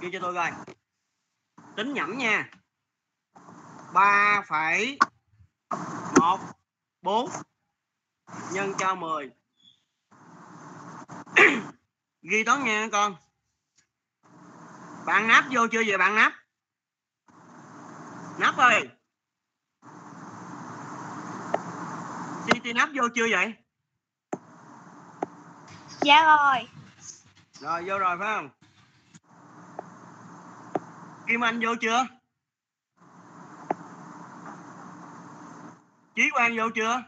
ghi 0.00 0.08
cho 0.12 0.18
tôi 0.22 0.34
coi. 0.34 0.52
Tính 1.76 1.94
nhẩm 1.94 2.18
nha. 2.18 2.50
Ba 3.92 4.42
phẩy 4.48 4.98
một 6.20 6.40
bốn 7.02 7.30
nhân 8.52 8.72
cho 8.78 8.94
10 8.94 9.30
ghi 12.22 12.44
toán 12.44 12.64
nha 12.64 12.88
con. 12.92 13.16
Bạn 15.06 15.28
nắp 15.28 15.44
vô 15.50 15.66
chưa 15.72 15.82
vậy 15.86 15.98
bạn 15.98 16.14
nắp? 16.14 16.32
Nắp 18.38 18.56
ơi. 18.56 18.88
City 22.46 22.72
nắp 22.72 22.88
vô 22.94 23.02
chưa 23.14 23.26
vậy? 23.30 23.54
Dạ 26.00 26.24
rồi. 26.24 26.68
rồi 27.60 27.84
vô 27.86 27.98
rồi 27.98 28.16
phải 28.18 28.36
không 28.36 28.63
kim 31.26 31.44
anh 31.44 31.60
vô 31.64 31.74
chưa? 31.80 32.06
Chí 36.14 36.30
quang 36.30 36.56
vô 36.56 36.70
chưa? 36.74 37.02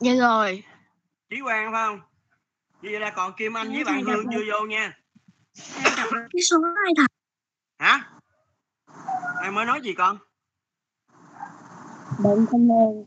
Dạ 0.00 0.12
rồi. 0.20 0.64
chí 1.30 1.40
quang 1.42 1.72
phải 1.72 1.86
không? 1.86 2.00
Vậy 2.82 3.00
là 3.00 3.10
còn 3.10 3.32
kim 3.36 3.56
anh 3.56 3.68
với 3.68 3.84
bạn 3.84 4.04
hương 4.04 4.26
chưa 4.32 4.44
vô 4.52 4.66
nha. 4.66 4.98
Cái 6.32 6.42
số 6.50 6.56
hai 6.62 6.92
thật. 6.96 7.06
hả? 7.78 8.10
Ai 9.42 9.50
mới 9.50 9.66
nói 9.66 9.80
gì 9.80 9.94
con? 9.94 10.18
Đừng 12.24 12.46
không 12.50 12.68
ơn. 12.70 13.04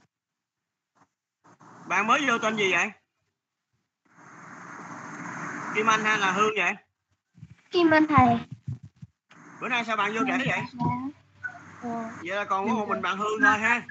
bạn 1.88 2.08
mới 2.08 2.22
vô 2.28 2.38
tên 2.38 2.56
gì 2.58 2.72
vậy? 2.72 2.92
Kim 5.76 5.90
anh 5.90 6.04
hay 6.04 6.18
là 6.18 6.32
hương 6.32 6.54
vậy 6.58 6.74
Kim 7.74 7.90
Anh 7.94 8.08
thầy. 8.08 8.28
bữa 9.62 9.68
nay 9.68 9.84
sao 9.86 9.98
bạn 9.98 10.14
vô 10.14 10.20
trễ 10.28 10.38
vậy? 10.38 10.60
Ờ. 11.82 11.90
vậy 12.24 12.36
là 12.38 12.44
còn 12.44 12.68
có 12.68 12.74
một 12.74 12.88
mình 12.90 13.02
bạn 13.02 13.18
hương 13.18 13.42
thôi 13.42 13.58
ha. 13.58 13.82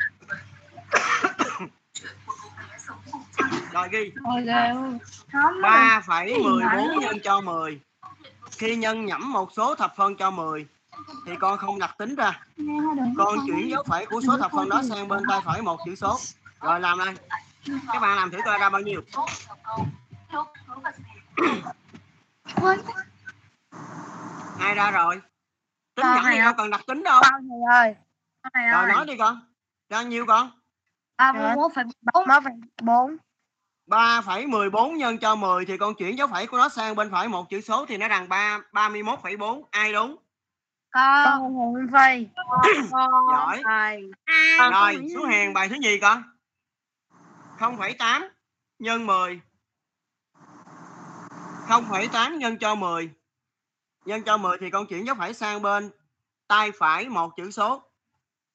Rồi 3.72 3.88
ghi. 3.92 4.12
Ba 5.62 6.02
phẩy 6.06 6.38
mười 6.44 6.64
bốn 6.76 6.98
nhân 7.00 7.16
cho 7.24 7.40
10 7.40 7.80
khi 8.50 8.76
nhân 8.76 9.06
nhẩm 9.06 9.32
một 9.32 9.52
số 9.52 9.74
thập 9.74 9.96
phân 9.96 10.16
cho 10.16 10.30
10 10.30 10.66
thì 11.26 11.32
con 11.40 11.58
không 11.58 11.78
đặt 11.78 11.94
tính 11.98 12.14
ra. 12.14 12.40
Con 13.16 13.38
chuyển 13.46 13.70
dấu 13.70 13.82
phẩy 13.86 14.06
của 14.06 14.20
số 14.26 14.38
thập 14.38 14.50
phân 14.52 14.68
đó 14.68 14.82
sang 14.88 15.08
bên 15.08 15.22
tay 15.28 15.40
phải 15.44 15.62
một 15.62 15.80
chữ 15.86 15.94
số. 15.94 16.18
Rồi 16.60 16.80
làm 16.80 16.98
đây. 16.98 17.14
Các 17.92 18.00
bạn 18.00 18.16
làm 18.16 18.30
thử 18.30 18.38
coi 18.44 18.58
ra 18.58 18.68
bao 18.68 18.80
nhiêu 18.82 19.02
ai 24.60 24.74
ra 24.74 24.90
rồi 24.90 25.20
tính 25.94 26.02
Con 26.02 26.18
thì 26.24 26.30
này 26.30 26.38
đâu 26.38 26.52
cần 26.56 26.70
đặt 26.70 26.80
tính 26.86 27.02
đâu 27.02 27.20
Con 27.22 27.48
thầy 27.48 27.78
ơi. 27.78 27.94
Con 28.42 28.52
thầy 28.54 28.64
rồi 28.64 28.82
ơi. 28.82 28.92
nói 28.92 29.06
đi 29.06 29.16
con 29.16 29.40
ra 29.88 30.02
nhiêu 30.02 30.26
con 30.26 30.50
Ba 31.18 31.32
mươi 31.32 31.56
mốt 31.56 31.72
phẩy 31.74 31.84
bốn. 32.14 32.26
Ba 32.26 32.40
phẩy 32.40 32.52
bốn. 32.82 33.16
3,14 33.86 34.96
nhân 34.96 35.18
cho 35.18 35.34
10 35.34 35.64
thì 35.64 35.76
con 35.76 35.94
chuyển 35.94 36.18
dấu 36.18 36.28
phẩy 36.28 36.46
của 36.46 36.58
nó 36.58 36.68
sang 36.68 36.96
bên 36.96 37.10
phải 37.10 37.28
một 37.28 37.50
chữ 37.50 37.60
số 37.60 37.86
thì 37.86 37.96
nó 37.96 38.08
rằng 38.08 38.28
3 38.28 38.58
31,4 38.72 39.62
ai 39.70 39.92
đúng 39.92 40.16
Con. 40.90 41.40
Hùng 41.40 41.86
Phi. 41.92 42.26
Giỏi. 43.32 43.62
Thầy. 43.64 44.10
rồi 44.72 45.06
số 45.14 45.24
hàng 45.24 45.52
bài 45.52 45.68
thứ 45.68 45.74
nhì 45.74 45.98
con 46.00 46.22
0,8 47.58 48.28
nhân 48.78 49.06
10 49.06 49.40
0,8 51.68 52.36
nhân 52.36 52.58
cho 52.58 52.74
10 52.74 53.10
nhân 54.04 54.22
cho 54.26 54.36
10 54.36 54.56
thì 54.60 54.70
con 54.70 54.86
chuyển 54.86 55.06
dấu 55.06 55.16
phẩy 55.16 55.34
sang 55.34 55.62
bên 55.62 55.90
tay 56.46 56.72
phải 56.72 57.08
một 57.08 57.36
chữ 57.36 57.50
số 57.50 57.82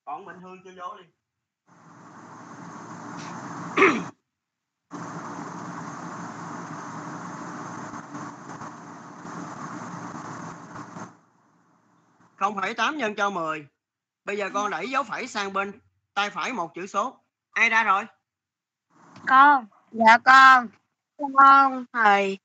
còn 0.04 0.24
mình 0.24 0.40
hương 0.40 0.62
cho 0.64 0.70
vô 0.76 0.96
đi 0.96 1.04
không 12.36 12.56
phẩy 12.60 12.74
tám 12.74 12.96
nhân 12.96 13.14
cho 13.14 13.30
10 13.30 13.66
bây 14.24 14.36
giờ 14.36 14.50
con 14.54 14.70
đẩy 14.70 14.90
dấu 14.90 15.02
phẩy 15.02 15.26
sang 15.26 15.52
bên 15.52 15.80
tay 16.14 16.30
phải 16.30 16.52
một 16.52 16.74
chữ 16.74 16.86
số 16.86 17.24
ai 17.50 17.70
ra 17.70 17.84
rồi 17.84 18.04
Con. 19.26 19.66
Dạ 19.92 20.18
con. 20.24 20.68
Con 21.34 21.84
thầy. 21.92 22.38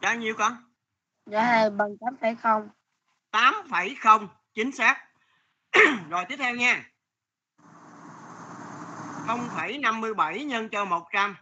ra 0.00 0.14
nhiêu 0.14 0.34
con 0.38 0.67
Dạ 1.30 1.42
thầy 1.46 1.70
bằng 1.70 1.96
tám 2.00 2.16
phẩy 2.20 2.34
không. 2.42 2.68
8,0 3.32 4.28
chính 4.54 4.72
xác. 4.72 5.04
Rồi 6.10 6.24
tiếp 6.28 6.36
theo 6.36 6.54
nha. 6.54 6.90
0,57 9.26 10.46
nhân 10.46 10.68
cho 10.68 10.84
100 10.84 11.36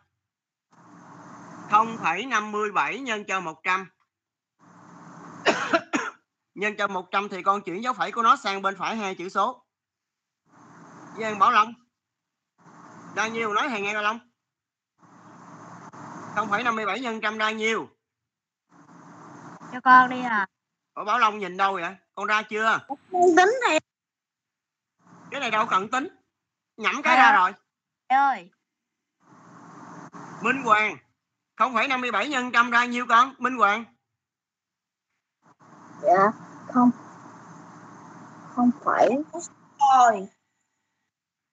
0,57 1.71 3.03
nhân 3.03 3.25
cho 3.25 3.41
100 3.41 3.87
nhân 6.55 6.75
cho 6.79 6.89
100 6.89 7.29
thì 7.29 7.43
con 7.43 7.63
chuyển 7.63 7.83
dấu 7.83 7.93
phẩy 7.95 8.13
của 8.13 8.23
nó 8.23 8.37
sang 8.37 8.63
bên 8.63 8.77
phải 8.79 8.97
hai 8.97 9.15
chữ 9.15 9.29
số. 9.29 9.65
Giang 11.21 11.39
Bảo 11.39 11.51
Long. 11.51 11.75
Ra 13.17 13.29
nhiêu? 13.29 13.53
Nói 13.53 13.69
thầy 13.69 13.81
nghe 13.81 13.93
coi 13.95 14.03
Long. 14.03 14.19
0,57 16.35 16.99
nhân 16.99 17.21
trăm 17.21 17.39
ra 17.39 17.51
nhiêu 17.51 17.96
Cho 19.77 19.81
con 19.81 20.11
đi 20.11 20.23
à. 20.23 20.47
Ủa 20.95 21.05
Bảo 21.05 21.19
Long 21.19 21.39
nhìn 21.39 21.57
đâu 21.57 21.73
vậy 21.73 21.97
con 22.15 22.27
ra 22.27 22.43
chưa 22.43 22.79
Tính 23.11 23.55
thầy 23.67 23.81
cái 25.31 25.41
này 25.41 25.51
đâu 25.51 25.67
cần 25.71 25.89
tính 25.91 26.09
nhẩm 26.77 27.03
cái 27.03 27.17
ra 27.17 27.33
rồi 27.33 27.53
ơi. 28.09 28.51
Minh 30.43 30.63
Hoàng 30.65 30.97
0,57 31.57 32.29
nhân 32.29 32.51
trăm 32.53 32.71
ra 32.71 32.85
nhiêu 32.85 33.07
con 33.09 33.35
Minh 33.39 33.57
Hoàng 33.57 33.85
Dạ. 36.03 36.33
Không. 36.73 36.91
Không 38.55 38.71
phải. 38.85 39.09
Rồi. 39.97 40.29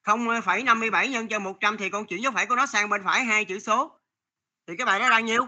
0,57 0.03 1.09
nhân 1.09 1.27
cho 1.27 1.39
100 1.39 1.77
thì 1.77 1.89
con 1.89 2.05
chuyển 2.05 2.23
dấu 2.23 2.31
phẩy 2.31 2.45
của 2.45 2.55
nó 2.55 2.65
sang 2.65 2.89
bên 2.89 3.03
phải 3.03 3.23
hai 3.23 3.45
chữ 3.45 3.59
số 3.59 3.99
thì 4.67 4.73
cái 4.77 4.85
bài 4.85 4.99
đó 4.99 5.09
ra 5.09 5.19
nhiêu 5.19 5.47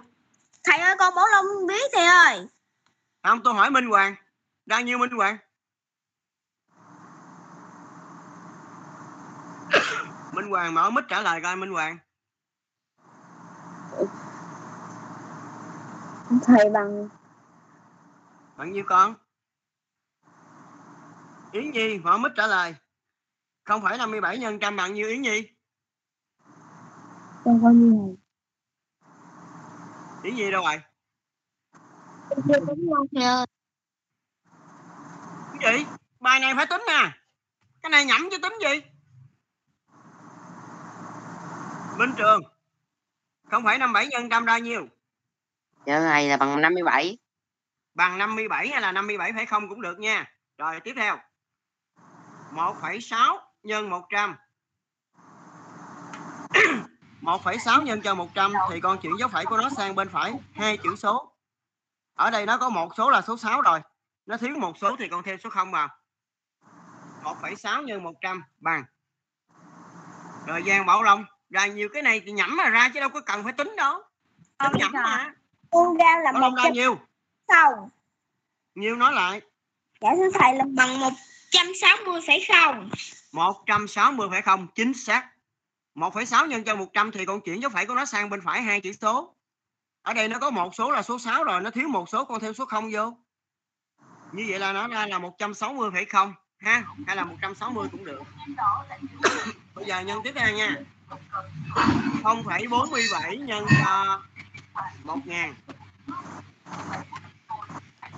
Thầy 0.64 0.80
ơi 0.80 0.96
con 1.00 1.16
Bảo 1.16 1.28
Long 1.28 1.46
biết 1.68 1.92
thầy 1.94 2.06
ơi. 2.06 2.48
Không 3.30 3.44
tôi 3.44 3.54
hỏi 3.54 3.70
Minh 3.70 3.86
Hoàng. 3.86 4.16
Ra 4.66 4.82
nhiêu 4.82 4.98
Minh 4.98 5.12
Hoàng. 5.12 5.38
Minh 10.34 10.50
Hoàng 10.50 10.74
mở 10.74 10.90
mic 10.90 11.04
trả 11.10 11.22
lời 11.22 11.42
coi 11.42 11.56
Minh 11.56 11.72
Hoàng. 11.72 11.98
Thầy 16.46 16.70
bằng. 16.74 17.10
Bạn 18.58 18.72
nhiêu 18.72 18.84
con. 18.88 19.16
Yến 21.52 21.72
Nhi 21.72 22.00
mở 22.00 22.18
mic 22.18 22.32
trả 22.36 22.48
lời. 22.48 22.76
0,57 23.66 24.38
nhân 24.38 24.60
trăm 24.60 24.76
bằng 24.76 24.94
nhiêu 24.94 25.08
Yến 25.08 25.22
Nhi. 25.22 25.50
Con 27.46 27.62
bao 27.64 27.72
nhiêu 27.72 28.18
Yến 30.24 30.36
Nhi 30.36 30.52
đâu 30.52 30.64
rồi? 30.64 30.82
Chưa 32.36 32.66
tính 32.68 32.86
luôn 32.86 33.08
thầy 33.16 33.24
ơi. 33.24 33.46
cái 35.62 35.80
gì? 35.80 35.86
Bài 36.20 36.40
này 36.40 36.54
phải 36.56 36.66
tính 36.66 36.82
nè. 36.88 37.12
Cái 37.82 37.90
này 37.90 38.06
nhẩm 38.06 38.28
chứ 38.32 38.38
tính 38.38 38.54
gì? 38.62 38.82
Minh 41.98 42.14
Trường 42.18 42.42
0,57 43.50 44.08
nhân 44.10 44.30
trăm 44.30 44.46
ra 44.46 44.58
nhiêu? 44.58 44.88
Dạ 45.86 46.00
này 46.00 46.30
là 46.30 46.38
bằng 46.38 46.62
57. 46.62 47.18
bằng 47.94 48.18
57 48.18 48.68
hay 48.68 48.82
là 48.82 48.92
57 48.92 49.32
phải 49.36 49.46
không 49.46 49.70
cũng 49.70 49.82
được 49.82 50.00
nha. 50.00 50.32
Rồi 50.58 50.80
tiếp 50.80 50.94
theo. 50.96 51.18
1,6 52.52 53.38
nhân 53.64 53.90
100 53.90 54.36
1,6 57.22 57.82
nhân 57.84 58.02
cho 58.02 58.16
100 58.16 58.54
thì 58.72 58.80
con 58.80 58.98
chuyển 59.02 59.18
dấu 59.20 59.30
phẩy 59.30 59.46
của 59.46 59.58
nó 59.58 59.70
sang 59.70 59.96
bên 59.96 60.10
phải. 60.10 60.34
Hai 60.54 60.78
chữ 60.78 60.96
số 60.96 61.35
ở 62.16 62.30
đây 62.30 62.46
nó 62.46 62.58
có 62.58 62.70
một 62.70 62.92
số 62.98 63.10
là 63.10 63.22
số 63.22 63.38
6 63.38 63.62
rồi 63.62 63.80
nó 64.26 64.38
thiếu 64.38 64.56
một 64.60 64.78
số 64.78 64.96
thì 65.00 65.08
con 65.08 65.24
thêm 65.24 65.40
số 65.44 65.50
0 65.50 65.72
vào 65.72 65.90
1,6 67.24 67.84
nhân 67.84 68.04
100 68.04 68.44
bằng 68.58 68.84
rồi 70.48 70.64
Giang 70.68 70.86
Bảo 70.86 71.04
Long 71.04 71.26
ra 71.50 71.66
nhiều 71.66 71.90
cái 71.94 72.02
này 72.02 72.22
thì 72.26 72.32
nhẩm 72.32 72.58
mà 72.58 72.70
ra 72.70 72.90
chứ 72.94 73.00
đâu 73.00 73.10
có 73.10 73.22
cần 73.22 73.44
phải 73.44 73.54
tính 73.54 73.76
đâu 73.78 74.02
nhẩm 74.74 74.92
mà 74.94 75.34
Con 75.72 75.98
ra 75.98 76.20
là 76.24 76.32
Long 76.32 76.56
ra 76.56 76.70
nhiêu 76.70 76.98
không. 77.48 77.90
nhiêu 78.76 78.96
nói 78.96 79.14
lại 79.14 79.42
Dạ 80.02 80.10
thưa 80.16 80.30
thầy 80.40 80.56
là 80.56 80.66
bằng 80.76 81.00
160 81.00 82.22
phải 82.28 82.46
không? 82.48 82.90
160 83.32 84.28
phải 84.32 84.42
không? 84.42 84.68
Chính 84.76 84.94
xác. 84.94 85.30
1,6 85.96 86.48
nhân 86.48 86.64
cho 86.64 86.76
100 86.76 87.12
thì 87.12 87.26
con 87.26 87.42
chuyển 87.42 87.62
dấu 87.62 87.72
phẩy 87.72 87.86
của 87.86 87.96
nó 87.96 88.06
sang 88.06 88.30
bên 88.30 88.42
phải 88.46 88.62
hai 88.62 88.82
chữ 88.82 88.94
số. 88.94 89.35
Ở 90.06 90.14
đây 90.14 90.28
nó 90.28 90.40
có 90.40 90.50
một 90.50 90.76
số 90.76 90.92
là 90.92 91.02
số 91.02 91.20
6 91.20 91.44
rồi 91.44 91.62
nó 91.62 91.70
thiếu 91.70 91.88
một 91.88 92.10
số 92.10 92.26
con 92.26 92.40
thêm 92.40 92.54
số 92.54 92.66
0 92.66 92.90
vô. 92.92 93.18
Như 94.32 94.46
vậy 94.50 94.60
là 94.60 94.74
nó 94.74 94.88
ra 94.88 95.08
là 95.08 95.20
160 95.20 95.90
phải 95.94 96.06
không? 96.06 96.34
Ha? 96.58 96.84
Hay 97.08 97.16
là 97.16 97.24
160 97.24 97.88
cũng 97.92 98.06
được. 98.06 98.22
Bây 99.74 99.86
giờ 99.86 100.00
nhân 100.00 100.20
tiếp 100.24 100.32
theo 100.36 100.56
nha. 100.56 100.76
0,47 102.24 103.46
nhân 103.46 103.66
cho 103.86 104.22
1 105.04 105.18
ngàn. 105.26 105.54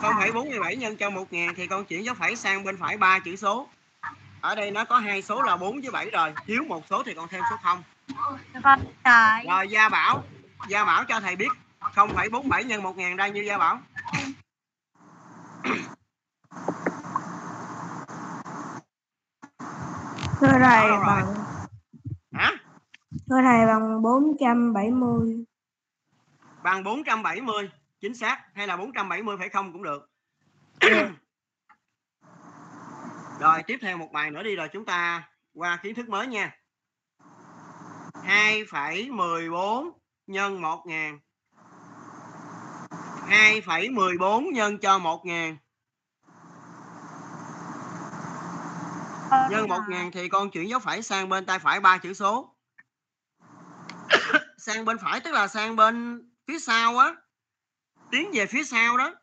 0,47 0.01 0.77
nhân 0.77 0.97
cho 0.97 1.09
1 1.09 1.33
ngàn 1.33 1.53
thì 1.55 1.67
con 1.67 1.85
chuyển 1.85 2.05
dấu 2.05 2.15
phẩy 2.15 2.35
sang 2.35 2.63
bên 2.63 2.77
phải 2.77 2.97
ba 2.97 3.19
chữ 3.19 3.35
số. 3.35 3.69
Ở 4.41 4.55
đây 4.55 4.71
nó 4.71 4.85
có 4.85 4.97
hai 4.97 5.21
số 5.21 5.41
là 5.41 5.57
4 5.57 5.81
với 5.81 5.91
7 5.91 6.09
rồi 6.09 6.33
thiếu 6.45 6.63
một 6.67 6.83
số 6.89 7.03
thì 7.03 7.13
còn 7.13 7.27
thêm 7.27 7.41
số 7.49 7.57
0 7.63 7.83
con 8.63 8.79
trời 9.03 9.45
rồi 9.47 9.67
Gia 9.69 9.89
Bảo. 9.89 10.23
Gia 10.67 10.85
Bảo 10.85 11.05
cho 11.05 11.19
thầy 11.19 11.35
biết 11.35 11.47
0,47 11.95 12.65
nhân 12.65 12.83
1 12.83 12.97
ngàn 12.97 13.15
ra 13.15 13.27
như 13.27 13.41
Gia 13.41 13.57
Bảo. 13.57 13.79
Thưa 20.39 20.47
thầy 20.47 20.87
Đó 20.87 21.03
bằng 21.07 21.35
hả? 22.31 22.51
Thưa 23.29 23.41
thầy 23.41 23.65
bằng 23.65 24.01
470 24.01 25.45
bằng 26.63 26.83
470 26.83 27.69
chính 28.01 28.15
xác. 28.15 28.43
Hay 28.53 28.67
là 28.67 28.77
470 28.77 29.37
phải 29.37 29.49
không 29.49 29.73
cũng 29.73 29.83
được. 29.83 30.09
Rồi 33.39 33.63
tiếp 33.67 33.77
theo 33.81 33.97
một 33.97 34.11
bài 34.11 34.31
nữa 34.31 34.43
đi 34.43 34.55
rồi 34.55 34.69
chúng 34.73 34.85
ta 34.85 35.29
qua 35.53 35.79
kiến 35.83 35.95
thức 35.95 36.09
mới 36.09 36.27
nha. 36.27 36.57
2,14 38.13 39.91
nhân 40.27 40.61
1 40.61 40.83
ngàn 40.87 41.19
2,14 43.27 44.51
nhân 44.51 44.77
cho 44.77 44.97
1 44.99 45.25
ngàn. 45.25 45.57
Nhân 49.49 49.69
1 49.69 49.79
ngàn 49.89 50.11
thì 50.11 50.29
con 50.29 50.49
chuyển 50.49 50.69
dấu 50.69 50.79
phẩy 50.79 51.01
sang 51.01 51.29
bên 51.29 51.45
tay 51.45 51.59
phải 51.59 51.79
ba 51.79 51.97
chữ 51.97 52.13
số. 52.13 52.55
Sang 54.57 54.85
bên 54.85 54.97
phải 54.97 55.19
tức 55.19 55.31
là 55.31 55.47
sang 55.47 55.75
bên 55.75 56.25
phía 56.47 56.59
sau 56.59 56.97
á. 56.97 57.15
Tiến 58.11 58.31
về 58.33 58.45
phía 58.45 58.63
sau 58.63 58.97
đó. 58.97 59.13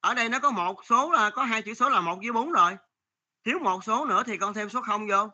Ở 0.00 0.14
đây 0.14 0.28
nó 0.28 0.38
có 0.38 0.50
một 0.50 0.84
số 0.84 1.10
là 1.12 1.30
có 1.30 1.44
hai 1.44 1.62
chữ 1.62 1.74
số 1.74 1.90
là 1.90 2.00
một 2.00 2.18
với 2.22 2.32
bốn 2.32 2.52
rồi. 2.52 2.76
Thiếu 3.44 3.58
một 3.58 3.84
số 3.84 4.04
nữa 4.04 4.22
thì 4.26 4.36
con 4.36 4.54
thêm 4.54 4.68
số 4.68 4.80
0 4.82 5.06
vô. 5.08 5.28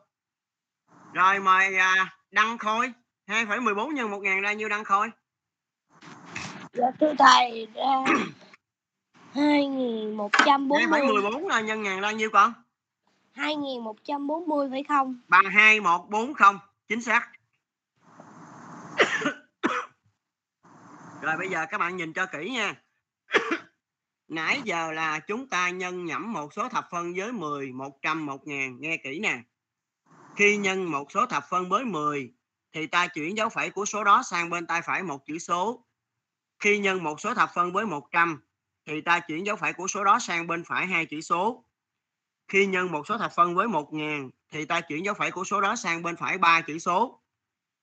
Rồi 1.13 1.39
mời 1.39 1.77
à, 1.77 2.17
đăng 2.31 2.57
khôi. 2.57 2.93
2,14 3.27 3.91
nhân 3.91 4.11
1 4.11 4.19
ngàn 4.19 4.41
ra 4.41 4.53
nhiêu 4.53 4.69
đăng 4.69 4.83
khôi? 4.83 5.11
Dạ 6.77 6.91
thưa 6.99 7.13
thầy 7.19 7.67
ra 7.75 8.03
2140 9.33 10.81
2,14 10.81 11.47
là 11.47 11.61
nhân 11.61 11.83
ngàn 11.83 12.01
ra 12.01 12.11
nhiêu 12.11 12.29
con? 12.33 12.53
2140 13.33 14.67
phải 14.71 14.83
không? 14.83 15.19
bằng 15.27 15.45
2140 15.45 16.59
chính 16.87 17.01
xác. 17.01 17.29
Rồi 21.21 21.37
bây 21.37 21.49
giờ 21.49 21.65
các 21.69 21.77
bạn 21.77 21.97
nhìn 21.97 22.13
cho 22.13 22.25
kỹ 22.25 22.49
nha. 22.49 22.75
Nãy 24.27 24.61
giờ 24.63 24.91
là 24.91 25.19
chúng 25.19 25.49
ta 25.49 25.69
nhân 25.69 26.05
nhẩm 26.05 26.33
một 26.33 26.53
số 26.53 26.69
thập 26.69 26.87
phân 26.91 27.13
với 27.13 27.31
10 27.31 27.71
100 27.71 28.25
1000 28.25 28.81
nghe 28.81 28.97
kỹ 28.97 29.19
nè. 29.19 29.39
Khi 30.35 30.57
nhân 30.57 30.91
một 30.91 31.11
số 31.11 31.25
thập 31.25 31.43
phân 31.49 31.69
với 31.69 31.85
10 31.85 32.33
thì 32.73 32.87
ta 32.87 33.07
chuyển 33.07 33.37
dấu 33.37 33.49
phẩy 33.49 33.69
của 33.69 33.85
số 33.85 34.03
đó 34.03 34.23
sang 34.23 34.49
bên 34.49 34.67
tay 34.67 34.81
phải 34.81 35.03
một 35.03 35.25
chữ 35.25 35.39
số 35.39 35.86
khi 36.59 36.77
nhân 36.77 37.03
một 37.03 37.21
số 37.21 37.33
thập 37.33 37.49
phân 37.53 37.73
với 37.73 37.85
100 37.85 38.41
thì 38.85 39.01
ta 39.01 39.19
chuyển 39.19 39.45
dấu 39.45 39.55
phẩy 39.55 39.73
của 39.73 39.87
số 39.87 40.03
đó 40.03 40.19
sang 40.19 40.47
bên 40.47 40.63
phải 40.63 40.87
hai 40.87 41.05
chữ 41.05 41.21
số 41.21 41.63
khi 42.47 42.65
nhân 42.65 42.91
một 42.91 43.07
số 43.07 43.17
thập 43.17 43.31
phân 43.31 43.55
với 43.55 43.67
1000 43.67 44.29
thì 44.51 44.65
ta 44.65 44.81
chuyển 44.81 45.05
dấu 45.05 45.13
phẩy 45.13 45.31
của 45.31 45.43
số 45.43 45.61
đó 45.61 45.75
sang 45.75 46.03
bên 46.03 46.15
phải 46.15 46.37
ba 46.37 46.61
chữ 46.61 46.79
số. 46.79 47.21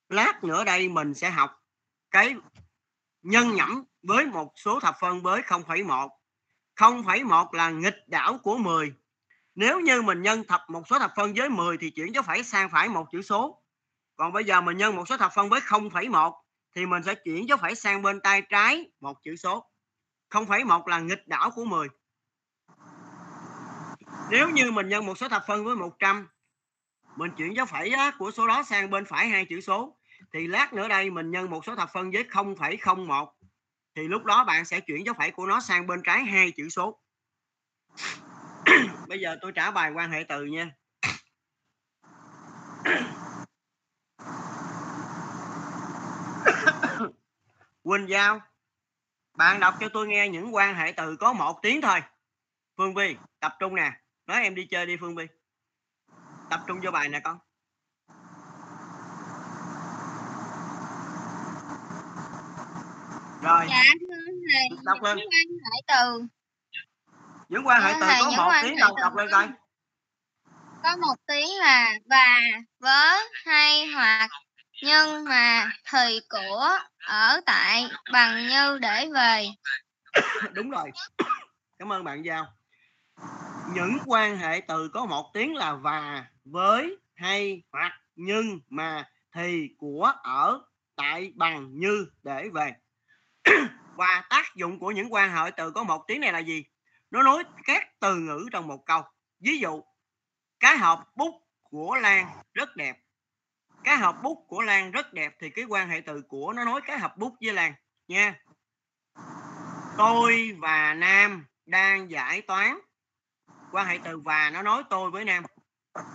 Lát 0.09 0.44
nữa 0.44 0.65
đây 0.65 0.88
mình 0.88 1.15
sẽ 1.15 1.31
học 1.31 1.62
cái 2.11 2.35
nhân 3.23 3.55
nhẩm 3.55 3.85
với 4.03 4.26
một 4.26 4.53
số 4.56 4.81
thập 4.81 4.94
phân 5.00 5.23
với 5.23 5.43
0,1. 5.43 6.09
0,1 6.77 7.53
là 7.53 7.70
nghịch 7.70 8.09
đảo 8.09 8.38
của 8.43 8.56
10. 8.56 8.94
Nếu 9.55 9.81
như 9.81 10.03
mình 10.03 10.23
nhân 10.23 10.44
thập 10.49 10.61
một 10.69 10.88
số 10.88 10.99
thập 10.99 11.12
phân 11.17 11.35
với 11.37 11.49
10 11.49 11.77
thì 11.79 11.91
chuyển 11.91 12.15
dấu 12.15 12.23
phẩy 12.23 12.44
sang 12.44 12.70
phải 12.70 12.88
một 12.88 13.06
chữ 13.12 13.23
số. 13.23 13.62
Còn 14.17 14.32
bây 14.32 14.44
giờ 14.44 14.61
mình 14.61 14.77
nhân 14.77 14.97
một 14.97 15.09
số 15.09 15.17
thập 15.17 15.32
phân 15.35 15.49
với 15.49 15.61
0,1 15.61 16.32
thì 16.75 16.87
mình 16.87 17.03
sẽ 17.03 17.15
chuyển 17.15 17.49
dấu 17.49 17.59
phẩy 17.59 17.75
sang 17.75 18.03
bên 18.03 18.21
tay 18.21 18.43
trái 18.50 18.91
một 19.00 19.23
chữ 19.23 19.37
số. 19.37 19.71
0,1 20.31 20.87
là 20.87 20.99
nghịch 20.99 21.29
đảo 21.29 21.50
của 21.50 21.65
10 21.65 21.88
nếu 24.31 24.50
như 24.50 24.71
mình 24.71 24.88
nhân 24.88 25.06
một 25.06 25.19
số 25.19 25.29
thập 25.29 25.43
phân 25.47 25.65
với 25.65 25.76
100 25.76 26.29
mình 27.17 27.31
chuyển 27.37 27.56
dấu 27.56 27.67
phẩy 27.67 27.93
của 28.19 28.31
số 28.31 28.47
đó 28.47 28.62
sang 28.62 28.91
bên 28.91 29.05
phải 29.05 29.29
hai 29.29 29.44
chữ 29.44 29.61
số 29.61 29.97
thì 30.32 30.47
lát 30.47 30.73
nữa 30.73 30.88
đây 30.88 31.11
mình 31.11 31.31
nhân 31.31 31.50
một 31.50 31.65
số 31.65 31.76
thập 31.76 31.91
phân 31.93 32.11
với 32.11 32.25
0,01 32.31 33.27
thì 33.94 34.09
lúc 34.09 34.25
đó 34.25 34.44
bạn 34.44 34.65
sẽ 34.65 34.81
chuyển 34.81 35.06
dấu 35.06 35.15
phẩy 35.19 35.31
của 35.31 35.47
nó 35.47 35.61
sang 35.61 35.87
bên 35.87 36.03
trái 36.05 36.25
hai 36.25 36.53
chữ 36.56 36.69
số. 36.69 37.00
Bây 39.09 39.20
giờ 39.20 39.37
tôi 39.41 39.53
trả 39.53 39.70
bài 39.70 39.91
quan 39.94 40.11
hệ 40.11 40.25
từ 40.29 40.44
nha. 40.44 40.70
Quỳnh 47.84 48.08
Giao. 48.08 48.40
Bạn 49.38 49.60
đọc 49.60 49.75
cho 49.81 49.88
tôi 49.92 50.06
nghe 50.06 50.28
những 50.28 50.54
quan 50.54 50.75
hệ 50.75 50.92
từ 50.92 51.16
có 51.16 51.32
một 51.32 51.58
tiếng 51.62 51.81
thôi. 51.81 52.00
Phương 52.76 52.94
Vi 52.94 53.16
tập 53.40 53.56
trung 53.58 53.75
nè. 53.75 53.92
Nói 54.26 54.42
em 54.42 54.54
đi 54.54 54.66
chơi 54.70 54.86
đi 54.86 54.96
Phương 55.00 55.14
Vi 55.16 55.26
tập 56.50 56.60
trung 56.66 56.81
vô 56.84 56.90
bài 56.90 57.08
nè 57.08 57.20
con. 57.25 57.38
Rồi. 63.42 63.66
Dạ 63.70 63.82
thầy 64.52 64.69
đọc 64.84 64.98
lên. 65.02 65.19
quan 65.19 65.48
hệ 65.48 65.81
từ. 65.88 66.26
Những 67.48 67.66
quan 67.66 67.82
hệ 67.82 67.92
Dạ, 67.92 67.98
từ 68.00 68.06
có 68.20 68.31
những 68.31 68.36
một 68.36 68.52
tiếng 68.62 68.76
từ 68.81 68.94
đọc 69.00 69.16
lên 69.16 69.28
coi. 69.32 69.48
có 70.82 70.96
một 70.96 71.14
tiếng 71.26 71.48
là 71.58 71.94
và 72.10 72.40
với 72.78 73.28
hay 73.44 73.86
hoặc 73.86 74.28
nhưng 74.84 75.25
mà 75.25 75.70
thì 75.92 76.20
của 76.28 76.69
ở 77.06 77.40
tại 77.46 77.84
bằng 78.12 78.46
như 78.46 78.78
để 78.78 79.08
về. 79.14 79.46
Đúng 80.52 80.70
rồi. 80.70 80.90
Cảm 81.79 81.93
ơn 81.93 82.05
bạn 82.05 82.24
giao. 82.24 82.46
Những 83.74 83.98
quan 84.06 84.38
hệ 84.38 84.60
từ 84.69 84.88
có 84.88 85.06
một 85.06 85.31
tiếng 85.34 85.56
là 85.56 85.74
và 85.74 86.24
với 86.44 86.96
hay 87.14 87.62
hoặc 87.72 87.93
nhưng 88.17 88.60
mà 88.69 89.08
thì 89.34 89.69
của 89.79 90.12
ở 90.22 90.60
tại 90.96 91.32
bằng 91.34 91.70
như 91.72 92.06
để 92.22 92.48
về. 92.48 92.72
Và 93.96 94.24
tác 94.31 94.55
dụng 94.56 94.79
của 94.79 94.91
những 94.91 95.12
quan 95.12 95.32
hệ 95.32 95.50
từ 95.56 95.70
có 95.70 95.84
một 95.84 96.05
tiếng 96.08 96.20
này 96.20 96.32
là 96.32 96.38
gì? 96.38 96.64
Nó 97.10 97.22
nối 97.22 97.43
các 97.64 98.00
từ 98.00 98.14
ngữ 98.14 98.46
trong 98.53 98.67
một 98.67 98.86
câu. 98.86 99.03
Ví 99.41 99.58
dụ, 99.58 99.82
cái 100.60 100.79
hộp 100.79 101.05
bút 101.17 101.34
của 101.62 101.96
Lan 101.96 102.26
rất 102.55 102.76
đẹp 102.76 103.04
cái 103.84 103.96
hộp 103.96 104.22
bút 104.22 104.44
của 104.48 104.62
Lan 104.62 104.91
rất 104.91 105.12
đẹp 105.12 105.36
thì 105.41 105.50
cái 105.50 105.64
quan 105.64 105.88
hệ 105.88 106.00
từ 106.00 106.22
của 106.29 106.53
nó 106.53 106.64
nối 106.64 106.81
cái 106.86 106.98
hộp 106.98 107.17
bút 107.17 107.34
với 107.41 107.55
Lan 107.55 107.74
nha. 108.08 108.34
Tôi 109.98 110.56
và 110.58 110.94
Nam 110.94 111.46
đang 111.67 112.10
giải 112.10 112.43
toán. 112.43 112.79
Quan 113.72 113.86
hệ 113.86 113.98
từ 114.05 114.19
và 114.19 114.50
nó 114.50 114.62
nối 114.62 114.82
tôi 114.91 115.10
với 115.10 115.24
Nam. 115.24 115.44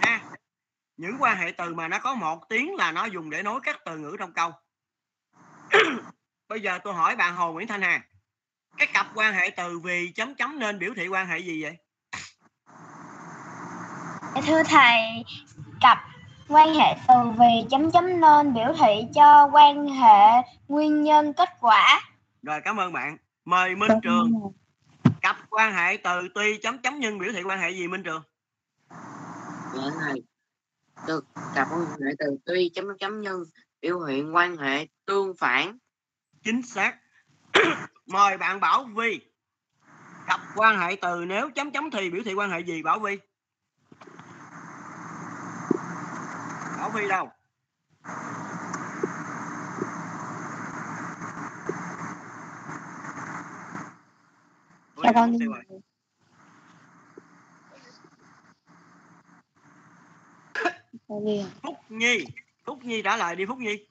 Ha 0.01 0.21
những 0.97 1.15
quan 1.19 1.37
hệ 1.37 1.51
từ 1.51 1.75
mà 1.75 1.87
nó 1.87 1.99
có 1.99 2.13
một 2.13 2.49
tiếng 2.49 2.75
là 2.75 2.91
nó 2.91 3.05
dùng 3.05 3.29
để 3.29 3.43
nối 3.43 3.59
các 3.63 3.77
từ 3.85 3.97
ngữ 3.97 4.15
trong 4.19 4.33
câu. 4.33 4.51
Bây 6.47 6.61
giờ 6.61 6.79
tôi 6.83 6.93
hỏi 6.93 7.15
bạn 7.15 7.35
Hồ 7.35 7.53
Nguyễn 7.53 7.67
Thanh 7.67 7.81
Hà 7.81 8.01
cái 8.77 8.87
cặp 8.93 9.07
quan 9.15 9.33
hệ 9.33 9.49
từ 9.49 9.79
vì 9.79 10.11
chấm 10.15 10.35
chấm 10.35 10.59
nên 10.59 10.79
biểu 10.79 10.93
thị 10.95 11.07
quan 11.07 11.27
hệ 11.27 11.39
gì 11.39 11.63
vậy? 11.63 11.77
Thưa 14.47 14.63
thầy, 14.63 15.23
cặp 15.81 15.97
quan 16.49 16.73
hệ 16.73 16.95
từ 17.07 17.13
vì 17.39 17.67
chấm 17.69 17.91
chấm 17.91 18.21
nên 18.21 18.53
biểu 18.53 18.73
thị 18.79 19.05
cho 19.15 19.49
quan 19.53 19.87
hệ 19.87 20.49
nguyên 20.67 21.03
nhân 21.03 21.33
kết 21.33 21.49
quả. 21.59 22.01
rồi 22.41 22.61
cảm 22.65 22.77
ơn 22.77 22.93
bạn. 22.93 23.17
Mời 23.45 23.75
Minh 23.75 23.91
Trường. 24.03 24.31
cặp 25.21 25.37
quan 25.49 25.73
hệ 25.73 25.97
từ 25.97 26.27
tuy 26.35 26.57
chấm 26.57 26.77
chấm 26.77 26.99
nhưng 26.99 27.17
biểu 27.17 27.31
thị 27.33 27.43
quan 27.43 27.59
hệ 27.59 27.71
gì 27.71 27.87
Minh 27.87 28.03
Trường? 28.03 28.21
Dạ 29.75 29.83
thầy 29.99 30.23
được 31.07 31.25
cặp 31.55 31.67
quan 31.71 31.81
hệ 31.81 32.13
từ 32.19 32.37
tuy 32.45 32.69
chấm 32.69 32.85
chấm 32.99 33.21
nhân 33.21 33.43
biểu 33.81 33.99
hiện 33.99 34.35
quan 34.35 34.57
hệ 34.57 34.87
tương 35.05 35.33
phản. 35.37 35.77
Chính 36.43 36.61
xác. 36.61 36.95
Mời 38.05 38.37
bạn 38.37 38.59
Bảo 38.59 38.83
Vi. 38.95 39.19
Cặp 40.27 40.41
quan 40.55 40.79
hệ 40.79 40.95
từ 41.01 41.25
nếu 41.25 41.49
chấm 41.55 41.71
chấm 41.71 41.91
thì 41.91 42.09
biểu 42.09 42.21
thị 42.25 42.33
quan 42.33 42.51
hệ 42.51 42.59
gì 42.59 42.83
Bảo 42.83 42.99
Vi 42.99 43.17
Bảo 46.79 46.89
Vi 46.89 47.07
đâu? 47.07 47.29
Dạ 55.03 55.11
con. 55.15 55.37
Phúc 61.61 61.75
Nhi. 61.89 62.25
Phúc 62.65 62.79
Nhi 62.83 63.01
trả 63.01 63.17
lời 63.17 63.35
đi 63.35 63.45
Phúc 63.45 63.57
Nhi. 63.57 63.87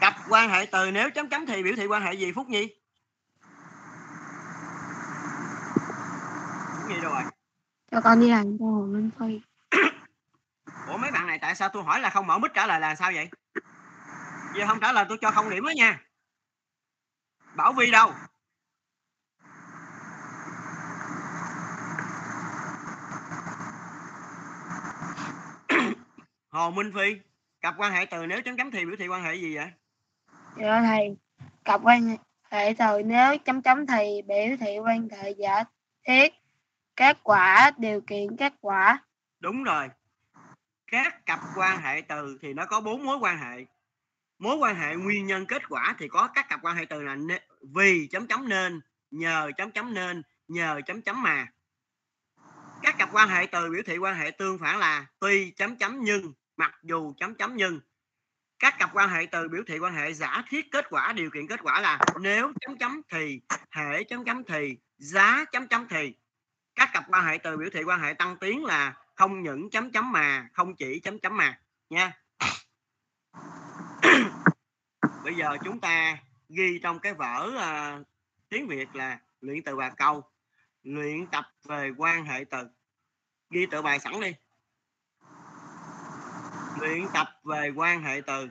Cặp 0.00 0.14
quan 0.28 0.50
hệ 0.50 0.66
từ 0.66 0.90
nếu 0.90 1.10
chấm 1.10 1.28
chấm 1.28 1.46
thì 1.46 1.62
biểu 1.62 1.74
thị 1.76 1.86
quan 1.86 2.02
hệ 2.02 2.14
gì 2.14 2.32
Phúc 2.32 2.48
Nhi? 2.48 2.74
Phúc 6.76 6.88
Nhi 6.88 7.00
đâu 7.02 7.12
rồi? 7.12 7.22
Cho 7.90 8.00
con 8.00 8.20
đi 8.20 8.30
làm 8.30 8.58
cho 8.58 8.64
Hồ 8.64 8.86
Minh 8.86 9.10
Phi. 9.18 9.40
Ủa 10.86 10.96
mấy 10.96 11.10
bạn 11.10 11.26
này 11.26 11.28
tại 11.40 11.54
sao 11.54 11.68
tôi 11.68 11.82
hỏi 11.82 12.00
là 12.00 12.10
không 12.10 12.26
mở 12.26 12.38
mic 12.38 12.54
trả 12.54 12.66
lời 12.66 12.80
là 12.80 12.94
sao 12.94 13.12
vậy 13.14 13.28
giờ 14.56 14.66
không 14.66 14.80
trả 14.80 14.92
lời 14.92 15.04
tôi 15.08 15.18
cho 15.20 15.30
không 15.30 15.50
điểm 15.50 15.64
đó 15.64 15.70
nha 15.76 16.00
Bảo 17.56 17.72
Vi 17.72 17.90
đâu 17.90 18.12
Hồ 26.50 26.70
Minh 26.70 26.92
Phi 26.94 27.16
cặp 27.60 27.74
quan 27.78 27.92
hệ 27.92 28.06
từ 28.06 28.26
nếu 28.26 28.42
chấm 28.42 28.56
chấm 28.56 28.70
thì 28.70 28.84
biểu 28.84 28.96
thị 28.98 29.08
quan 29.08 29.22
hệ 29.22 29.34
gì 29.34 29.56
vậy 29.56 29.66
Dạ 30.60 30.80
thầy. 30.82 31.16
Cặp 31.64 31.80
quan 31.84 32.16
hệ 32.50 32.74
từ 32.78 33.02
nếu 33.04 33.38
chấm 33.38 33.62
chấm 33.62 33.86
thì 33.86 34.22
biểu 34.22 34.56
thị 34.60 34.78
quan 34.78 35.08
hệ 35.08 35.30
giả 35.30 35.64
thiết 36.04 36.32
kết 36.96 37.18
quả 37.22 37.70
điều 37.78 38.00
kiện 38.00 38.36
kết 38.36 38.52
quả. 38.60 39.04
đúng 39.40 39.64
rồi 39.64 39.88
các 40.90 41.26
cặp 41.26 41.40
quan 41.56 41.82
hệ 41.82 42.00
từ 42.00 42.38
thì 42.42 42.54
nó 42.54 42.66
có 42.66 42.80
bốn 42.80 43.04
mối 43.06 43.18
quan 43.18 43.38
hệ. 43.38 43.66
Mối 44.38 44.56
quan 44.56 44.76
hệ 44.76 44.96
nguyên 44.96 45.26
nhân 45.26 45.46
kết 45.46 45.62
quả 45.68 45.94
thì 45.98 46.08
có 46.08 46.28
các 46.34 46.48
cặp 46.48 46.60
quan 46.62 46.76
hệ 46.76 46.84
từ 46.84 47.02
là 47.02 47.16
vì 47.74 48.08
chấm 48.10 48.26
chấm 48.26 48.48
nên, 48.48 48.80
nhờ 49.10 49.50
chấm 49.56 49.70
chấm 49.70 49.94
nên, 49.94 50.22
nhờ 50.48 50.80
chấm 50.86 51.02
chấm 51.02 51.22
mà. 51.22 51.46
Các 52.82 52.98
cặp 52.98 53.08
quan 53.12 53.28
hệ 53.28 53.46
từ 53.46 53.70
biểu 53.70 53.82
thị 53.86 53.98
quan 53.98 54.16
hệ 54.16 54.30
tương 54.30 54.58
phản 54.58 54.78
là 54.78 55.06
tuy 55.18 55.50
chấm 55.50 55.76
chấm 55.76 56.00
nhưng, 56.00 56.32
mặc 56.56 56.74
dù 56.82 57.14
chấm 57.18 57.34
chấm 57.34 57.56
nhưng. 57.56 57.80
Các 58.58 58.74
cặp 58.78 58.90
quan 58.92 59.08
hệ 59.08 59.26
từ 59.26 59.48
biểu 59.48 59.62
thị 59.66 59.78
quan 59.78 59.94
hệ 59.94 60.12
giả 60.12 60.42
thiết 60.48 60.70
kết 60.70 60.86
quả, 60.90 61.12
điều 61.12 61.30
kiện 61.30 61.46
kết 61.46 61.60
quả 61.62 61.80
là 61.80 61.98
nếu 62.20 62.52
chấm 62.60 62.78
chấm 62.78 63.02
thì, 63.12 63.40
hệ 63.70 64.04
chấm 64.04 64.24
chấm 64.24 64.44
thì, 64.44 64.76
giá 64.98 65.44
chấm 65.52 65.68
chấm 65.68 65.88
thì. 65.88 66.14
Các 66.74 66.90
cặp 66.92 67.04
quan 67.08 67.26
hệ 67.26 67.38
từ 67.38 67.56
biểu 67.56 67.68
thị 67.72 67.82
quan 67.82 68.00
hệ 68.00 68.14
tăng 68.14 68.36
tiến 68.36 68.64
là 68.64 68.94
không 69.20 69.42
những 69.42 69.70
chấm 69.70 69.90
chấm 69.90 70.12
mà 70.12 70.48
không 70.52 70.76
chỉ 70.76 71.00
chấm 71.00 71.18
chấm 71.18 71.36
mà 71.36 71.60
nha. 71.90 72.12
Bây 75.24 75.34
giờ 75.34 75.56
chúng 75.64 75.80
ta 75.80 76.18
ghi 76.48 76.80
trong 76.82 76.98
cái 76.98 77.14
vở 77.14 77.50
uh, 77.56 78.06
tiếng 78.48 78.68
việt 78.68 78.96
là 78.96 79.20
luyện 79.40 79.62
từ 79.62 79.76
bà 79.76 79.90
câu 79.90 80.22
luyện 80.82 81.26
tập 81.26 81.44
về 81.64 81.90
quan 81.96 82.24
hệ 82.24 82.44
từ. 82.44 82.68
Ghi 83.50 83.66
tự 83.70 83.82
bài 83.82 83.98
sẵn 83.98 84.20
đi. 84.20 84.34
Luyện 86.80 87.06
tập 87.14 87.28
về 87.44 87.70
quan 87.76 88.02
hệ 88.02 88.20
từ. 88.26 88.48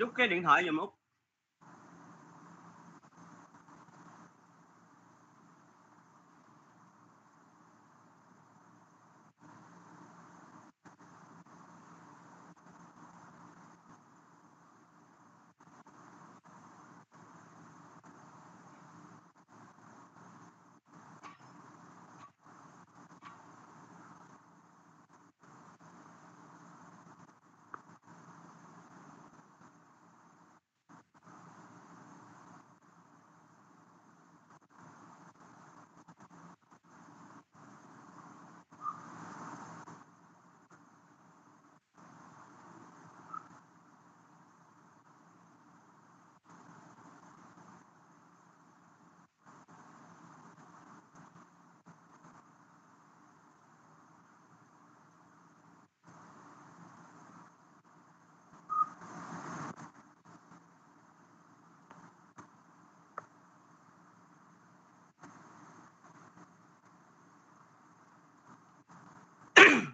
Rút 0.00 0.10
cái 0.14 0.28
điện 0.28 0.42
thoại 0.42 0.62
giùm 0.66 0.76
út. 0.76 0.99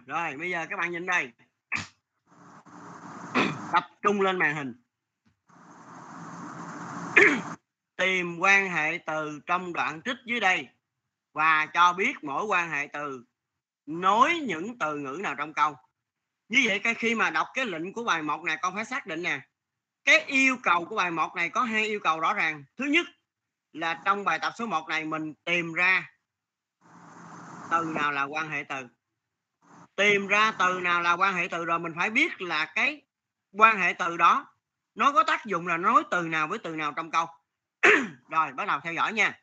Rồi, 0.07 0.37
bây 0.37 0.49
giờ 0.49 0.65
các 0.69 0.79
bạn 0.79 0.91
nhìn 0.91 1.05
đây. 1.05 1.31
Tập 3.73 3.83
trung 4.01 4.21
lên 4.21 4.39
màn 4.39 4.55
hình. 4.55 4.73
Tìm 7.95 8.39
quan 8.39 8.69
hệ 8.69 8.99
từ 9.05 9.39
trong 9.45 9.73
đoạn 9.73 10.01
trích 10.05 10.17
dưới 10.25 10.39
đây. 10.39 10.67
Và 11.33 11.65
cho 11.73 11.93
biết 11.93 12.23
mỗi 12.23 12.45
quan 12.45 12.69
hệ 12.69 12.87
từ 12.93 13.23
nối 13.85 14.33
những 14.33 14.79
từ 14.79 14.97
ngữ 14.97 15.17
nào 15.21 15.35
trong 15.35 15.53
câu. 15.53 15.75
Như 16.49 16.61
vậy, 16.65 16.79
cái 16.79 16.93
khi 16.93 17.15
mà 17.15 17.29
đọc 17.29 17.47
cái 17.53 17.65
lệnh 17.65 17.93
của 17.93 18.03
bài 18.03 18.21
1 18.21 18.43
này, 18.43 18.57
con 18.61 18.75
phải 18.75 18.85
xác 18.85 19.05
định 19.05 19.23
nè. 19.23 19.41
Cái 20.03 20.19
yêu 20.19 20.57
cầu 20.63 20.85
của 20.85 20.95
bài 20.95 21.11
1 21.11 21.35
này 21.35 21.49
có 21.49 21.61
hai 21.61 21.85
yêu 21.85 21.99
cầu 21.99 22.19
rõ 22.19 22.33
ràng. 22.33 22.63
Thứ 22.77 22.85
nhất 22.85 23.05
là 23.73 24.01
trong 24.05 24.23
bài 24.23 24.39
tập 24.39 24.53
số 24.57 24.65
1 24.65 24.87
này 24.89 25.05
mình 25.05 25.33
tìm 25.43 25.73
ra 25.73 26.09
từ 27.71 27.91
nào 27.95 28.11
là 28.11 28.23
quan 28.23 28.49
hệ 28.49 28.63
từ 28.63 28.87
tìm 29.97 30.27
ra 30.27 30.51
từ 30.59 30.79
nào 30.79 31.01
là 31.01 31.13
quan 31.13 31.35
hệ 31.35 31.47
từ 31.47 31.65
rồi 31.65 31.79
mình 31.79 31.93
phải 31.95 32.09
biết 32.09 32.41
là 32.41 32.71
cái 32.75 33.01
quan 33.51 33.77
hệ 33.77 33.93
từ 33.93 34.17
đó 34.17 34.45
nó 34.95 35.11
có 35.11 35.23
tác 35.23 35.45
dụng 35.45 35.67
là 35.67 35.77
nối 35.77 36.03
từ 36.11 36.21
nào 36.21 36.47
với 36.47 36.59
từ 36.59 36.75
nào 36.75 36.93
trong 36.95 37.11
câu. 37.11 37.25
Rồi, 38.29 38.53
bắt 38.53 38.67
đầu 38.67 38.79
theo 38.83 38.93
dõi 38.93 39.13
nha. 39.13 39.39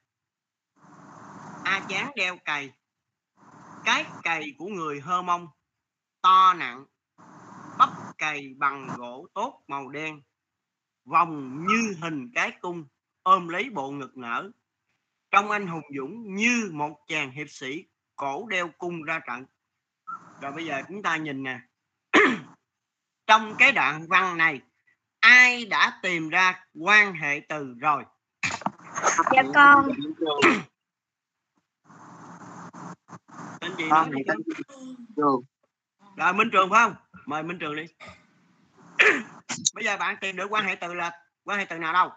A 1.64 1.86
chán 1.88 2.10
đeo 2.16 2.36
cày. 2.44 2.72
Cái 3.84 4.04
cày 4.22 4.54
của 4.58 4.66
người 4.66 5.00
hơ 5.00 5.22
mông, 5.22 5.48
to 6.22 6.54
nặng, 6.54 6.84
bắp 7.78 7.88
cày 8.18 8.54
bằng 8.56 8.88
gỗ 8.96 9.26
tốt 9.34 9.62
màu 9.68 9.88
đen, 9.88 10.22
vòng 11.04 11.64
như 11.68 11.96
hình 12.02 12.30
cái 12.34 12.52
cung, 12.60 12.84
ôm 13.22 13.48
lấy 13.48 13.70
bộ 13.70 13.90
ngực 13.90 14.16
nở. 14.16 14.50
Trong 15.30 15.50
anh 15.50 15.66
hùng 15.66 15.84
dũng 15.98 16.34
như 16.34 16.70
một 16.72 16.98
chàng 17.06 17.30
hiệp 17.30 17.50
sĩ, 17.50 17.84
cổ 18.16 18.46
đeo 18.46 18.68
cung 18.78 19.02
ra 19.02 19.20
trận 19.26 19.46
rồi 20.40 20.52
bây 20.52 20.66
giờ 20.66 20.82
chúng 20.88 21.02
ta 21.02 21.16
nhìn 21.16 21.42
nè. 21.42 21.60
Trong 23.26 23.54
cái 23.58 23.72
đoạn 23.72 24.06
văn 24.08 24.36
này 24.36 24.60
ai 25.20 25.64
đã 25.64 25.98
tìm 26.02 26.28
ra 26.28 26.64
quan 26.80 27.14
hệ 27.14 27.40
từ 27.48 27.74
rồi? 27.80 28.04
Dạ 29.32 29.42
con. 29.54 29.88
Tên 33.60 33.76
gì 33.76 33.84
con 33.90 34.10
nói 34.10 34.22
con. 34.28 34.36
trường. 35.16 35.40
Rồi 36.16 36.32
minh 36.32 36.48
trường 36.52 36.70
phải 36.70 36.80
không? 36.84 36.94
Mời 37.26 37.42
minh 37.42 37.58
trường 37.58 37.76
đi. 37.76 37.84
Bây 39.74 39.84
giờ 39.84 39.96
bạn 39.96 40.16
tìm 40.20 40.36
được 40.36 40.46
quan 40.50 40.64
hệ 40.64 40.74
từ 40.74 40.94
là 40.94 41.10
quan 41.44 41.58
hệ 41.58 41.64
từ 41.64 41.78
nào 41.78 41.92
đâu? 41.92 42.10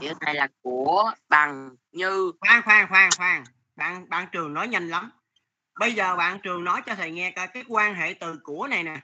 Chữ 0.00 0.12
này 0.20 0.34
là 0.34 0.48
của 0.62 1.12
bằng 1.28 1.76
như. 1.92 2.32
Khoan 2.40 2.62
khoan 2.62 2.88
khoan 2.88 3.10
khoan. 3.16 3.44
Bạn 3.76 4.08
bạn 4.08 4.28
trường 4.32 4.54
nói 4.54 4.68
nhanh 4.68 4.88
lắm 4.88 5.10
bây 5.78 5.92
giờ 5.92 6.16
bạn 6.16 6.38
trường 6.42 6.64
nói 6.64 6.82
cho 6.86 6.94
thầy 6.94 7.10
nghe 7.10 7.30
coi 7.30 7.48
cái 7.48 7.64
quan 7.68 7.94
hệ 7.94 8.14
từ 8.14 8.38
của 8.42 8.66
này 8.70 8.82
nè 8.82 9.00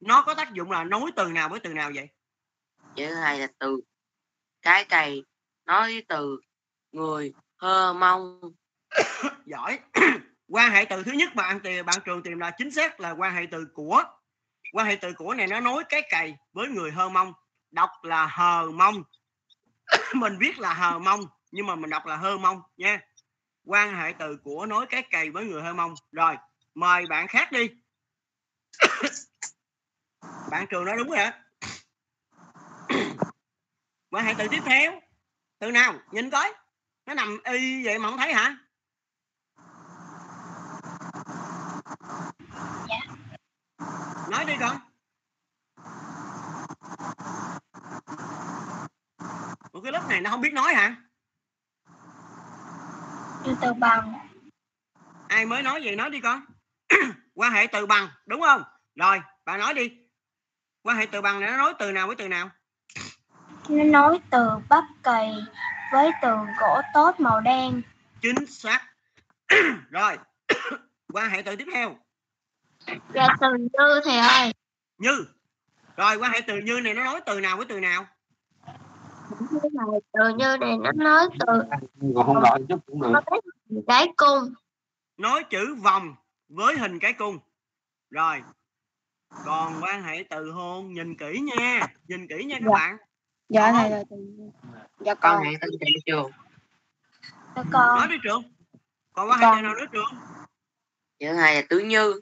nó 0.00 0.22
có 0.22 0.34
tác 0.34 0.52
dụng 0.52 0.70
là 0.70 0.84
nối 0.84 1.10
từ 1.16 1.28
nào 1.28 1.48
với 1.48 1.60
từ 1.60 1.74
nào 1.74 1.90
vậy? 1.94 2.08
Chữ 2.96 3.14
này 3.22 3.38
là 3.38 3.48
từ. 3.58 3.80
Cái 4.62 4.84
cày 4.84 5.22
nói 5.66 5.92
với 5.92 6.04
từ 6.08 6.40
người 6.92 7.32
hơ 7.56 7.92
mông 7.92 8.40
giỏi. 9.46 9.78
Quan 10.48 10.72
hệ 10.72 10.84
từ 10.84 11.02
thứ 11.02 11.12
nhất 11.12 11.34
bạn 11.34 11.60
tìm 11.60 11.86
bạn 11.86 11.98
trường 12.04 12.22
tìm 12.22 12.38
là 12.38 12.50
chính 12.58 12.70
xác 12.70 13.00
là 13.00 13.10
quan 13.10 13.34
hệ 13.34 13.46
từ 13.50 13.66
của. 13.74 14.02
Quan 14.72 14.86
hệ 14.86 14.96
từ 14.96 15.12
của 15.12 15.34
này 15.34 15.46
nó 15.46 15.60
nối 15.60 15.84
cái 15.88 16.02
cày 16.10 16.36
với 16.52 16.68
người 16.68 16.90
hơ 16.90 17.08
mông 17.08 17.32
đọc 17.70 17.90
là 18.02 18.26
hờ 18.26 18.70
mông 18.70 19.02
mình 20.14 20.36
viết 20.38 20.58
là 20.58 20.74
hờ 20.74 20.98
mông 20.98 21.26
nhưng 21.50 21.66
mà 21.66 21.74
mình 21.74 21.90
đọc 21.90 22.06
là 22.06 22.16
hơ 22.16 22.38
mông 22.38 22.60
nha 22.76 23.00
quan 23.64 23.96
hệ 23.96 24.12
từ 24.18 24.36
của 24.44 24.66
nối 24.66 24.86
cái 24.86 25.02
cày 25.02 25.30
với 25.30 25.44
người 25.44 25.62
hơ 25.62 25.74
mông. 25.74 25.94
Rồi 26.12 26.36
mời 26.74 27.06
bạn 27.06 27.28
khác 27.28 27.52
đi. 27.52 27.70
Bạn 30.50 30.66
trường 30.70 30.84
nói 30.84 30.96
đúng 30.98 31.08
rồi 31.08 31.18
hả 31.18 31.44
quan 34.10 34.24
hệ 34.24 34.34
từ 34.38 34.48
tiếp 34.48 34.60
theo. 34.64 35.00
Từ 35.58 35.70
nào? 35.70 35.94
Nhìn 36.10 36.30
coi. 36.30 36.52
Nó 37.06 37.14
nằm 37.14 37.38
y 37.44 37.84
vậy 37.84 37.98
mà 37.98 38.10
không 38.10 38.18
thấy 38.18 38.32
hả? 38.32 38.56
Nói 44.30 44.44
đi 44.44 44.54
con. 44.60 44.76
Ủa 49.72 49.80
cái 49.80 49.92
lớp 49.92 50.06
này 50.08 50.20
nó 50.20 50.30
không 50.30 50.40
biết 50.40 50.52
nói 50.52 50.74
hả 50.74 50.96
từ 53.44 53.56
từ 53.60 53.72
bằng. 53.72 54.14
Ai 55.28 55.46
mới 55.46 55.62
nói 55.62 55.80
vậy 55.84 55.96
nói 55.96 56.10
đi 56.10 56.20
con. 56.20 56.40
Quan 57.34 57.52
hệ 57.52 57.66
từ 57.66 57.86
bằng 57.86 58.08
đúng 58.26 58.40
không? 58.40 58.62
Rồi 58.94 59.20
bà 59.44 59.56
nói 59.56 59.74
đi. 59.74 59.90
Quan 60.82 60.96
hệ 60.96 61.06
từ 61.06 61.20
bằng 61.20 61.40
này 61.40 61.50
nó 61.50 61.56
nói 61.56 61.74
từ 61.78 61.92
nào 61.92 62.06
với 62.06 62.16
từ 62.16 62.28
nào? 62.28 62.50
Nó 63.68 63.84
nối 63.84 64.18
từ 64.30 64.48
bắp 64.68 64.84
cày 65.02 65.34
với 65.92 66.10
từ 66.22 66.28
gỗ 66.60 66.80
tốt 66.94 67.20
màu 67.20 67.40
đen. 67.40 67.82
Chính 68.22 68.46
xác. 68.46 68.80
Rồi 69.90 70.18
quan 71.12 71.30
hệ 71.30 71.42
từ 71.42 71.56
tiếp 71.56 71.66
theo. 71.74 71.96
Dạ 73.14 73.28
từ 73.40 73.48
như 73.58 74.00
thầy 74.04 74.18
ơi. 74.18 74.52
Như. 74.98 75.26
Rồi 75.96 76.16
quan 76.16 76.32
hệ 76.32 76.40
từ 76.40 76.56
như 76.56 76.80
này 76.80 76.94
nó 76.94 77.04
nói 77.04 77.20
từ 77.26 77.40
nào 77.40 77.56
với 77.56 77.66
từ 77.66 77.80
nào 77.80 78.06
từ 80.12 80.28
như 80.36 80.56
này 80.60 80.76
nó 80.78 80.92
nói 80.92 81.28
từ 81.46 81.62
còn 82.14 82.26
không 82.26 82.40
gọi 82.40 82.60
chút 82.68 82.80
cũng 82.86 83.02
được. 83.02 83.20
Cái 83.86 84.12
cung. 84.16 84.54
Nói 85.16 85.44
chữ 85.50 85.74
vòng 85.74 86.14
với 86.48 86.78
hình 86.78 86.98
cái 86.98 87.12
cung. 87.12 87.38
Rồi 88.10 88.42
còn 89.44 89.80
quan 89.82 90.02
hệ 90.02 90.24
từ 90.30 90.50
hôn 90.50 90.92
nhìn 90.92 91.16
kỹ 91.16 91.40
nha. 91.40 91.86
Nhìn 92.08 92.26
kỹ 92.26 92.44
nha 92.44 92.56
các 92.60 92.66
Dạ. 92.66 92.72
bạn. 92.72 92.96
Dạ 93.48 93.72
thầy 93.72 93.90
là 93.90 94.02
từ 94.10 94.16
dạ 95.00 95.14
con 95.14 95.44
tên 95.60 95.70
chạy 95.80 95.90
trường 96.06 96.30
dạ 97.56 97.62
con. 97.72 97.98
Nói 97.98 98.08
đi 98.08 98.16
trường. 98.22 98.42
Còn 99.12 99.28
quan 99.30 99.40
hệ 99.40 99.46
từ 99.56 99.62
nào 99.62 99.74
nữa 99.74 99.84
trường? 99.92 100.20
Chữ 101.18 101.26
này 101.32 101.54
là 101.54 101.62
tứ 101.68 101.78
như. 101.78 102.20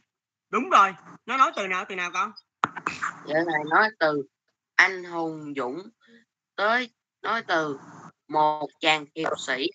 Đúng 0.51 0.71
rồi. 0.71 0.95
Nó 1.27 1.37
nói 1.37 1.53
từ 1.57 1.67
nào 1.67 1.85
từ 1.89 1.95
nào 1.95 2.11
con? 2.15 2.33
Chữ 3.27 3.33
này 3.35 3.65
nói 3.71 3.89
từ 3.99 4.23
anh 4.75 5.05
hùng 5.05 5.55
dũng 5.57 5.83
tới 6.57 6.91
nói 7.23 7.43
từ 7.49 7.79
một 8.29 8.69
chàng 8.81 9.05
hiệp 9.15 9.33
sĩ. 9.39 9.67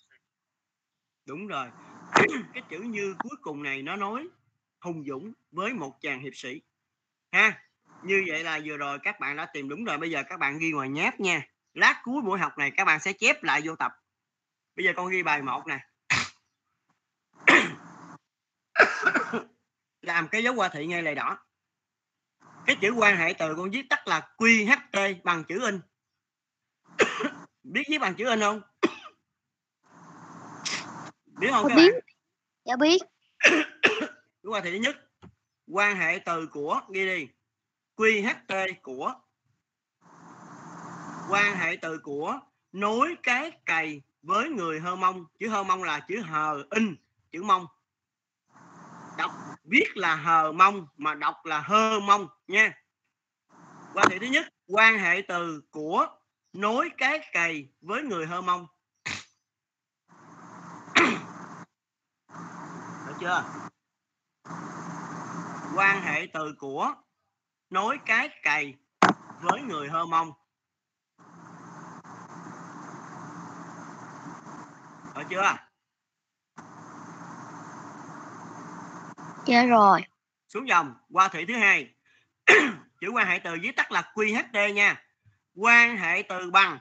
Đúng 1.26 1.46
rồi. 1.46 1.68
Cái 2.54 2.62
chữ 2.70 2.78
như 2.78 3.14
cuối 3.18 3.36
cùng 3.42 3.62
này 3.62 3.82
nó 3.82 3.96
nói 3.96 4.28
hùng 4.80 5.04
dũng 5.06 5.32
với 5.50 5.72
một 5.72 6.00
chàng 6.00 6.20
hiệp 6.20 6.36
sĩ. 6.36 6.60
Ha, 7.32 7.62
như 8.02 8.24
vậy 8.28 8.44
là 8.44 8.60
vừa 8.64 8.76
rồi 8.76 8.98
các 9.02 9.20
bạn 9.20 9.36
đã 9.36 9.46
tìm 9.52 9.68
đúng 9.68 9.84
rồi. 9.84 9.98
Bây 9.98 10.10
giờ 10.10 10.22
các 10.28 10.40
bạn 10.40 10.58
ghi 10.58 10.72
ngoài 10.72 10.88
nháp 10.88 11.20
nha. 11.20 11.48
Lát 11.74 12.00
cuối 12.04 12.22
buổi 12.22 12.38
học 12.38 12.58
này 12.58 12.72
các 12.76 12.84
bạn 12.84 13.00
sẽ 13.00 13.12
chép 13.12 13.42
lại 13.42 13.60
vô 13.64 13.76
tập. 13.76 13.92
Bây 14.76 14.84
giờ 14.84 14.92
con 14.96 15.08
ghi 15.08 15.22
bài 15.22 15.42
một 15.42 15.62
nè. 15.66 15.78
Làm 20.02 20.28
cái 20.28 20.42
dấu 20.42 20.54
hoa 20.54 20.68
thị 20.68 20.86
ngay 20.86 21.02
lại 21.02 21.14
đỏ. 21.14 21.38
Cái 22.66 22.76
chữ 22.80 22.92
quan 22.96 23.16
hệ 23.16 23.34
từ 23.38 23.54
con 23.56 23.70
viết 23.70 23.86
tắt 23.90 24.08
là 24.08 24.28
QHT 24.36 25.14
bằng 25.24 25.44
chữ 25.44 25.66
in. 25.66 25.80
biết 27.68 27.82
viết 27.88 27.98
bằng 27.98 28.14
chữ 28.14 28.28
in 28.28 28.40
không? 28.40 28.60
Biết 31.26 31.48
không 31.50 31.62
Con 31.62 31.68
các 31.68 31.76
biết. 31.76 31.92
bạn 31.92 32.00
dạ 32.64 32.76
biết. 32.76 32.98
Đúng 34.42 34.52
rồi 34.52 34.60
thì 34.64 34.70
thứ 34.70 34.76
nhất 34.76 34.96
quan 35.66 35.96
hệ 35.96 36.18
từ 36.18 36.46
của 36.46 36.80
ghi 36.92 37.06
đi 37.06 37.28
QHT 37.96 38.74
của. 38.82 39.14
Quan 41.30 41.56
hệ 41.56 41.76
từ 41.82 41.98
của 41.98 42.40
nối 42.72 43.16
cái 43.22 43.50
cày 43.66 44.02
với 44.22 44.48
người 44.48 44.80
hơ 44.80 44.96
mông. 44.96 45.24
Chữ 45.38 45.48
hơ 45.48 45.62
mông 45.62 45.82
là 45.82 46.00
chữ 46.08 46.20
hờ 46.20 46.64
in 46.70 46.96
chữ 47.32 47.42
mông. 47.42 47.66
Đọc 49.18 49.30
viết 49.64 49.96
là 49.96 50.16
hờ 50.16 50.52
mông 50.52 50.86
mà 50.96 51.14
đọc 51.14 51.36
là 51.44 51.60
hơ 51.60 52.00
mông 52.00 52.28
nha. 52.46 52.72
Quan 53.94 54.08
hệ 54.10 54.18
thứ 54.18 54.26
nhất 54.26 54.46
quan 54.66 54.98
hệ 54.98 55.22
từ 55.28 55.62
của 55.70 56.06
nối 56.52 56.90
cái 56.98 57.20
cày 57.32 57.68
với 57.80 58.02
người 58.02 58.26
hơ 58.26 58.40
mông. 58.40 58.66
Được 63.06 63.14
chưa? 63.20 63.44
Quan 65.76 66.02
hệ 66.02 66.26
từ 66.32 66.54
của 66.58 66.94
nối 67.70 67.98
cái 68.06 68.28
cày 68.42 68.74
với 69.40 69.60
người 69.60 69.88
hơ 69.88 70.06
mông. 70.06 70.32
Được 75.14 75.24
chưa? 75.30 75.56
Dạ 79.46 79.64
rồi. 79.64 80.00
Xuống 80.48 80.68
dòng 80.68 80.94
qua 81.12 81.28
thị 81.28 81.44
thứ 81.48 81.54
hai. 81.54 81.94
Chữ 83.00 83.10
quan 83.14 83.26
hệ 83.26 83.38
từ 83.44 83.56
viết 83.62 83.76
tắt 83.76 83.92
là 83.92 84.12
QHT 84.14 84.72
nha 84.72 85.07
quan 85.58 85.96
hệ 85.96 86.22
từ 86.22 86.50
bằng. 86.50 86.78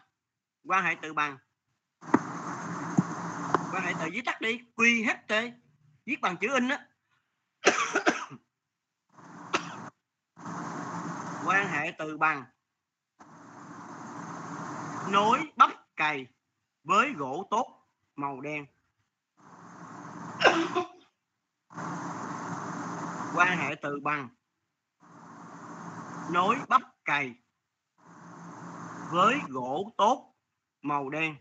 Quan 0.64 0.86
hệ 0.86 0.96
từ 1.02 1.14
bằng. 1.14 1.38
Quan 3.72 3.84
hệ 3.84 3.94
từ 4.00 4.10
viết 4.12 4.22
tắt 4.26 4.42
đi. 4.42 4.60
QHT 4.76 5.52
viết 6.06 6.22
bằng 6.22 6.38
chữ 6.38 6.54
in 6.54 6.70
á. 6.70 6.88
Quan 11.46 11.68
hệ 11.68 11.92
từ 11.98 12.18
bằng. 12.18 12.46
Nối 15.12 15.40
bắp 15.56 15.72
cày 15.96 16.28
với 16.84 17.14
gỗ 17.14 17.48
tốt 17.52 17.88
màu 18.16 18.42
đen. 18.42 18.66
Quan 23.36 23.58
hệ 23.58 23.76
từ 23.82 24.00
bằng. 24.04 24.30
Nối 26.32 26.56
bắp 26.68 26.82
cày 27.06 27.36
với 29.12 29.36
gỗ 29.50 29.92
tốt 29.98 30.34
màu 30.82 31.10
đen. 31.10 31.36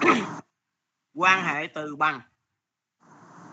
Quan 1.14 1.44
hệ 1.44 1.66
từ 1.74 1.96
bằng. 1.96 2.20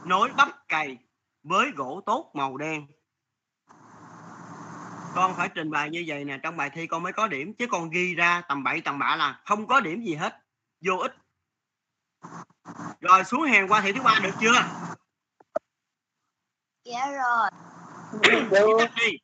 Nối 0.06 0.30
bắp 0.38 0.68
cày 0.68 0.98
với 1.44 1.72
gỗ 1.76 2.02
tốt 2.06 2.32
màu 2.34 2.58
đen. 2.58 2.88
Con 5.16 5.34
phải 5.36 5.50
trình 5.56 5.72
bày 5.72 5.90
như 5.90 6.04
vậy 6.08 6.26
nè 6.26 6.40
trong 6.44 6.58
bài 6.58 6.70
thi 6.74 6.88
con 6.88 7.04
mới 7.04 7.14
có 7.14 7.28
điểm 7.28 7.54
chứ 7.54 7.68
con 7.72 7.90
ghi 7.90 8.16
ra 8.16 8.42
tầm 8.50 8.64
bậy 8.64 8.82
tầm 8.82 9.00
bạ 9.00 9.16
là 9.16 9.42
không 9.46 9.68
có 9.68 9.80
điểm 9.80 10.02
gì 10.02 10.16
hết. 10.16 10.44
Vô 10.82 10.98
ích. 10.98 11.12
Rồi 13.02 13.24
xuống 13.24 13.44
hàng 13.44 13.68
qua 13.68 13.82
thị 13.82 13.92
thứ 13.94 14.02
ba 14.02 14.20
được 14.24 14.34
chưa? 14.40 14.64
Dạ 16.84 17.12
rồi. 17.12 17.50
Đi 18.96 19.18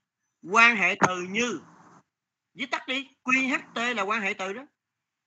quan 0.44 0.76
hệ 0.76 0.96
từ 1.08 1.22
như, 1.22 1.62
viết 2.54 2.66
tắt 2.72 2.88
đi 2.88 3.10
QHT 3.24 3.94
là 3.94 4.04
quan 4.04 4.22
hệ 4.22 4.34
từ 4.34 4.54
đó. 4.54 4.66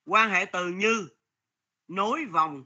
Quan 0.06 0.30
hệ 0.30 0.44
từ 0.44 0.68
như, 0.68 1.08
nối 1.88 2.24
vòng 2.24 2.64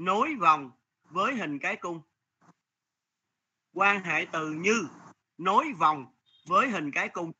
nối 0.00 0.34
vòng 0.34 0.70
với 1.10 1.34
hình 1.34 1.58
cái 1.58 1.76
cung. 1.76 2.00
Quan 3.72 4.04
hệ 4.04 4.26
từ 4.32 4.50
như, 4.50 4.88
nối 5.38 5.72
vòng 5.78 6.06
với 6.46 6.68
hình 6.68 6.90
cái 6.90 7.08
cung. 7.08 7.32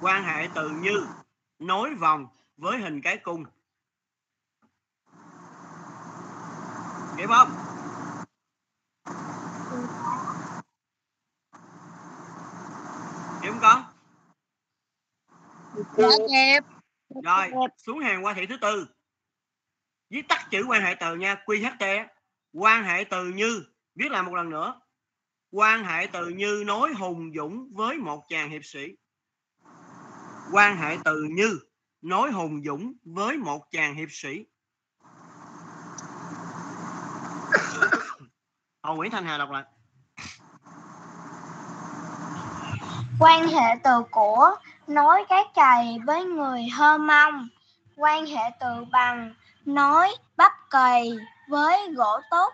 Quan 0.00 0.24
hệ 0.24 0.48
từ 0.54 0.70
như, 0.70 1.06
nối 1.58 1.94
vòng 1.94 2.26
với 2.56 2.78
hình 2.78 3.00
cái 3.02 3.16
cung. 3.16 3.44
Kịp 7.18 7.26
không? 7.28 7.50
Kịp 13.42 13.48
không 13.48 13.58
con? 13.60 13.82
Dạ 15.96 16.08
kịp 16.28 16.64
rồi 17.24 17.50
xuống 17.76 17.98
hàng 18.00 18.24
qua 18.24 18.34
thị 18.34 18.46
thứ 18.46 18.56
tư. 18.60 18.86
Viết 20.10 20.22
tắt 20.28 20.48
chữ 20.50 20.64
quan 20.68 20.82
hệ 20.82 20.94
từ 21.00 21.16
nha 21.16 21.42
QHT 21.46 22.06
quan 22.52 22.84
hệ 22.84 23.04
từ 23.10 23.24
như 23.24 23.64
viết 23.94 24.10
lại 24.10 24.22
một 24.22 24.34
lần 24.34 24.50
nữa. 24.50 24.80
Quan 25.50 25.84
hệ 25.84 26.06
từ 26.12 26.28
như 26.28 26.64
nối 26.66 26.94
hùng 26.94 27.32
dũng 27.36 27.70
với 27.74 27.98
một 27.98 28.24
chàng 28.28 28.50
hiệp 28.50 28.64
sĩ. 28.64 28.88
Quan 30.52 30.76
hệ 30.76 30.96
từ 31.04 31.26
như 31.30 31.58
nối 32.02 32.30
hùng 32.30 32.62
dũng 32.64 32.92
với 33.02 33.36
một 33.36 33.70
chàng 33.70 33.94
hiệp 33.94 34.08
sĩ 34.10 34.44
Hồ 38.82 38.94
Nguyễn 38.94 39.10
Thanh 39.10 39.24
Hà 39.24 39.38
đọc 39.38 39.50
lại. 39.50 39.62
Quan 43.20 43.48
hệ 43.48 43.76
từ 43.84 44.02
của 44.10 44.56
nối 44.86 45.24
cái 45.28 45.44
cày 45.54 45.98
với 46.04 46.24
người 46.24 46.62
hơ 46.68 46.98
mông. 46.98 47.48
Quan 47.96 48.26
hệ 48.26 48.42
từ 48.60 48.84
bằng 48.92 49.34
nối 49.64 50.08
bắp 50.36 50.52
cày 50.70 51.10
với 51.48 51.92
gỗ 51.92 52.20
tốt 52.30 52.52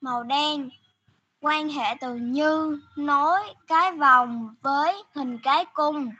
màu 0.00 0.22
đen. 0.22 0.70
Quan 1.40 1.68
hệ 1.68 1.94
từ 2.00 2.14
như 2.14 2.80
nối 2.96 3.40
cái 3.66 3.92
vòng 3.92 4.54
với 4.62 5.02
hình 5.14 5.38
cái 5.42 5.64
cung. 5.64 6.10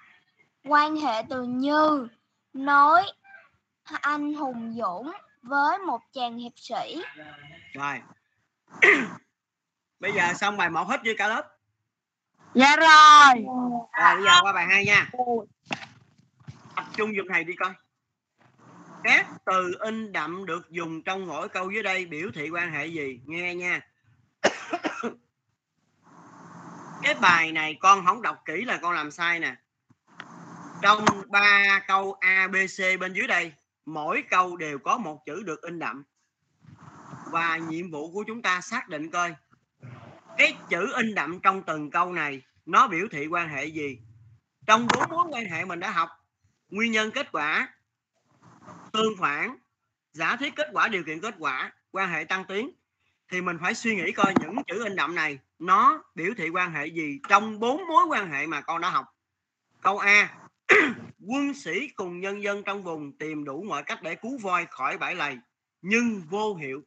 Quan 0.64 0.96
hệ 0.96 1.22
từ 1.28 1.42
như 1.42 2.08
nối 2.52 3.02
anh 3.84 4.34
hùng 4.34 4.74
dũng 4.78 5.12
với 5.42 5.78
một 5.78 6.00
chàng 6.12 6.38
hiệp 6.38 6.52
sĩ. 6.56 7.02
Rồi 7.72 8.00
bây 10.04 10.12
giờ 10.12 10.34
xong 10.34 10.56
bài 10.56 10.70
một 10.70 10.88
hết 10.88 11.00
chưa 11.04 11.14
cả 11.18 11.28
lớp 11.28 11.56
dạ 12.54 12.76
rồi. 12.76 13.44
Rồi 14.00 14.14
bây 14.14 14.24
giờ 14.24 14.40
qua 14.42 14.52
bài 14.52 14.66
hai 14.66 14.84
nha. 14.84 15.10
Tập 16.76 16.84
trung 16.96 17.16
dùng 17.16 17.26
thầy 17.32 17.44
đi 17.44 17.54
coi. 17.54 17.72
Các 19.04 19.26
từ 19.44 19.74
in 19.80 20.12
đậm 20.12 20.46
được 20.46 20.70
dùng 20.70 21.02
trong 21.02 21.26
mỗi 21.26 21.48
câu 21.48 21.70
dưới 21.70 21.82
đây 21.82 22.06
biểu 22.06 22.30
thị 22.34 22.50
quan 22.50 22.72
hệ 22.72 22.86
gì? 22.86 23.20
Nghe 23.26 23.54
nha. 23.54 23.80
Cái 27.02 27.14
bài 27.14 27.52
này 27.52 27.76
con 27.80 28.06
không 28.06 28.22
đọc 28.22 28.42
kỹ 28.44 28.64
là 28.64 28.78
con 28.82 28.94
làm 28.94 29.10
sai 29.10 29.40
nè. 29.40 29.54
Trong 30.82 31.04
ba 31.28 31.80
câu 31.88 32.16
A, 32.20 32.48
B, 32.52 32.54
C 32.54 33.00
bên 33.00 33.12
dưới 33.12 33.26
đây 33.26 33.52
mỗi 33.84 34.24
câu 34.30 34.56
đều 34.56 34.78
có 34.78 34.98
một 34.98 35.26
chữ 35.26 35.42
được 35.42 35.62
in 35.62 35.78
đậm. 35.78 36.04
Và 37.26 37.56
nhiệm 37.56 37.90
vụ 37.90 38.12
của 38.12 38.24
chúng 38.26 38.42
ta 38.42 38.60
xác 38.60 38.88
định 38.88 39.10
coi 39.10 39.34
cái 40.38 40.56
chữ 40.68 40.92
in 40.96 41.14
đậm 41.14 41.40
trong 41.40 41.62
từng 41.62 41.90
câu 41.90 42.12
này, 42.12 42.42
nó 42.66 42.88
biểu 42.88 43.06
thị 43.10 43.26
quan 43.26 43.48
hệ 43.48 43.64
gì? 43.64 43.98
Trong 44.66 44.86
bốn 44.94 45.08
mối 45.08 45.26
quan 45.30 45.44
hệ 45.44 45.64
mình 45.64 45.80
đã 45.80 45.90
học, 45.90 46.08
nguyên 46.68 46.92
nhân 46.92 47.10
kết 47.10 47.32
quả, 47.32 47.68
tương 48.92 49.16
phản, 49.18 49.56
giả 50.12 50.36
thiết 50.36 50.56
kết 50.56 50.68
quả, 50.72 50.88
điều 50.88 51.04
kiện 51.04 51.20
kết 51.20 51.34
quả, 51.38 51.72
quan 51.90 52.10
hệ 52.10 52.24
tăng 52.24 52.44
tiến, 52.44 52.70
thì 53.28 53.40
mình 53.40 53.58
phải 53.60 53.74
suy 53.74 53.96
nghĩ 53.96 54.12
coi 54.12 54.34
những 54.40 54.56
chữ 54.66 54.84
in 54.84 54.96
đậm 54.96 55.14
này, 55.14 55.38
nó 55.58 56.02
biểu 56.14 56.32
thị 56.36 56.48
quan 56.48 56.72
hệ 56.72 56.86
gì 56.86 57.20
trong 57.28 57.60
bốn 57.60 57.86
mối 57.88 58.04
quan 58.08 58.30
hệ 58.30 58.46
mà 58.46 58.60
con 58.60 58.80
đã 58.80 58.90
học. 58.90 59.06
Câu 59.80 59.98
A, 59.98 60.34
quân 61.26 61.54
sĩ 61.54 61.88
cùng 61.88 62.20
nhân 62.20 62.42
dân 62.42 62.62
trong 62.62 62.82
vùng 62.82 63.18
tìm 63.18 63.44
đủ 63.44 63.62
mọi 63.62 63.82
cách 63.82 64.02
để 64.02 64.14
cứu 64.14 64.38
voi 64.38 64.66
khỏi 64.70 64.98
bãi 64.98 65.14
lầy, 65.14 65.38
nhưng 65.82 66.22
vô 66.30 66.54
hiệu 66.54 66.82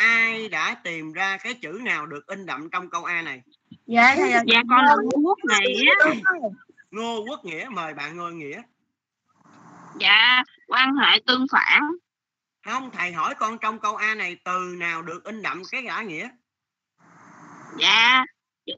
ai 0.00 0.48
đã 0.48 0.74
tìm 0.84 1.12
ra 1.12 1.36
cái 1.36 1.54
chữ 1.54 1.80
nào 1.82 2.06
được 2.06 2.26
in 2.26 2.46
đậm 2.46 2.70
trong 2.70 2.90
câu 2.90 3.04
A 3.04 3.22
này? 3.22 3.42
Dạ 3.86 4.14
thầy 4.16 4.30
dạ. 4.30 4.62
Con 4.70 4.84
là 4.84 4.94
quốc 5.24 5.38
này 5.48 5.82
á 6.04 6.10
Ngô 6.90 7.24
Quốc 7.28 7.44
Nghĩa 7.44 7.68
mời 7.70 7.94
bạn 7.94 8.16
Ngô 8.16 8.28
Nghĩa. 8.28 8.62
Dạ 10.00 10.42
quan 10.68 10.96
hệ 10.96 11.20
tương 11.26 11.46
phản. 11.52 11.82
Không 12.64 12.90
thầy 12.90 13.12
hỏi 13.12 13.34
con 13.34 13.58
trong 13.58 13.78
câu 13.78 13.96
A 13.96 14.14
này 14.14 14.36
từ 14.44 14.74
nào 14.78 15.02
được 15.02 15.24
in 15.24 15.42
đậm 15.42 15.62
cái 15.70 15.82
gã 15.82 16.02
nghĩa? 16.02 16.28
Dạ 17.78 18.24
chữ, 18.66 18.72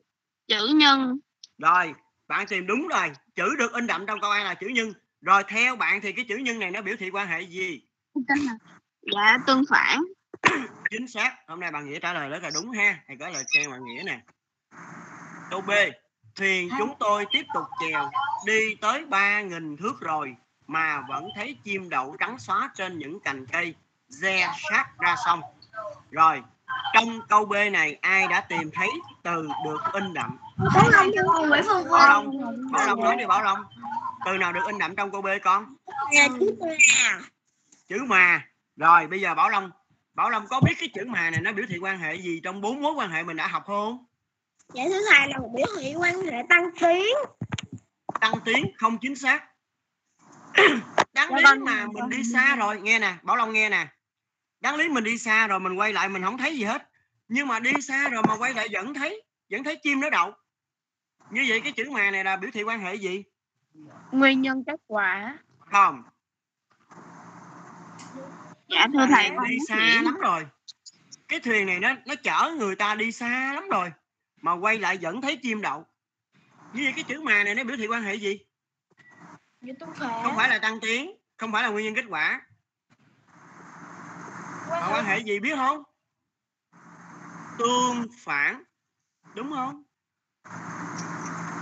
chữ 0.46 0.66
nhân. 0.74 1.18
Rồi 1.58 1.94
bạn 2.28 2.46
tìm 2.46 2.66
đúng 2.66 2.88
rồi. 2.88 3.12
Chữ 3.34 3.56
được 3.58 3.72
in 3.72 3.86
đậm 3.86 4.06
trong 4.06 4.20
câu 4.20 4.30
A 4.30 4.44
là 4.44 4.54
chữ 4.54 4.66
nhân. 4.68 4.92
Rồi 5.20 5.42
theo 5.48 5.76
bạn 5.76 6.00
thì 6.00 6.12
cái 6.12 6.24
chữ 6.28 6.36
nhân 6.36 6.58
này 6.58 6.70
nó 6.70 6.82
biểu 6.82 6.96
thị 6.98 7.10
quan 7.10 7.28
hệ 7.28 7.40
gì? 7.40 7.82
Dạ 9.12 9.38
tương 9.46 9.62
phản 9.70 10.02
chính 10.90 11.08
xác. 11.08 11.36
Hôm 11.48 11.60
nay 11.60 11.70
bạn 11.70 11.86
nghĩa 11.86 11.98
trả 11.98 12.12
lời 12.12 12.28
rất 12.28 12.42
là 12.42 12.50
đúng 12.54 12.70
ha. 12.70 12.98
Thầy 13.08 13.16
có 13.20 13.28
lời 13.28 13.44
khen 13.54 13.70
bạn 13.70 13.84
nghĩa 13.84 14.02
nè. 14.02 14.20
Câu 15.50 15.60
B. 15.60 15.70
Thuyền 16.36 16.70
chúng 16.78 16.94
tôi 16.98 17.26
tiếp 17.32 17.42
tục 17.54 17.64
chèo. 17.80 18.10
Đi 18.46 18.74
tới 18.80 19.04
ba 19.04 19.40
nghìn 19.40 19.76
thước 19.76 20.00
rồi 20.00 20.36
mà 20.66 21.00
vẫn 21.08 21.28
thấy 21.36 21.56
chim 21.64 21.88
đậu 21.88 22.16
trắng 22.20 22.38
xóa 22.38 22.70
trên 22.74 22.98
những 22.98 23.20
cành 23.20 23.46
cây. 23.46 23.74
Re 24.08 24.52
sát 24.70 24.86
ra 24.98 25.16
sông. 25.24 25.40
Rồi 26.10 26.42
trong 26.94 27.20
câu 27.28 27.44
B 27.44 27.52
này 27.72 27.98
ai 28.00 28.26
đã 28.28 28.40
tìm 28.40 28.70
thấy 28.74 28.88
từ 29.22 29.48
được 29.64 29.80
in 29.92 30.14
đậm? 30.14 30.36
Bảo 30.74 30.90
Long 30.90 31.10
Bảo 31.50 32.06
Long 32.06 32.30
Bảo 32.72 32.86
Long. 32.86 33.00
Nói 33.00 33.16
đi 33.16 33.26
Bảo 33.26 33.42
Long. 33.42 33.64
Từ 34.24 34.32
nào 34.32 34.52
được 34.52 34.60
in 34.66 34.78
đậm 34.78 34.96
trong 34.96 35.10
câu 35.10 35.22
B 35.22 35.26
con? 35.42 35.74
Chữ 37.88 38.04
mà. 38.06 38.48
Rồi 38.76 39.06
bây 39.06 39.20
giờ 39.20 39.34
Bảo 39.34 39.48
Long 39.48 39.70
Bảo 40.14 40.30
Long 40.30 40.46
có 40.46 40.60
biết 40.60 40.74
cái 40.78 40.88
chữ 40.94 41.04
mà 41.06 41.30
này 41.30 41.40
nó 41.40 41.52
biểu 41.52 41.66
thị 41.68 41.78
quan 41.78 41.98
hệ 41.98 42.14
gì 42.14 42.40
trong 42.44 42.60
bốn 42.60 42.82
mối 42.82 42.92
quan 42.92 43.10
hệ 43.10 43.22
mình 43.22 43.36
đã 43.36 43.46
học 43.48 43.62
không? 43.66 44.06
Dạ 44.74 44.84
thứ 44.88 45.04
hai 45.10 45.28
là 45.28 45.38
biểu 45.54 45.66
hiện 45.80 46.00
quan 46.00 46.22
hệ 46.22 46.42
tăng 46.48 46.70
tiến. 46.80 47.16
Tăng 48.20 48.34
tiến 48.44 48.66
không 48.76 48.98
chính 48.98 49.16
xác. 49.16 49.44
Đáng 51.14 51.28
Dạ 51.30 51.36
lý 51.36 51.42
vâng, 51.44 51.64
mà 51.64 51.76
dạ 51.76 51.86
mình 51.86 52.00
vâng. 52.00 52.10
đi 52.10 52.24
xa 52.24 52.56
rồi. 52.56 52.80
Nghe 52.80 52.98
nè 52.98 53.14
Bảo 53.22 53.36
Long 53.36 53.52
nghe 53.52 53.68
nè. 53.68 53.86
Đáng 54.60 54.76
lý 54.76 54.88
mình 54.88 55.04
đi 55.04 55.18
xa 55.18 55.46
rồi 55.46 55.60
mình 55.60 55.78
quay 55.78 55.92
lại 55.92 56.08
mình 56.08 56.22
không 56.22 56.38
thấy 56.38 56.56
gì 56.56 56.64
hết. 56.64 56.88
Nhưng 57.28 57.48
mà 57.48 57.58
đi 57.58 57.72
xa 57.82 58.08
rồi 58.08 58.22
mà 58.28 58.36
quay 58.36 58.54
lại 58.54 58.68
vẫn 58.72 58.94
thấy 58.94 59.22
vẫn 59.50 59.64
thấy 59.64 59.76
chim 59.82 60.00
nó 60.00 60.10
đậu. 60.10 60.32
Như 61.30 61.44
vậy 61.48 61.60
cái 61.60 61.72
chữ 61.72 61.90
mà 61.90 62.10
này 62.10 62.24
là 62.24 62.36
biểu 62.36 62.50
thị 62.54 62.62
quan 62.62 62.80
hệ 62.80 62.94
gì? 62.94 63.24
Nguyên 64.12 64.42
nhân 64.42 64.64
kết 64.66 64.80
quả. 64.86 65.38
Không 65.58 66.02
dạ 68.72 68.86
thưa 68.92 69.06
thầy. 69.10 69.30
con 69.36 69.48
đi 69.48 69.56
xa 69.68 69.76
hiểu. 69.76 70.02
lắm 70.02 70.18
rồi. 70.20 70.46
Cái 71.28 71.40
thuyền 71.40 71.66
này 71.66 71.80
nó 71.80 71.94
nó 72.06 72.14
chở 72.14 72.50
người 72.58 72.76
ta 72.76 72.94
đi 72.94 73.12
xa 73.12 73.52
lắm 73.54 73.68
rồi 73.68 73.92
mà 74.42 74.52
quay 74.52 74.78
lại 74.78 74.98
vẫn 75.02 75.20
thấy 75.20 75.36
chim 75.36 75.62
đậu. 75.62 75.86
Như 76.72 76.82
vậy 76.84 76.92
cái 76.96 77.04
chữ 77.04 77.20
mà 77.20 77.44
này 77.44 77.54
nó 77.54 77.64
biểu 77.64 77.76
thị 77.76 77.86
quan 77.86 78.02
hệ 78.02 78.14
gì? 78.14 78.38
Không 79.98 80.36
phải 80.36 80.48
là 80.48 80.58
tăng 80.58 80.80
tiến 80.80 81.16
không 81.36 81.52
phải 81.52 81.62
là 81.62 81.68
nguyên 81.68 81.84
nhân 81.84 81.94
kết 81.94 82.04
quả. 82.08 82.40
Mà 84.70 84.88
quan 84.92 85.04
hệ 85.04 85.18
gì 85.18 85.38
biết 85.38 85.56
không? 85.56 85.82
Tương 87.58 88.06
phản 88.18 88.62
đúng 89.34 89.52
không? 89.52 89.82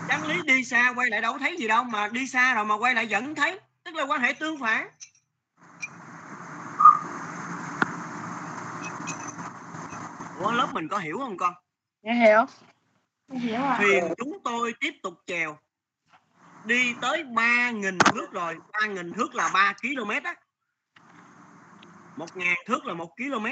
Đáng 0.08 0.26
lý 0.26 0.42
đi 0.44 0.64
xa 0.64 0.92
quay 0.96 1.10
lại 1.10 1.20
đâu 1.20 1.38
thấy 1.38 1.56
gì 1.56 1.68
đâu 1.68 1.84
mà 1.84 2.08
đi 2.08 2.26
xa 2.26 2.54
rồi 2.54 2.64
mà 2.64 2.74
quay 2.74 2.94
lại 2.94 3.06
vẫn 3.10 3.34
thấy. 3.34 3.60
Tức 3.84 3.94
là 3.94 4.04
quan 4.04 4.20
hệ 4.20 4.32
tương 4.32 4.58
phản 4.58 4.88
Ủa 10.40 10.52
lớp 10.52 10.68
mình 10.72 10.88
có 10.88 10.98
hiểu 10.98 11.18
không 11.18 11.36
con? 11.36 11.54
Dạ 12.02 12.12
hiểu. 12.12 12.44
Hiểu 13.40 13.60
rồi. 13.60 13.74
thuyền 13.78 14.04
chúng 14.18 14.38
tôi 14.44 14.74
tiếp 14.80 14.94
tục 15.02 15.14
chèo 15.26 15.58
đi 16.64 16.94
tới 17.00 17.24
3.000 17.24 17.98
thước 17.98 18.32
rồi 18.32 18.56
3.000 18.72 19.12
thước 19.12 19.34
là 19.34 19.50
3 19.54 19.74
km 19.82 20.10
á. 20.24 20.34
1.000 22.16 22.54
thước 22.66 22.86
là 22.86 22.94
1 22.94 23.16
km. 23.16 23.46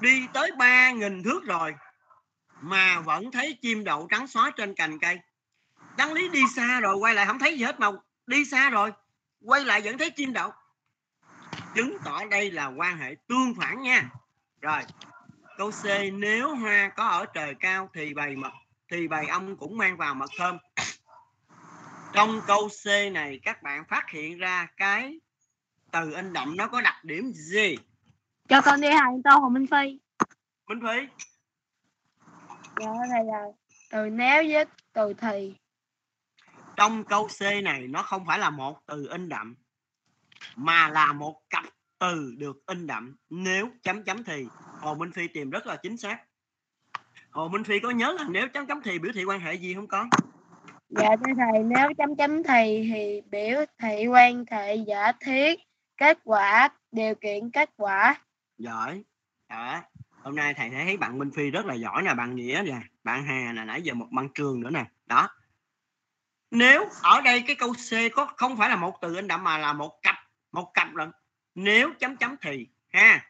Đi 0.00 0.26
tới 0.32 0.50
3.000 0.50 1.24
thước 1.24 1.44
rồi 1.44 1.74
mà 2.60 3.00
vẫn 3.00 3.32
thấy 3.32 3.58
chim 3.62 3.84
đậu 3.84 4.08
trắng 4.10 4.26
xóa 4.26 4.50
trên 4.56 4.74
cành 4.74 4.98
cây. 4.98 5.18
Đáng 5.96 6.12
lý 6.12 6.28
đi 6.28 6.40
xa 6.56 6.80
rồi 6.80 6.96
quay 6.96 7.14
lại 7.14 7.26
không 7.26 7.38
thấy 7.38 7.58
gì 7.58 7.64
hết 7.64 7.80
mà 7.80 7.88
đi 8.26 8.44
xa 8.44 8.70
rồi 8.70 8.92
quay 9.44 9.64
lại 9.64 9.80
vẫn 9.80 9.98
thấy 9.98 10.10
chim 10.10 10.32
đậu. 10.32 10.52
Chứng 11.74 11.98
tỏ 12.04 12.24
đây 12.24 12.50
là 12.50 12.66
quan 12.66 12.98
hệ 12.98 13.14
tương 13.28 13.54
phản 13.54 13.82
nha. 13.82 14.10
Rồi 14.60 14.82
câu 15.58 15.70
C 15.70 15.84
nếu 16.12 16.54
hoa 16.54 16.92
có 16.96 17.08
ở 17.08 17.26
trời 17.34 17.54
cao 17.60 17.90
thì 17.94 18.14
bầy 18.14 18.36
mật 18.36 18.52
thì 18.90 19.08
bầy 19.08 19.26
ong 19.26 19.56
cũng 19.56 19.76
mang 19.78 19.96
vào 19.96 20.14
mật 20.14 20.30
thơm. 20.38 20.58
Trong 22.12 22.40
câu 22.46 22.68
C 22.68 23.12
này 23.12 23.40
các 23.42 23.62
bạn 23.62 23.84
phát 23.88 24.10
hiện 24.10 24.38
ra 24.38 24.66
cái 24.76 25.18
từ 25.92 26.12
in 26.12 26.32
đậm 26.32 26.56
nó 26.56 26.68
có 26.68 26.80
đặc 26.80 27.04
điểm 27.04 27.32
gì? 27.34 27.76
Cho 28.48 28.60
con 28.60 28.80
đi 28.80 28.88
hàng 28.88 29.22
tô 29.24 29.30
Hồ 29.38 29.48
Minh 29.48 29.66
Phi. 29.66 29.98
Minh 30.66 30.80
Phi. 30.80 31.24
Dạ 32.80 32.92
đây 33.12 33.24
là 33.24 33.44
từ 33.90 34.08
nếu 34.10 34.44
với 34.48 34.64
từ 34.92 35.14
thì. 35.14 35.54
trong 36.76 37.04
câu 37.04 37.28
C 37.28 37.40
này 37.64 37.86
nó 37.88 38.02
không 38.02 38.26
phải 38.26 38.38
là 38.38 38.50
một 38.50 38.80
từ 38.86 39.08
in 39.10 39.28
đậm 39.28 39.54
mà 40.56 40.88
là 40.88 41.12
một 41.12 41.42
cặp 41.50 41.64
từ 41.98 42.34
được 42.38 42.66
in 42.66 42.86
đậm. 42.86 43.16
Nếu 43.30 43.68
chấm 43.82 44.04
chấm 44.04 44.24
thì 44.24 44.46
Hồ 44.86 44.94
Minh 44.94 45.12
Phi 45.12 45.28
tìm 45.28 45.50
rất 45.50 45.66
là 45.66 45.76
chính 45.76 45.96
xác. 45.96 46.18
Hồ 47.30 47.48
Minh 47.48 47.64
Phi 47.64 47.80
có 47.80 47.90
nhớ 47.90 48.12
là 48.18 48.24
nếu 48.28 48.48
chấm 48.48 48.66
chấm 48.66 48.82
thì 48.82 48.98
biểu 48.98 49.12
thị 49.14 49.24
quan 49.24 49.40
hệ 49.40 49.54
gì 49.54 49.74
không 49.74 49.86
con? 49.86 50.08
Dạ 50.88 51.16
thưa 51.16 51.32
thầy 51.36 51.62
nếu 51.62 51.88
chấm 51.98 52.16
chấm 52.16 52.42
thì 52.42 52.90
thì 52.92 53.22
biểu 53.30 53.64
thị 53.78 54.06
quan 54.06 54.44
hệ 54.50 54.74
giả 54.74 55.12
thiết 55.20 55.60
kết 55.96 56.18
quả 56.24 56.68
điều 56.92 57.14
kiện 57.14 57.50
kết 57.50 57.70
quả. 57.76 58.20
giỏi. 58.58 59.02
Đó. 59.48 59.82
Hôm 60.10 60.36
nay 60.36 60.54
thầy 60.54 60.70
thấy 60.70 60.96
bạn 60.96 61.18
Minh 61.18 61.30
Phi 61.30 61.50
rất 61.50 61.66
là 61.66 61.74
giỏi 61.74 62.02
nè 62.02 62.14
bạn 62.14 62.34
Nghĩa 62.36 62.62
nè 62.66 62.80
bạn 63.04 63.24
Hà 63.24 63.52
nè 63.52 63.64
nãy 63.64 63.82
giờ 63.82 63.94
một 63.94 64.06
bạn 64.10 64.28
Trường 64.34 64.60
nữa 64.60 64.70
nè. 64.70 64.84
Đó. 65.06 65.28
Nếu 66.50 66.88
ở 67.02 67.20
đây 67.20 67.44
cái 67.46 67.56
câu 67.56 67.72
C 67.72 68.12
có 68.14 68.26
không 68.36 68.56
phải 68.56 68.68
là 68.68 68.76
một 68.76 69.00
từ 69.00 69.16
in 69.16 69.28
đậm 69.28 69.44
mà 69.44 69.58
là 69.58 69.72
một 69.72 69.98
cặp 70.02 70.16
một 70.52 70.70
cặp 70.74 70.94
lần 70.94 71.10
nếu 71.54 71.92
chấm 71.98 72.16
chấm 72.16 72.36
thì 72.42 72.68
ha 72.88 73.26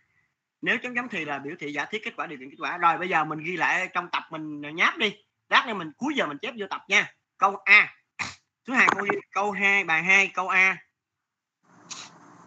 nếu 0.63 0.79
chấm 0.83 0.95
chấm 0.95 1.09
thì 1.09 1.25
là 1.25 1.39
biểu 1.39 1.55
thị 1.61 1.73
giả 1.73 1.85
thiết 1.85 2.05
kết 2.05 2.17
quả, 2.17 2.27
điều 2.27 2.39
kiện 2.39 2.51
kết 2.51 2.57
quả. 2.59 2.79
Rồi 2.79 2.99
bây 2.99 3.09
giờ 3.09 3.25
mình 3.25 3.39
ghi 3.39 3.57
lại 3.57 3.89
trong 3.95 4.09
tập 4.13 4.23
mình 4.31 4.61
nháp 4.61 4.99
đi. 4.99 5.17
Lát 5.49 5.65
nữa 5.67 5.75
mình, 5.75 5.93
cuối 5.97 6.15
giờ 6.17 6.27
mình 6.27 6.39
chép 6.43 6.55
vô 6.59 6.67
tập 6.71 6.85
nha. 6.89 7.13
Câu 7.39 7.57
A. 7.57 7.95
Thứ 8.67 8.73
hai, 8.75 8.89
câu 8.97 9.07
câu 9.31 9.51
hai, 9.53 9.85
bài 9.85 10.03
2 10.03 10.29
câu 10.35 10.49
A. 10.49 10.77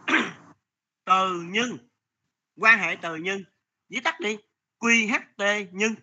Từ 1.06 1.44
nhưng 1.50 1.78
quan 2.56 2.80
hệ 2.80 2.96
từ 3.02 3.16
nhưng 3.16 3.44
viết 3.90 4.00
tắt 4.04 4.20
đi. 4.20 4.38
QHT 4.80 5.68
nhưng 5.72 5.96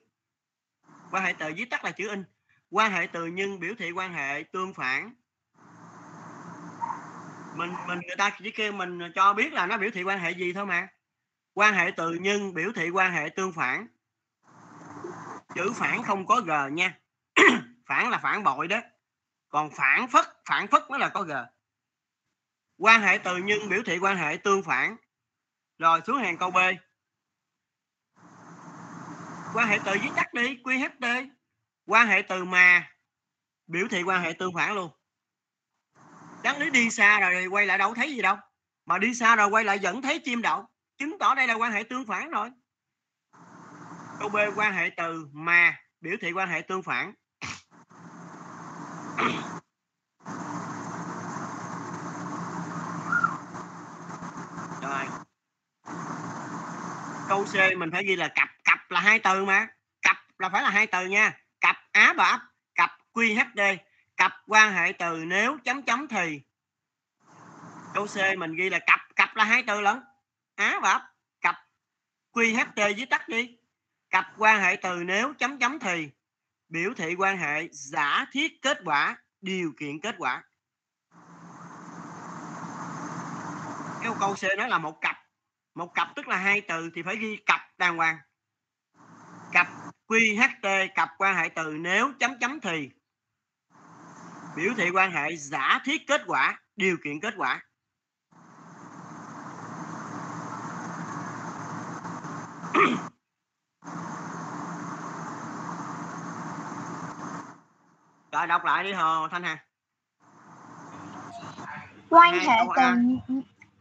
quan 1.11 1.25
hệ 1.25 1.33
từ, 1.39 1.53
viết 1.57 1.71
tắt 1.71 1.85
là 1.85 1.91
chữ 1.91 2.09
in. 2.09 2.25
Quan 2.71 2.93
hệ 2.93 3.07
từ 3.07 3.27
nhưng 3.27 3.61
biểu 3.61 3.75
thị 3.79 3.91
quan 3.91 4.13
hệ 4.13 4.43
tương 4.53 4.75
phản. 4.75 5.15
Mình 7.57 7.73
mình, 7.87 8.01
người 8.07 8.17
ta 8.17 8.37
chỉ 8.39 8.51
kêu 8.51 8.73
mình 8.73 8.99
cho 9.15 9.33
biết 9.33 9.53
là 9.53 9.67
nó 9.67 9.79
biểu 9.79 9.91
thị 9.95 10.03
quan 10.03 10.21
hệ 10.21 10.31
gì 10.31 10.53
thôi 10.53 10.67
mà 10.67 10.89
quan 11.57 11.75
hệ 11.75 11.91
từ 11.97 12.15
nhân 12.15 12.55
biểu 12.55 12.73
thị 12.75 12.91
quan 12.91 13.13
hệ 13.13 13.29
tương 13.29 13.53
phản. 13.53 13.87
Chữ 15.55 15.73
phản 15.75 16.03
không 16.03 16.27
có 16.27 16.41
g 16.41 16.51
nha. 16.73 16.99
Phản 17.87 18.11
là 18.11 18.19
phản 18.19 18.45
bội 18.45 18.69
đó. 18.69 18.81
Còn 19.49 19.71
phản 19.71 20.09
phất 20.09 20.25
phản 20.49 20.67
phất 20.67 20.83
mới 20.91 20.99
là 21.01 21.09
có 21.09 21.23
g. 21.23 21.33
Quan 22.79 23.01
hệ 23.01 23.19
từ 23.19 23.37
nhân 23.37 23.59
biểu 23.69 23.83
thị 23.87 23.99
quan 23.99 24.17
hệ 24.17 24.37
tương 24.37 24.63
phản. 24.63 24.97
Rồi 25.79 26.01
xuống 26.07 26.19
hàng 26.19 26.39
câu 26.39 26.51
b. 26.51 26.57
Quan 29.55 29.69
hệ 29.69 29.79
từ 29.85 29.93
viết 30.03 30.11
tắt 30.17 30.35
đi 30.35 30.57
QHT 30.65 31.29
quan 31.87 32.07
hệ 32.07 32.23
từ 32.23 32.45
mà 32.45 32.91
biểu 33.67 33.89
thị 33.91 34.03
quan 34.03 34.23
hệ 34.23 34.33
tương 34.33 34.55
phản 34.55 34.75
luôn. 34.75 34.91
Đáng 36.43 36.59
lý 36.59 36.71
đi 36.71 36.91
xa 36.91 37.21
rồi 37.21 37.47
quay 37.47 37.67
lại 37.67 37.79
đâu 37.79 37.95
thấy 37.95 38.11
gì 38.17 38.23
đâu. 38.23 38.37
Mà 38.87 38.99
đi 38.99 39.15
xa 39.15 39.37
rồi 39.37 39.49
quay 39.49 39.65
lại 39.65 39.79
vẫn 39.83 40.03
thấy 40.03 40.19
chim 40.19 40.43
đậu 40.43 40.67
chứng 40.99 41.19
tỏ 41.19 41.35
đây 41.35 41.47
là 41.47 41.55
quan 41.55 41.73
hệ 41.73 41.83
tương 41.83 42.07
phản 42.07 42.31
rồi. 42.31 42.51
Câu 44.19 44.29
b, 44.29 44.37
quan 44.57 44.73
hệ 44.73 44.91
từ 44.97 45.29
mà, 45.33 45.77
biểu 46.01 46.17
thị 46.21 46.33
quan 46.33 46.49
hệ 46.49 46.61
tương 46.61 46.83
phản. 46.83 47.13
Rồi. 54.83 55.05
Câu 57.29 57.45
c 57.45 57.55
mình 57.79 57.91
phải 57.93 58.05
ghi 58.05 58.17
là 58.17 58.29
cặp 58.29 58.49
cặp 58.65 58.91
là 58.91 59.01
hai 59.01 59.19
từ 59.19 59.45
mà. 59.45 59.67
Cặp 60.03 60.17
là 60.39 60.49
phải 60.49 60.63
là 60.63 60.71
hai 60.71 60.87
từ 60.87 61.07
nha. 61.07 61.33
Cặp 61.61 61.77
á 61.93 62.15
và 62.17 62.25
ấp 62.25 62.41
cặp 62.75 62.91
qhd 63.13 63.61
cặp 64.17 64.33
quan 64.47 64.73
hệ 64.73 64.93
từ 64.93 65.25
nếu 65.25 65.59
chấm 65.65 65.83
chấm 65.83 66.09
thì. 66.09 66.41
Câu 67.95 68.07
c 68.07 68.39
mình 68.39 68.53
ghi 68.53 68.71
là 68.71 68.79
cặp 68.79 69.01
cặp 69.17 69.37
là 69.37 69.45
hai 69.45 69.63
từ 69.67 69.81
lẫn 69.81 70.01
á 70.57 70.81
bạp 70.83 71.03
cặp. 71.41 71.57
Qht 72.33 72.95
viết 72.97 73.11
tắt 73.11 73.29
đi. 73.29 73.59
Cặp 74.11 74.27
quan 74.39 74.61
hệ 74.61 74.77
từ 74.83 75.05
nếu 75.05 75.35
chấm 75.39 75.59
chấm 75.59 75.79
thì. 75.79 76.11
Biểu 76.69 76.95
thị 76.97 77.15
quan 77.15 77.39
hệ 77.39 77.69
giả 77.73 78.27
thiết 78.33 78.63
kết 78.63 78.79
quả, 78.85 79.17
điều 79.41 79.73
kiện 79.79 80.01
kết 80.01 80.15
quả. 80.19 80.45
Yêu 84.03 84.15
câu 84.21 84.35
c 84.35 84.59
nó 84.59 84.67
là 84.67 84.79
một 84.79 85.01
cặp. 85.01 85.17
Một 85.75 85.95
cặp 85.95 86.09
tức 86.17 86.29
là 86.29 86.37
hai 86.37 86.61
từ 86.61 86.91
thì 86.95 87.03
phải 87.03 87.17
ghi 87.17 87.37
cặp 87.47 87.61
đàng 87.79 87.97
hoàng. 87.97 88.19
Cặp 89.53 89.69
QHT 90.07 90.89
cặp 90.95 91.09
quan 91.19 91.37
hệ 91.37 91.49
từ 91.49 91.77
nếu 91.79 92.13
chấm 92.21 92.39
chấm 92.41 92.61
thì. 92.61 92.91
Biểu 94.57 94.73
thị 94.77 94.91
quan 94.91 95.13
hệ 95.13 95.37
giả 95.37 95.81
thiết 95.85 96.07
kết 96.07 96.23
quả, 96.27 96.61
điều 96.77 96.97
kiện 97.05 97.21
kết 97.21 97.35
quả. 97.37 97.63
rồi 108.33 108.47
đọc 108.47 108.65
lại 108.65 108.85
đi 108.85 108.93
hồ 108.93 109.29
thanh 109.29 109.43
hà 109.43 109.67
Quan 112.11 112.35
hệ 112.35 112.57
từ 112.77 112.83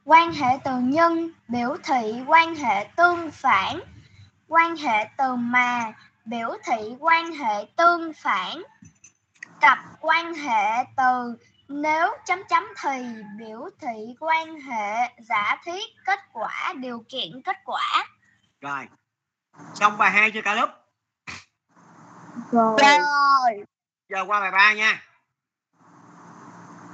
quan 0.05 0.34
hệ 0.34 0.58
từ 0.63 0.79
nhân 0.79 1.29
biểu 1.47 1.77
thị 1.84 2.23
quan 2.27 2.55
hệ 2.55 2.88
tương 2.95 3.31
phản. 3.31 3.79
Quan 4.47 4.77
hệ 4.77 5.10
từ 5.17 5.36
mà 5.36 5.93
biểu 6.25 6.49
thị 6.65 6.95
quan 6.99 7.34
hệ 7.34 7.65
tương 7.75 8.13
phản. 8.13 8.63
Cặp 9.62 9.79
quan 10.01 10.34
hệ 10.34 10.84
từ 10.97 11.38
nếu 11.67 12.08
chấm 12.25 12.39
chấm 12.49 12.63
thì 12.81 13.05
biểu 13.38 13.69
thị 13.81 14.15
quan 14.19 14.62
hệ 14.62 15.13
giả 15.19 15.58
thiết 15.65 15.84
kết 16.05 16.19
quả 16.34 16.73
điều 16.79 17.03
kiện 17.10 17.41
kết 17.45 17.58
quả. 17.65 18.08
Rồi. 18.65 18.88
Xong 19.73 19.97
bài 19.97 20.12
hai 20.12 20.32
cho 20.32 20.41
cả 20.41 20.54
lớp 20.54 20.82
Rồi. 22.51 23.65
giờ 24.10 24.25
qua 24.28 24.39
bài 24.39 24.51
ba 24.51 24.73
nha. 24.73 25.04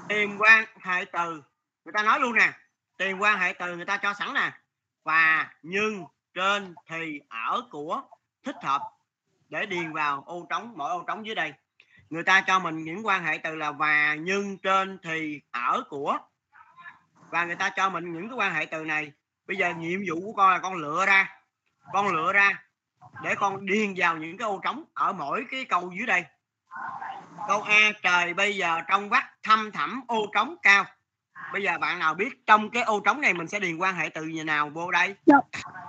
Tìm 0.09 0.37
quan 0.39 0.65
hệ 0.81 1.05
từ. 1.05 1.43
Người 1.85 1.93
ta 1.93 2.03
nói 2.03 2.19
luôn 2.19 2.35
nè. 2.35 2.53
Tìm 2.97 3.19
quan 3.19 3.39
hệ 3.39 3.53
từ 3.53 3.75
người 3.75 3.85
ta 3.85 3.97
cho 3.97 4.13
sẵn 4.13 4.33
nè. 4.33 4.51
Và 5.03 5.53
nhưng 5.61 6.05
trên 6.33 6.75
thì 6.87 7.21
ở 7.29 7.61
của 7.71 8.01
thích 8.43 8.55
hợp 8.63 8.81
để 9.49 9.65
điền 9.65 9.93
vào 9.93 10.23
ô 10.25 10.47
trống 10.49 10.73
mỗi 10.75 10.91
ô 10.91 11.03
trống 11.07 11.25
dưới 11.25 11.35
đây. 11.35 11.53
Người 12.09 12.23
ta 12.23 12.43
cho 12.47 12.59
mình 12.59 12.83
những 12.83 13.05
quan 13.05 13.23
hệ 13.23 13.37
từ 13.37 13.55
là 13.55 13.71
và 13.71 14.15
nhưng 14.15 14.57
trên 14.57 14.99
thì 15.03 15.41
ở 15.51 15.83
của. 15.89 16.17
Và 17.29 17.45
người 17.45 17.55
ta 17.55 17.69
cho 17.75 17.89
mình 17.89 18.13
những 18.13 18.29
cái 18.29 18.37
quan 18.37 18.53
hệ 18.53 18.65
từ 18.65 18.83
này. 18.83 19.11
Bây 19.47 19.57
giờ 19.57 19.73
nhiệm 19.77 19.99
vụ 20.09 20.21
của 20.25 20.33
con 20.33 20.51
là 20.51 20.59
con 20.59 20.73
lựa 20.73 21.05
ra 21.05 21.40
con 21.93 22.07
lựa 22.07 22.33
ra 22.33 22.63
để 23.23 23.35
con 23.35 23.65
điền 23.65 23.93
vào 23.97 24.17
những 24.17 24.37
cái 24.37 24.47
ô 24.47 24.59
trống 24.63 24.83
ở 24.93 25.13
mỗi 25.13 25.45
cái 25.51 25.65
câu 25.65 25.91
dưới 25.97 26.07
đây. 26.07 26.23
Câu 27.47 27.61
A 27.61 27.91
trời 28.03 28.33
bây 28.33 28.55
giờ 28.55 28.79
trong 28.87 29.09
vắt 29.09 29.23
thăm 29.43 29.71
thẳm 29.71 30.01
ô 30.07 30.25
trống 30.33 30.55
cao. 30.61 30.85
Bây 31.53 31.63
giờ 31.63 31.77
bạn 31.77 31.99
nào 31.99 32.13
biết 32.13 32.45
trong 32.47 32.69
cái 32.69 32.83
ô 32.83 32.99
trống 32.99 33.21
này 33.21 33.33
mình 33.33 33.47
sẽ 33.47 33.59
điền 33.59 33.77
quan 33.77 33.95
hệ 33.95 34.09
từ 34.09 34.25
gì 34.25 34.43
nào 34.43 34.69
vô 34.69 34.91
đây? 34.91 35.15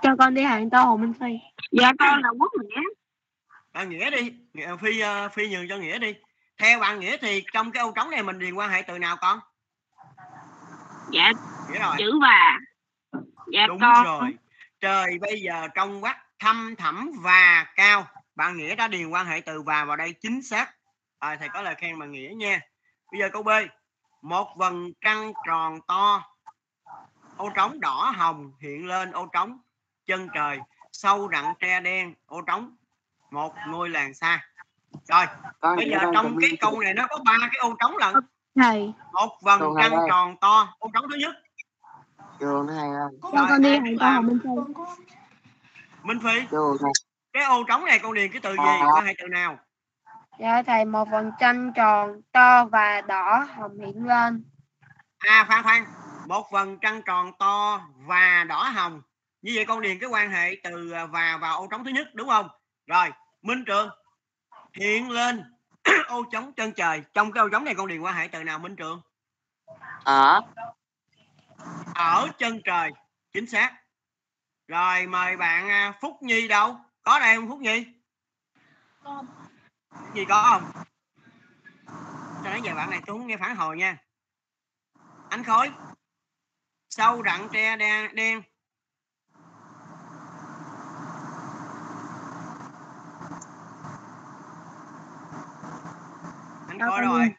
Cho 0.01 0.15
con 0.19 0.33
đi 0.33 0.43
hàng 0.43 0.69
tô 0.69 0.83
Hồ 0.83 0.97
Minh 0.97 1.13
Phi. 1.13 1.39
dạ 1.71 1.91
con 1.99 2.21
là 2.21 2.29
quốc 2.39 2.51
nghĩa. 2.61 2.81
À, 3.71 3.83
nghĩa 3.83 4.09
đi. 4.09 4.33
Nghĩa- 4.53 4.77
phi 4.77 4.99
ờ, 4.99 5.29
phi 5.29 5.49
nhường 5.49 5.69
cho 5.69 5.77
nghĩa 5.77 5.99
đi. 5.99 6.15
Theo 6.57 6.79
bạn 6.79 6.99
nghĩa 6.99 7.17
thì 7.17 7.43
trong 7.53 7.71
cái 7.71 7.83
ô 7.83 7.91
trống 7.91 8.09
này 8.09 8.23
mình 8.23 8.39
điền 8.39 8.53
quan 8.53 8.69
hệ 8.69 8.81
từ 8.81 8.99
nào 8.99 9.17
con? 9.21 9.39
Dạ 11.11 11.31
nghĩa 11.71 11.79
rồi. 11.79 11.95
chữ 11.97 12.19
và 12.21 12.59
dạ 13.51 13.67
đúng 13.67 13.79
con. 13.79 14.05
rồi 14.05 14.37
trời 14.83 15.19
bây 15.21 15.41
giờ 15.41 15.67
trong 15.75 16.03
quát 16.03 16.23
thăm 16.39 16.75
thẳm 16.77 17.11
và 17.21 17.65
cao. 17.75 18.07
Bạn 18.35 18.57
nghĩa 18.57 18.75
đã 18.75 18.87
điền 18.87 19.09
quan 19.09 19.25
hệ 19.25 19.41
từ 19.41 19.61
và 19.61 19.85
vào 19.85 19.95
đây 19.95 20.13
chính 20.21 20.41
xác. 20.41 20.71
À, 21.19 21.35
thầy 21.39 21.49
có 21.49 21.61
lời 21.61 21.75
khen 21.77 21.99
bạn 21.99 22.11
nghĩa 22.11 22.33
nha. 22.35 22.59
Bây 23.11 23.19
giờ 23.19 23.29
câu 23.33 23.43
b 23.43 23.49
một 24.21 24.47
vầng 24.57 24.91
trăng 25.01 25.33
tròn 25.47 25.79
to. 25.87 26.23
Ô 27.37 27.49
trống 27.49 27.79
đỏ 27.79 28.13
hồng 28.15 28.51
hiện 28.61 28.85
lên 28.87 29.11
ô 29.11 29.25
trống 29.33 29.57
chân 30.05 30.27
trời 30.33 30.59
sâu 30.91 31.29
rặng 31.31 31.53
tre 31.59 31.79
đen 31.79 32.13
ô 32.25 32.41
trống 32.41 32.75
một 33.31 33.53
ngôi 33.67 33.89
làng 33.89 34.13
xa. 34.13 34.45
Rồi 35.07 35.25
con 35.59 35.77
bây 35.77 35.89
giờ 35.89 35.99
trong 36.13 36.37
cái 36.41 36.49
câu 36.59 36.79
này 36.79 36.93
nó 36.93 37.07
có 37.09 37.19
ba 37.25 37.37
cái 37.39 37.59
ô 37.59 37.75
trống 37.79 37.97
lận. 37.97 38.15
Thầy. 38.55 38.93
Một 39.13 39.37
vầng 39.41 39.61
trăng 39.81 39.93
tròn 40.09 40.37
to 40.41 40.75
ô 40.79 40.89
trống 40.93 41.05
thứ 41.09 41.15
nhất 41.15 41.35
nó 42.39 42.73
hay 42.73 42.89
không 43.21 43.31
cho 43.33 43.45
con 43.49 43.61
đi 43.61 43.79
biết 43.79 43.97
con 43.99 44.13
học 44.13 44.25
minh 46.03 46.19
phi 46.23 46.47
chưa 46.51 46.77
thầy 46.79 46.91
cái 47.33 47.43
ô 47.43 47.63
trống 47.67 47.85
này 47.85 47.99
con 47.99 48.13
điền 48.13 48.31
cái 48.31 48.41
từ 48.43 48.51
gì? 48.51 48.57
Ờ. 48.57 48.87
quan 48.95 49.05
hệ 49.05 49.13
từ 49.17 49.27
nào? 49.27 49.59
Dạ 50.39 50.63
thầy 50.63 50.85
một 50.85 51.09
vầng 51.09 51.31
tranh 51.39 51.71
tròn 51.75 52.21
to 52.31 52.65
và 52.65 53.01
đỏ 53.01 53.47
hồng 53.55 53.79
hiện 53.79 54.05
lên. 54.05 54.43
À 55.17 55.45
khoan 55.47 55.63
khoan. 55.63 55.85
Một 56.27 56.51
vầng 56.51 56.77
trăng 56.79 57.01
tròn 57.05 57.31
to 57.39 57.81
và 57.97 58.43
đỏ 58.43 58.63
hồng. 58.63 59.01
Như 59.41 59.51
vậy 59.55 59.65
con 59.65 59.81
điền 59.81 59.99
cái 59.99 60.09
quan 60.09 60.31
hệ 60.31 60.55
từ 60.63 60.91
à, 60.91 61.05
và 61.05 61.37
vào 61.41 61.57
ô 61.57 61.67
trống 61.71 61.83
thứ 61.83 61.91
nhất 61.91 62.07
đúng 62.13 62.29
không? 62.29 62.47
Rồi 62.87 63.09
minh 63.41 63.65
trường. 63.65 63.89
Hiện 64.73 65.11
lên 65.11 65.43
ô 66.07 66.23
trống 66.31 66.53
chân 66.53 66.71
trời. 66.71 67.03
Trong 67.13 67.31
cái 67.31 67.41
ô 67.41 67.49
trống 67.49 67.65
này 67.65 67.75
con 67.75 67.87
điền 67.87 68.01
quan 68.01 68.15
hệ 68.15 68.27
từ 68.27 68.43
nào 68.43 68.59
minh 68.59 68.75
trường? 68.75 69.01
Ở 70.03 70.41
ở 71.95 72.27
chân 72.37 72.61
trời 72.65 72.91
chính 73.33 73.47
xác. 73.47 73.73
Rồi 74.67 75.07
mời 75.07 75.37
bạn 75.37 75.69
à, 75.69 75.93
phúc 76.01 76.17
nhi 76.21 76.47
đâu? 76.47 76.77
Có 77.01 77.19
đây 77.19 77.35
không 77.35 77.49
phúc 77.49 77.59
nhi? 77.59 77.85
Phúc 79.03 79.25
nhi 80.13 80.25
có 80.29 80.43
không? 80.49 80.83
Cho 82.43 82.53
đến 82.53 82.63
giờ 82.63 82.75
bạn 82.75 82.89
này 82.89 83.01
tôi 83.05 83.17
không 83.17 83.27
nghe 83.27 83.37
phản 83.37 83.55
hồi 83.55 83.77
nha. 83.77 83.97
Anh 85.29 85.43
khối 85.43 85.71
sâu 86.89 87.23
rặng 87.25 87.47
tre 87.53 87.77
đen, 87.77 88.15
đen. 88.15 88.41
Anh 96.67 96.79
con 96.79 97.01
rồi. 97.01 97.29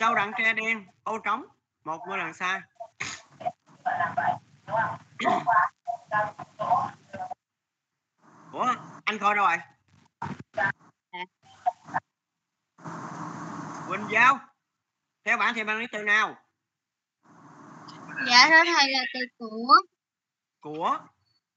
Sâu 0.00 0.14
rặng 0.14 0.32
tre 0.38 0.52
đen 0.52 0.86
ô 1.04 1.18
trống. 1.18 1.44
Một 1.84 2.00
ngôi 2.08 2.18
làng 2.18 2.34
xa. 2.34 2.62
Ủa 8.52 8.74
anh 9.04 9.18
khôi 9.18 9.34
đâu 9.34 9.46
rồi? 9.46 9.56
Quỳnh 13.88 14.06
giao 14.10 14.38
theo 15.24 15.36
bạn 15.36 15.54
thì 15.54 15.64
bạn 15.64 15.78
lấy 15.78 15.86
từ 15.92 16.02
nào? 16.02 16.36
Dạ 18.26 18.46
thưa 18.50 18.64
thầy 18.64 18.90
là 18.90 19.00
từ 19.14 19.20
của. 19.38 19.74
của 20.60 20.98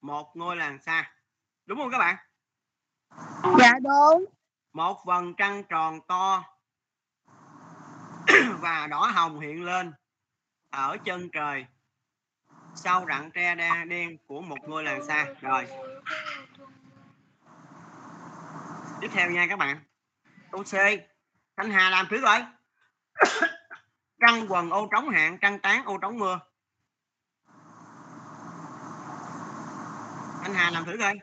một 0.02 0.32
ngôi 0.36 0.56
làng 0.56 0.80
xa. 0.82 1.12
Đúng 1.66 1.78
không 1.78 1.92
các 1.92 1.98
bạn? 1.98 2.16
Dạ 3.60 3.72
đúng. 3.84 4.26
Một 4.74 5.06
vầng 5.06 5.34
trăng 5.38 5.64
tròn 5.70 6.00
to 6.08 6.53
và 8.60 8.88
đỏ 8.88 9.12
hồng 9.14 9.40
hiện 9.40 9.64
lên 9.64 9.94
ở 10.70 10.98
chân 11.06 11.30
trời 11.34 11.66
sau 12.76 13.06
rặng 13.08 13.32
tre 13.32 13.56
đa 13.56 13.86
đen 13.86 14.18
của 14.28 14.42
một 14.42 14.58
ngôi 14.68 14.84
làng 14.84 15.06
xa. 15.08 15.26
Rồi. 15.42 15.68
Tiếp 19.02 19.10
theo 19.14 19.30
nha 19.30 19.48
các 19.50 19.60
bạn. 19.60 19.80
Câu 20.52 20.64
C. 20.64 20.74
Thanh 21.58 21.72
Hà 21.72 21.90
làm 21.90 22.08
thử 22.10 22.22
coi 22.24 22.46
trăng 24.20 24.46
quần 24.52 24.70
ô 24.70 24.88
trống 24.92 25.10
hạn 25.10 25.38
trăng 25.42 25.60
tán 25.60 25.86
ô 25.86 25.98
trống 25.98 26.20
mưa. 26.20 26.40
Anh 30.44 30.54
Hà 30.54 30.72
làm 30.72 30.86
thử 30.86 30.98
coi. 31.00 31.14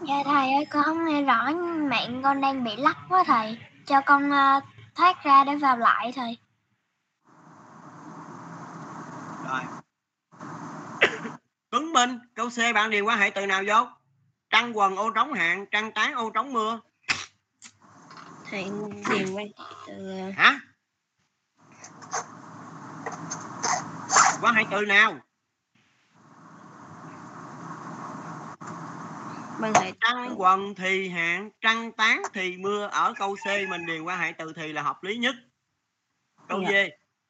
Dạ 0.00 0.14
thầy 0.24 0.52
ơi 0.52 0.66
con 0.70 0.84
không 0.84 1.04
nghe 1.04 1.22
rõ 1.22 1.50
mạng 1.90 2.20
con 2.24 2.40
đang 2.40 2.64
bị 2.64 2.76
lắc 2.76 2.96
quá 3.08 3.24
thầy. 3.26 3.58
Cho 3.86 4.00
con 4.06 4.30
uh, 4.30 4.64
thoát 4.94 5.24
ra 5.24 5.44
để 5.44 5.56
vào 5.56 5.76
lại 5.76 6.12
thầy. 6.16 6.38
rồi. 9.52 9.60
Tuấn 11.70 11.92
Minh 11.92 12.18
câu 12.34 12.48
C 12.50 12.74
bạn 12.74 12.90
điền 12.90 13.04
quan 13.04 13.18
hệ 13.18 13.30
từ 13.30 13.46
nào 13.46 13.62
vô? 13.66 13.86
Trăng 14.50 14.78
quần 14.78 14.96
ô 14.96 15.10
trống 15.10 15.32
hạn 15.32 15.66
trăng 15.70 15.92
tán 15.92 16.14
ô 16.14 16.30
trống 16.30 16.52
mưa. 16.52 16.80
Thầy 18.50 18.64
điền 19.10 19.34
quan 19.34 19.46
từ 19.86 20.20
hả? 20.36 20.60
Quan 24.42 24.54
hệ 24.54 24.64
từ 24.70 24.80
nào 24.86 25.14
quan 29.60 29.74
hệ 29.74 29.92
trăng 30.00 30.34
quần 30.36 30.74
thì 30.74 31.08
hạn 31.08 31.50
trăng 31.60 31.92
tán 31.92 32.22
thì 32.32 32.56
mưa. 32.56 32.86
Ở 32.86 33.14
câu 33.18 33.36
C 33.36 33.46
mình 33.68 33.86
điền 33.86 34.02
quan 34.02 34.20
hệ 34.20 34.32
từ 34.32 34.52
thì 34.52 34.72
là 34.72 34.82
hợp 34.82 35.02
lý 35.02 35.16
nhất. 35.16 35.34
Câu 36.48 36.64
D. 36.64 36.72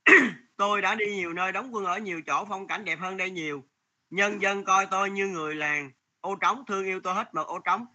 Tôi 0.56 0.82
đã 0.82 0.94
đi 0.94 1.06
nhiều 1.06 1.32
nơi 1.32 1.52
đóng 1.52 1.74
quân 1.74 1.84
ở 1.84 1.98
nhiều 1.98 2.22
chỗ 2.26 2.44
phong 2.48 2.66
cảnh 2.66 2.84
đẹp 2.84 2.98
hơn 3.00 3.16
đây 3.16 3.30
nhiều. 3.30 3.64
Nhân 4.10 4.42
dân 4.42 4.64
coi 4.64 4.86
tôi 4.86 5.10
như 5.10 5.26
người 5.26 5.54
làng. 5.54 5.90
Ô 6.20 6.36
trống 6.36 6.64
thương 6.66 6.84
yêu 6.84 7.00
tôi 7.00 7.14
hết 7.14 7.34
mực 7.34 7.46
ô 7.46 7.58
trống. 7.58 7.86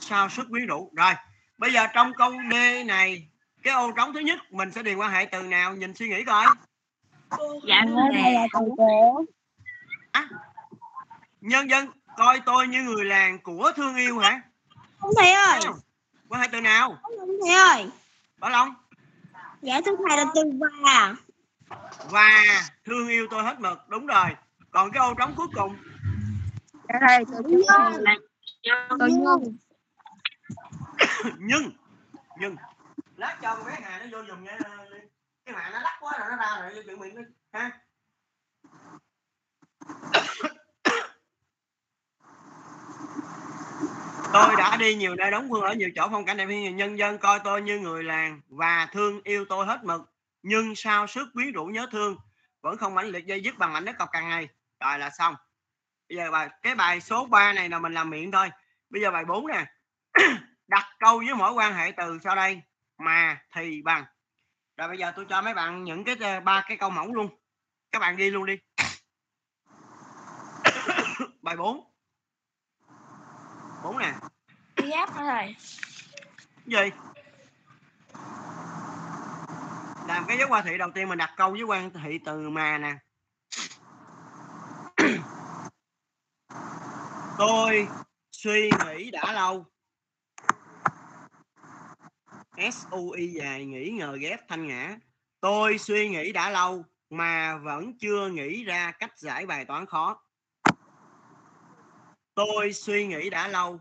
Sao 0.00 0.28
sức 0.28 0.46
quyến 0.50 0.66
rũ? 0.66 0.92
Rồi 0.96 1.12
bây 1.58 1.72
giờ 1.72 1.86
trong 1.94 2.12
câu 2.14 2.32
D 2.50 2.54
này 2.86 3.28
cái 3.62 3.74
ô 3.74 3.92
trống 3.96 4.12
thứ 4.14 4.20
nhất 4.20 4.38
mình 4.50 4.72
sẽ 4.72 4.82
điền 4.82 4.98
quan 4.98 5.12
hệ 5.12 5.24
từ 5.24 5.42
nào? 5.42 5.74
Nhìn 5.74 5.94
suy 5.94 6.08
nghĩ 6.08 6.24
coi. 6.24 6.46
Dạ 7.64 7.84
là 7.86 8.46
từ 8.52 8.60
của 8.76 9.24
nhân 11.40 11.70
dân 11.70 11.88
coi 12.16 12.40
tôi 12.46 12.68
như 12.68 12.82
người 12.82 13.04
làng 13.04 13.38
của 13.42 13.72
thương 13.76 13.96
yêu 13.96 14.18
hả? 14.18 14.42
Không 14.98 15.10
thầy 15.16 15.32
ơi. 15.32 15.60
Quan 16.28 16.40
hệ 16.40 16.48
từ 16.52 16.60
nào? 16.60 16.98
Không 17.02 17.28
thầy 17.46 17.54
ơi. 17.54 17.90
Bảo 18.38 18.50
long. 18.50 18.74
Dạ 19.62 19.80
thưa 19.86 19.92
thầy 20.08 20.16
là 20.16 20.24
từ 20.34 20.42
và. 20.82 21.14
Và 22.10 22.30
thương 22.84 23.08
yêu 23.08 23.26
tôi 23.30 23.42
hết 23.42 23.60
mực. 23.60 23.78
Đúng 23.88 24.06
rồi. 24.06 24.26
Còn 24.70 24.90
cái 24.92 25.00
ô 25.00 25.14
trống 25.14 25.34
cuối 25.36 25.46
cùng. 25.54 25.76
Dạ 26.88 26.98
thầy 27.08 27.24
nhân. 27.44 28.02
là 28.02 28.16
từ 29.00 29.06
nhân. 29.06 29.56
Nhưng 31.38 31.70
nhưng 32.38 32.56
lát 33.16 33.38
cho 33.42 33.54
con 33.54 33.66
bé 33.66 33.78
hà 33.82 33.98
nó 33.98 34.06
vô 34.12 34.24
dùng 34.28 34.44
nha. 34.44 34.58
Cái 35.44 35.54
hà 35.58 35.70
nó 35.70 35.80
lắc 35.80 35.96
quá 36.00 36.12
rồi 36.18 36.28
nó 36.30 36.36
ra 36.36 36.60
rồi 36.60 36.84
chuẩn 36.84 37.00
bị 37.00 37.10
nó 37.12 37.22
ha 37.52 37.80
tôi 44.36 44.56
đã 44.56 44.76
đi 44.76 44.94
nhiều 44.94 45.14
nơi 45.14 45.30
đóng 45.30 45.52
quân 45.52 45.62
ở 45.62 45.74
nhiều 45.74 45.90
chỗ, 45.94 46.08
phong 46.10 46.24
cảnh 46.24 46.36
đẹp 46.36 46.46
nhưng 46.48 46.76
nhân 46.76 46.98
dân 46.98 47.18
coi 47.18 47.40
tôi 47.44 47.62
như 47.62 47.78
người 47.78 48.04
làng 48.04 48.40
và 48.48 48.88
thương 48.92 49.20
yêu 49.24 49.44
tôi 49.48 49.66
hết 49.66 49.84
mực. 49.84 50.00
Nhưng 50.42 50.74
sao 50.74 51.06
sức 51.06 51.28
quyến 51.34 51.52
rũ 51.52 51.66
nhớ 51.66 51.86
thương 51.92 52.16
vẫn 52.60 52.76
không 52.76 52.94
mãnh 52.94 53.06
liệt 53.06 53.26
dây 53.26 53.42
dứt 53.42 53.58
bằng 53.58 53.72
mảnh 53.72 53.84
đất 53.84 53.98
cọc 53.98 54.08
càng 54.12 54.28
ngày? 54.28 54.48
Rồi 54.80 54.98
là 54.98 55.10
xong. 55.10 55.34
Bây 56.08 56.16
giờ 56.16 56.30
bài, 56.30 56.48
cái 56.62 56.74
bài 56.74 57.00
số 57.00 57.26
3 57.26 57.52
này 57.52 57.68
là 57.68 57.78
mình 57.78 57.94
làm 57.94 58.10
miệng 58.10 58.32
thôi. 58.32 58.50
Bây 58.90 59.02
giờ 59.02 59.10
bài 59.10 59.24
4 59.24 59.46
nè. 59.46 59.66
Đặt 60.68 60.84
câu 60.98 61.18
với 61.18 61.34
mỗi 61.34 61.52
quan 61.52 61.74
hệ 61.74 61.92
từ 61.96 62.18
sau 62.24 62.36
đây, 62.36 62.62
mà 62.98 63.38
thì 63.54 63.82
bằng. 63.82 64.04
Rồi 64.76 64.88
bây 64.88 64.98
giờ 64.98 65.12
tôi 65.16 65.26
cho 65.28 65.42
mấy 65.42 65.54
bạn 65.54 65.84
những 65.84 66.04
cái 66.04 66.16
ờ, 66.20 66.40
ba 66.40 66.64
cái 66.68 66.76
câu 66.76 66.90
mẫu 66.90 67.14
luôn. 67.14 67.28
Các 67.92 67.98
bạn 67.98 68.16
ghi 68.16 68.30
luôn 68.30 68.46
đi. 68.46 68.58
Bài 71.42 71.56
4 71.56 71.95
4 73.86 73.98
nè. 73.98 74.14
Giáp 74.90 75.10
hả 75.10 75.24
thầy? 75.24 75.56
gì? 76.66 76.90
Làm 80.08 80.24
cái 80.28 80.38
dấu 80.38 80.48
quan 80.50 80.64
thị 80.64 80.78
đầu 80.78 80.90
tiên 80.94 81.08
mình 81.08 81.18
đặt 81.18 81.34
câu 81.36 81.50
với 81.50 81.62
quan 81.62 81.90
thị 81.90 82.18
từ 82.24 82.50
mà 82.50 82.78
nè. 82.78 82.94
Tôi 87.38 87.88
suy 88.32 88.70
nghĩ 88.86 89.10
đã 89.10 89.32
lâu. 89.32 89.66
S 92.72 92.86
U 92.90 93.10
I 93.10 93.26
dài 93.26 93.64
nghĩ 93.64 93.90
ngờ 93.90 94.16
ghép 94.20 94.48
thanh 94.48 94.66
ngã. 94.66 94.96
Tôi 95.40 95.78
suy 95.78 96.08
nghĩ 96.08 96.32
đã 96.32 96.50
lâu 96.50 96.84
mà 97.10 97.56
vẫn 97.56 97.98
chưa 97.98 98.28
nghĩ 98.28 98.64
ra 98.64 98.90
cách 98.90 99.18
giải 99.18 99.46
bài 99.46 99.64
toán 99.64 99.86
khó 99.86 100.25
tôi 102.36 102.72
suy 102.72 103.06
nghĩ 103.06 103.30
đã 103.30 103.48
lâu, 103.48 103.80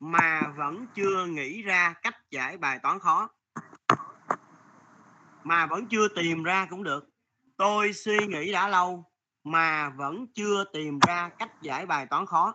mà 0.00 0.52
vẫn 0.56 0.86
chưa 0.94 1.26
nghĩ 1.26 1.62
ra 1.62 1.94
cách 2.02 2.16
giải 2.30 2.56
bài 2.56 2.78
toán 2.82 3.00
khó. 3.00 3.28
Mà 5.44 5.66
vẫn 5.66 5.86
chưa 5.88 6.08
tìm 6.08 6.42
ra 6.42 6.66
cũng 6.70 6.82
được. 6.82 7.08
Tôi 7.56 7.92
suy 7.92 8.26
nghĩ 8.26 8.52
đã 8.52 8.68
lâu, 8.68 9.04
mà 9.44 9.88
vẫn 9.88 10.26
chưa 10.34 10.64
tìm 10.72 10.98
ra 11.06 11.28
cách 11.28 11.62
giải 11.62 11.86
bài 11.86 12.06
toán 12.06 12.26
khó. 12.26 12.54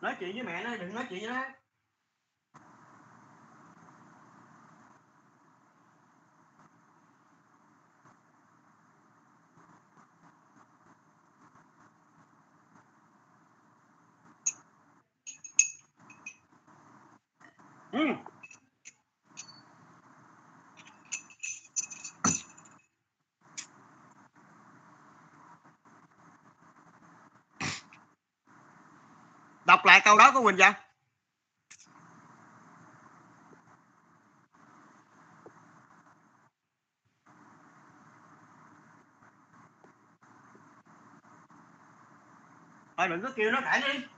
Nói 0.00 0.16
chuyện 0.20 0.34
với 0.34 0.42
mẹ 0.42 0.64
nó, 0.64 0.76
đừng 0.76 0.94
nói 0.94 1.06
chuyện 1.10 1.20
với 1.20 1.30
nó. 1.30 1.57
Ừ. 17.98 18.04
Đọc 29.64 29.84
lại 29.84 30.00
câu 30.04 30.18
đó 30.18 30.32
của 30.32 30.42
Quỳnh 30.42 30.56
Giang. 30.56 30.72
Thôi 42.96 43.08
đừng 43.08 43.22
có 43.22 43.30
kêu 43.36 43.50
nó 43.50 43.60
cãi 43.60 43.80
đi. 43.80 44.17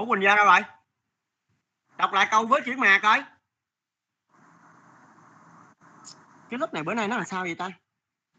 Ủa 0.00 0.06
Quỳnh 0.06 0.22
Giang 0.24 0.36
đâu 0.36 0.46
rồi? 0.46 0.60
Đọc 1.96 2.12
lại 2.12 2.28
câu 2.30 2.46
với 2.46 2.60
chữ 2.66 2.72
mà 2.78 2.98
coi. 3.02 3.22
Cái 6.50 6.58
lớp 6.58 6.74
này 6.74 6.82
bữa 6.82 6.94
nay 6.94 7.08
nó 7.08 7.18
là 7.18 7.24
sao 7.24 7.42
vậy 7.42 7.54
ta? 7.54 7.70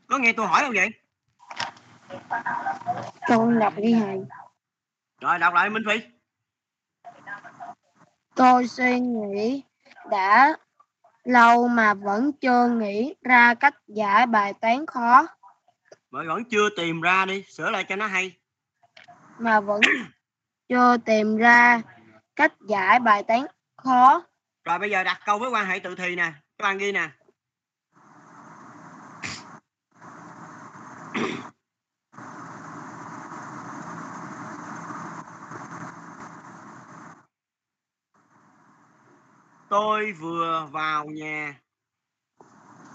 Có 0.08 0.18
nghe 0.18 0.34
tôi 0.34 0.48
hỏi 0.48 0.62
không 0.62 0.74
vậy? 0.76 0.90
Con 3.28 3.60
đọc 3.60 3.74
đi 3.78 3.96
thầy. 4.00 4.20
Rồi 5.22 5.40
đọc 5.40 5.54
lại 5.54 5.70
Minh 5.70 5.84
Phi. 5.90 6.00
Tôi 8.36 8.68
suy 8.68 9.00
nghĩ 9.00 9.64
đã 10.10 10.54
lâu 11.24 11.68
mà 11.68 11.94
vẫn 11.94 12.32
chưa 12.42 12.68
nghĩ 12.68 13.16
ra 13.22 13.54
cách 13.54 13.76
giải 13.88 14.26
bài 14.26 14.54
toán 14.62 14.86
khó 14.86 15.28
Mà 16.12 16.20
vẫn 16.28 16.44
chưa 16.50 16.70
tìm 16.78 17.02
ra 17.02 17.26
đi, 17.26 17.44
sửa 17.44 17.70
lại 17.72 17.86
cho 17.90 17.96
nó 17.96 18.08
hay. 18.08 18.32
mà 19.40 19.60
vẫn 19.60 19.82
chưa 20.72 20.98
tìm 20.98 21.38
ra 21.38 21.82
cách 22.36 22.54
giải 22.68 23.00
bài 23.00 23.24
toán 23.24 23.46
khó. 23.78 24.24
Rồi 24.64 24.80
bây 24.80 24.90
giờ 24.90 25.04
đặt 25.04 25.20
câu 25.26 25.40
với 25.40 25.50
quan 25.50 25.66
hệ 25.66 25.80
tự 25.80 25.96
thì 25.96 26.16
nè, 26.16 26.34
các 26.58 26.64
bạn 26.64 26.78
ghi 26.78 26.92
nè. 26.92 27.10
Tôi 39.70 40.12
vừa 40.12 40.68
vào 40.72 41.06
nhà. 41.06 41.56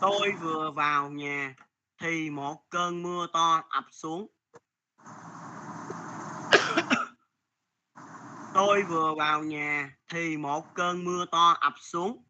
Tôi 0.01 0.33
vừa 0.41 0.71
vào 0.71 1.09
nhà 1.09 1.55
thì 2.01 2.31
một 2.31 2.57
cơn 2.71 3.03
mưa 3.03 3.27
to 3.33 3.63
ập 3.69 3.85
xuống. 3.91 4.27
Tôi 8.57 8.83
vừa 8.83 9.15
vào 9.15 9.43
nhà 9.43 9.91
thì 10.09 10.37
một 10.37 10.75
cơn 10.75 11.05
mưa 11.05 11.25
to 11.33 11.57
ập 11.61 11.73
xuống. 11.81 12.23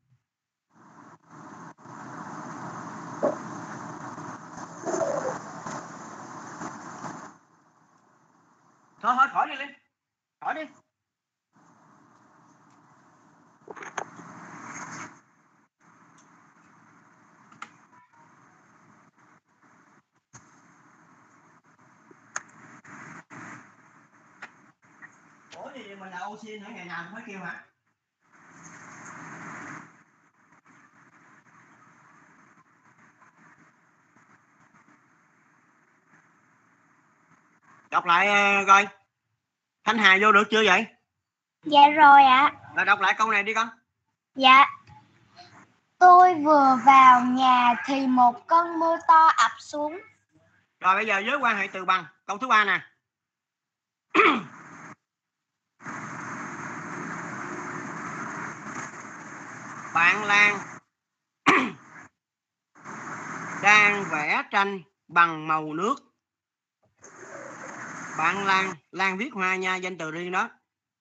Thôi 9.01 9.15
thôi, 9.17 9.27
khỏi 9.33 9.47
đi 9.51 9.57
Linh. 9.57 9.73
Khỏi 10.41 10.55
đi. 10.55 10.63
Ủa 25.57 25.71
là 26.27 26.33
oxy 26.33 26.59
hả? 26.59 26.71
Ngày 26.71 26.85
nào 26.85 27.05
cũng 27.05 27.15
phải 27.15 27.23
kêu 27.27 27.41
hả? 27.41 27.65
Đọc 37.91 38.07
lại 38.07 38.27
ờ, 38.27 38.65
coi. 38.67 38.89
Thanh 39.85 39.99
Hà 39.99 40.19
vô 40.21 40.33
được 40.33 40.45
chưa 40.51 40.65
vậy? 40.65 40.87
Dạ 41.65 41.89
rồi 41.89 42.23
ạ. 42.23 42.53
Là 42.77 42.85
đọc 42.85 43.01
lại 43.01 43.15
câu 43.19 43.31
này 43.31 43.43
đi 43.43 43.55
con. 43.55 43.69
Dạ. 44.35 44.67
Tôi 45.99 46.35
vừa 46.35 46.79
vào 46.85 47.21
nhà 47.21 47.75
thì 47.87 48.07
một 48.07 48.47
cơn 48.47 48.79
mưa 48.79 48.97
to 49.09 49.27
ập 49.37 49.51
xuống. 49.59 49.99
Rồi 50.81 50.95
bây 50.95 51.07
giờ 51.07 51.23
với 51.27 51.39
quan 51.39 51.57
hệ 51.57 51.69
từ 51.73 51.85
bằng. 51.85 52.05
Câu 52.27 52.39
thứ 52.39 52.49
ba 52.49 52.65
nè. 52.65 52.81
Bạn 59.97 60.25
Lan 60.25 60.59
đang 63.63 64.05
vẽ 64.13 64.43
tranh 64.51 64.83
bằng 65.09 65.49
màu 65.49 65.73
nước. 65.73 65.95
Bạn 68.19 68.47
Lan, 68.47 68.75
Lan 68.91 69.19
viết 69.19 69.31
hoa 69.33 69.57
nha, 69.57 69.77
danh 69.77 69.99
từ 69.99 70.11
riêng 70.11 70.33
đó. 70.33 70.51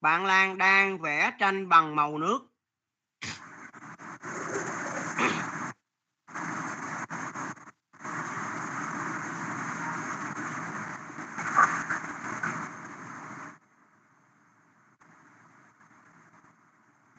Bạn 0.02 0.26
Lan 0.26 0.58
đang 0.58 1.00
vẽ 1.00 1.32
tranh 1.40 1.70
bằng 1.70 1.96
màu 1.96 2.18
nước. 2.18 2.40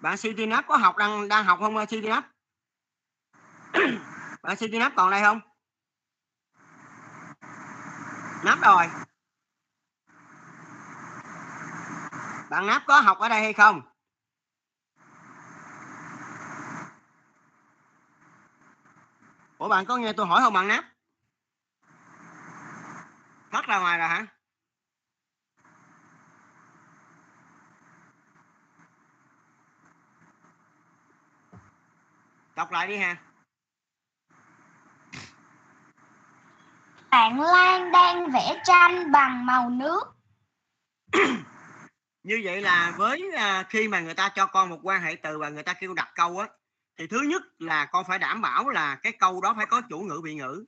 Bạn 0.06 0.16
Citinap 0.16 0.64
có 0.68 0.76
học 0.76 0.96
đang 0.96 1.28
đang 1.28 1.44
học 1.44 1.58
không 1.60 1.76
uh, 1.76 1.88
Citinap? 1.88 2.24
Bạn 4.42 4.56
Citinap 4.56 4.92
còn 4.96 5.10
đây 5.10 5.22
không? 5.22 5.40
Nắp 8.44 8.58
rồi. 8.62 8.86
Bạn 12.50 12.66
Nắp 12.66 12.82
có 12.86 13.00
học 13.00 13.18
ở 13.18 13.28
đây 13.28 13.40
hay 13.40 13.52
không? 13.52 13.82
Ủa, 19.58 19.68
bạn 19.68 19.86
có 19.86 19.96
nghe 19.96 20.12
tôi 20.12 20.26
hỏi 20.26 20.40
không, 20.42 20.52
bạn 20.52 20.68
Nắp? 20.68 20.84
mất 23.52 23.66
ra 23.66 23.78
ngoài 23.78 23.98
rồi 23.98 24.08
hả? 24.08 24.35
Đọc 32.56 32.72
lại 32.72 32.86
đi 32.86 32.96
ha. 32.96 33.16
Bạn 37.10 37.40
Lan 37.40 37.92
đang 37.92 38.30
vẽ 38.30 38.62
tranh 38.64 39.12
bằng 39.12 39.46
màu 39.46 39.70
nước. 39.70 40.02
Như 42.22 42.40
vậy 42.44 42.60
là 42.60 42.94
với 42.96 43.30
à, 43.36 43.64
khi 43.68 43.88
mà 43.88 44.00
người 44.00 44.14
ta 44.14 44.28
cho 44.28 44.46
con 44.46 44.68
một 44.68 44.78
quan 44.82 45.02
hệ 45.02 45.16
từ 45.16 45.38
và 45.38 45.48
người 45.48 45.62
ta 45.62 45.72
kêu 45.72 45.94
đặt 45.94 46.08
câu 46.14 46.38
á 46.38 46.48
thì 46.98 47.06
thứ 47.06 47.20
nhất 47.20 47.42
là 47.58 47.84
con 47.84 48.04
phải 48.08 48.18
đảm 48.18 48.42
bảo 48.42 48.68
là 48.68 48.94
cái 49.02 49.12
câu 49.12 49.40
đó 49.40 49.54
phải 49.56 49.66
có 49.66 49.80
chủ 49.90 49.98
ngữ 49.98 50.20
bị 50.24 50.34
ngữ. 50.34 50.64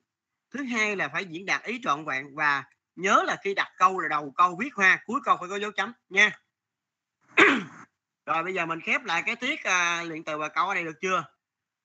Thứ 0.55 0.65
hai 0.65 0.97
là 0.97 1.09
phải 1.09 1.25
diễn 1.25 1.47
đạt 1.47 1.63
ý 1.63 1.81
trọn 1.85 2.05
vẹn 2.05 2.35
và 2.35 2.65
nhớ 2.97 3.23
là 3.27 3.37
khi 3.45 3.55
đặt 3.55 3.69
câu 3.77 3.99
là 3.99 4.09
đầu 4.09 4.33
câu 4.37 4.57
viết 4.61 4.75
hoa, 4.75 4.99
cuối 5.07 5.21
câu 5.25 5.37
phải 5.41 5.49
có 5.49 5.59
dấu 5.59 5.73
chấm 5.73 5.93
nha. 6.09 6.31
Rồi 8.27 8.43
bây 8.43 8.55
giờ 8.55 8.67
mình 8.67 8.81
khép 8.81 9.05
lại 9.05 9.23
cái 9.27 9.37
tiết 9.37 9.65
à, 9.65 10.03
luyện 10.03 10.25
từ 10.25 10.39
và 10.39 10.49
câu 10.49 10.69
ở 10.69 10.75
đây 10.75 10.85
được 10.85 10.97
chưa? 11.01 11.38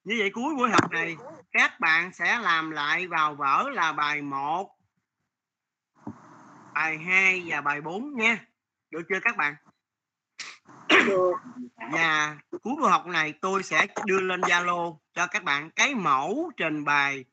Như 0.03 0.15
vậy 0.19 0.29
cuối 0.33 0.55
buổi 0.55 0.69
học 0.69 0.91
này 0.91 1.17
các 1.51 1.79
bạn 1.79 2.13
sẽ 2.13 2.39
làm 2.39 2.71
lại 2.71 3.07
vào 3.07 3.35
vở 3.35 3.69
là 3.73 3.91
bài 3.91 4.21
1, 4.21 4.77
bài 6.73 6.97
2 6.97 7.43
và 7.45 7.61
bài 7.61 7.81
4 7.81 8.15
nha. 8.15 8.45
Được 8.91 9.01
chưa 9.09 9.19
các 9.23 9.37
bạn? 9.37 9.55
và 11.91 12.37
cuối 12.63 12.75
buổi 12.79 12.89
học 12.89 13.05
này 13.05 13.33
tôi 13.41 13.63
sẽ 13.63 13.87
đưa 14.05 14.19
lên 14.19 14.41
Zalo 14.41 14.97
cho 15.13 15.27
các 15.27 15.43
bạn 15.43 15.69
cái 15.71 15.95
mẫu 15.95 16.51
trình 16.57 16.83
bày 16.83 17.25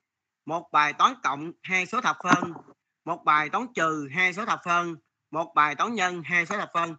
một 0.47 0.69
bài 0.73 0.93
toán 0.93 1.15
cộng 1.23 1.53
hai 1.63 1.87
số 1.87 2.01
thập 2.01 2.17
phân 2.25 2.53
một 3.05 3.25
bài 3.25 3.49
toán 3.49 3.67
trừ 3.75 4.09
hai 4.13 4.35
số 4.35 4.45
thập 4.45 4.61
phân 4.65 4.97
một 5.31 5.53
bài 5.55 5.75
toán 5.75 5.95
nhân 5.95 6.23
hai 6.25 6.47
số 6.47 6.57
thập 6.57 6.71
phân 6.75 6.95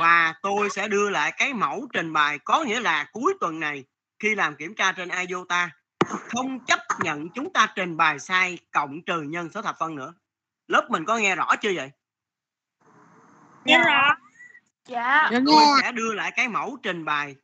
và 0.00 0.34
tôi 0.42 0.70
sẽ 0.70 0.88
đưa 0.88 1.10
lại 1.10 1.32
cái 1.36 1.54
mẫu 1.54 1.86
trình 1.92 2.12
bày 2.12 2.38
có 2.38 2.64
nghĩa 2.64 2.80
là 2.80 3.06
cuối 3.12 3.34
tuần 3.40 3.60
này 3.60 3.84
khi 4.18 4.34
làm 4.34 4.56
kiểm 4.56 4.74
tra 4.74 4.92
trên 4.92 5.08
IOTA 5.08 5.70
không 6.06 6.64
chấp 6.64 6.80
nhận 7.00 7.28
chúng 7.30 7.52
ta 7.52 7.72
trình 7.74 7.96
bày 7.96 8.18
sai 8.18 8.58
cộng 8.72 9.02
trừ 9.02 9.22
nhân 9.22 9.50
số 9.50 9.62
thập 9.62 9.76
phân 9.78 9.94
nữa. 9.94 10.14
Lớp 10.68 10.86
mình 10.90 11.04
có 11.04 11.16
nghe 11.16 11.36
rõ 11.36 11.56
chưa 11.56 11.72
vậy? 11.74 11.90
Dạ. 13.64 13.84
rõ. 13.86 14.16
Dạ. 14.88 15.30
tôi 15.46 15.64
sẽ 15.82 15.92
đưa 15.92 16.12
lại 16.12 16.32
cái 16.36 16.48
mẫu 16.48 16.78
trình 16.82 17.04
bày 17.04 17.36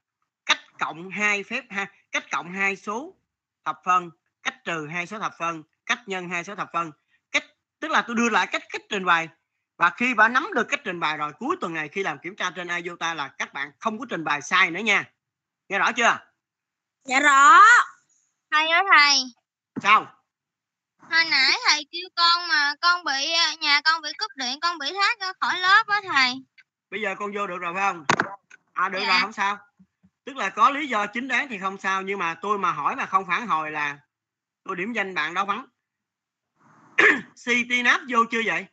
cách 0.46 0.58
cộng 0.78 1.10
hai 1.10 1.42
phép 1.42 1.64
ha 1.70 1.86
cách 2.12 2.24
cộng 2.30 2.52
hai 2.52 2.76
số 2.76 3.14
thập 3.64 3.80
phân 3.84 4.10
cách 4.42 4.64
trừ 4.64 4.86
hai 4.86 5.06
số 5.06 5.18
thập 5.18 5.32
phân 5.38 5.62
cách 5.86 6.00
nhân 6.06 6.28
hai 6.28 6.44
số 6.44 6.54
thập 6.54 6.70
phân. 6.72 6.90
Cách 7.32 7.44
tức 7.80 7.90
là 7.90 8.02
tôi 8.06 8.16
đưa 8.16 8.28
lại 8.28 8.46
cách 8.46 8.62
cách 8.72 8.82
trình 8.88 9.04
bày. 9.04 9.28
Và 9.76 9.90
khi 9.90 10.14
bà 10.14 10.28
nắm 10.28 10.48
được 10.54 10.64
cách 10.68 10.80
trình 10.84 11.00
bày 11.00 11.16
rồi 11.16 11.32
cuối 11.32 11.56
tuần 11.60 11.74
này 11.74 11.88
khi 11.88 12.02
làm 12.02 12.18
kiểm 12.18 12.36
tra 12.36 12.50
trên 12.50 12.68
IOTA 12.68 13.14
là 13.14 13.28
các 13.28 13.52
bạn 13.52 13.72
không 13.78 13.98
có 13.98 14.06
trình 14.08 14.24
bày 14.24 14.42
sai 14.42 14.70
nữa 14.70 14.80
nha. 14.80 15.10
Nghe 15.68 15.78
rõ 15.78 15.92
chưa 15.92 16.31
Dạ 17.04 17.20
rõ. 17.20 17.58
Thầy 18.50 18.68
ơi 18.68 18.82
thầy, 18.92 19.18
sao 19.82 20.06
hồi 21.10 21.24
nãy 21.30 21.52
thầy 21.68 21.86
kêu 21.90 22.08
con 22.16 22.48
mà 22.48 22.74
con 22.80 23.04
bị 23.04 23.32
à, 23.32 23.54
nhà 23.60 23.80
con 23.84 24.02
bị 24.02 24.08
cúp 24.18 24.30
điện, 24.36 24.58
con 24.62 24.78
bị 24.78 24.86
thoát 24.92 25.20
ra 25.20 25.32
khỏi 25.40 25.60
lớp 25.60 25.84
á 25.86 26.00
thầy. 26.12 26.34
bây 26.90 27.00
giờ 27.02 27.14
con 27.18 27.32
vô 27.34 27.46
được 27.46 27.58
rồi 27.58 27.74
phải 27.74 27.82
không 27.92 28.04
à 28.72 28.88
được 28.88 28.98
Dạ. 29.02 29.08
rồi 29.08 29.18
không 29.20 29.32
sao 29.32 29.58
tức 30.24 30.36
là 30.36 30.48
có 30.48 30.70
lý 30.70 30.86
do 30.86 31.06
chính 31.06 31.28
đáng 31.28 31.46
thì 31.50 31.58
không 31.58 31.78
sao 31.78 32.02
nhưng 32.02 32.18
mà 32.18 32.34
tôi 32.42 32.58
mà 32.58 32.72
hỏi 32.72 32.96
mà 32.96 33.06
không 33.06 33.26
phản 33.26 33.46
hồi 33.46 33.70
là 33.70 33.98
tôi 34.64 34.76
điểm 34.76 34.92
danh 34.92 35.14
bạn 35.14 35.34
đâu 35.34 35.44
vắng 35.44 35.66
CT 37.44 37.84
nắp 37.84 38.00
vô 38.08 38.18
chưa 38.30 38.40
vậy 38.44 38.66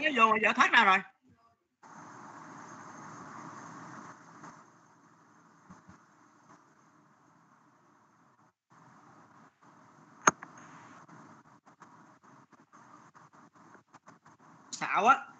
nó 0.00 0.10
vô 0.14 0.32
mà 0.32 0.38
giờ 0.42 0.52
thoát 0.52 0.72
ra 0.72 0.84
rồi. 0.84 0.98
Xạo 14.72 15.06
á. 15.06 15.35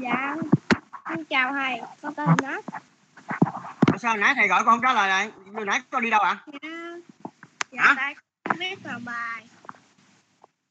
Dạ. 0.00 0.36
Con 1.04 1.24
chào 1.24 1.52
thầy, 1.52 1.80
con 2.02 2.14
tên 2.14 2.28
là 2.42 2.60
Tại 3.86 3.98
sao 3.98 4.16
nãy 4.16 4.34
thầy 4.36 4.48
gọi 4.48 4.64
con 4.64 4.72
không 4.74 4.80
trả 4.82 4.92
lời 4.92 5.08
lại 5.08 5.30
nãy 5.66 5.80
con 5.90 6.02
đi 6.02 6.10
đâu 6.10 6.20
ạ 6.20 6.44
Dạ. 7.70 7.82
Hả? 7.82 7.94
tại 7.96 8.14
con 8.44 8.58
biết 8.58 8.78
làm 8.84 9.04
bài. 9.04 9.48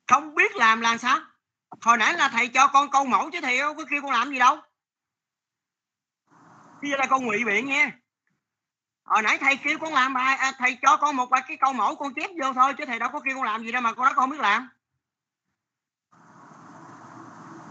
không 0.07 0.35
biết 0.35 0.55
làm 0.55 0.81
là 0.81 0.97
sao 0.97 1.19
hồi 1.81 1.97
nãy 1.97 2.13
là 2.13 2.29
thầy 2.29 2.47
cho 2.47 2.67
con 2.67 2.89
câu 2.91 3.05
mẫu 3.05 3.29
chứ 3.31 3.41
thầy 3.41 3.57
đâu 3.57 3.73
có 3.73 3.83
kêu 3.89 4.01
con 4.01 4.11
làm 4.11 4.29
gì 4.29 4.39
đâu 4.39 4.57
bây 6.81 6.91
giờ 6.91 6.97
là 6.97 7.05
con 7.09 7.25
ngụy 7.25 7.43
biện 7.45 7.65
nha 7.65 7.91
hồi 9.05 9.21
nãy 9.21 9.37
thầy 9.37 9.57
kêu 9.57 9.79
con 9.79 9.93
làm 9.93 10.13
bài 10.13 10.35
à, 10.35 10.51
thầy 10.57 10.77
cho 10.81 10.97
con 10.97 11.15
một 11.15 11.29
bài 11.29 11.41
cái 11.47 11.57
câu 11.57 11.73
mẫu 11.73 11.95
con 11.95 12.13
chép 12.13 12.29
vô 12.41 12.53
thôi 12.53 12.73
chứ 12.77 12.85
thầy 12.85 12.99
đâu 12.99 13.09
có 13.13 13.19
kêu 13.19 13.35
con 13.35 13.43
làm 13.45 13.63
gì 13.63 13.71
đâu 13.71 13.81
mà 13.81 13.93
con 13.93 14.05
nói 14.05 14.13
con 14.15 14.23
không 14.23 14.29
biết 14.29 14.39
làm 14.41 14.69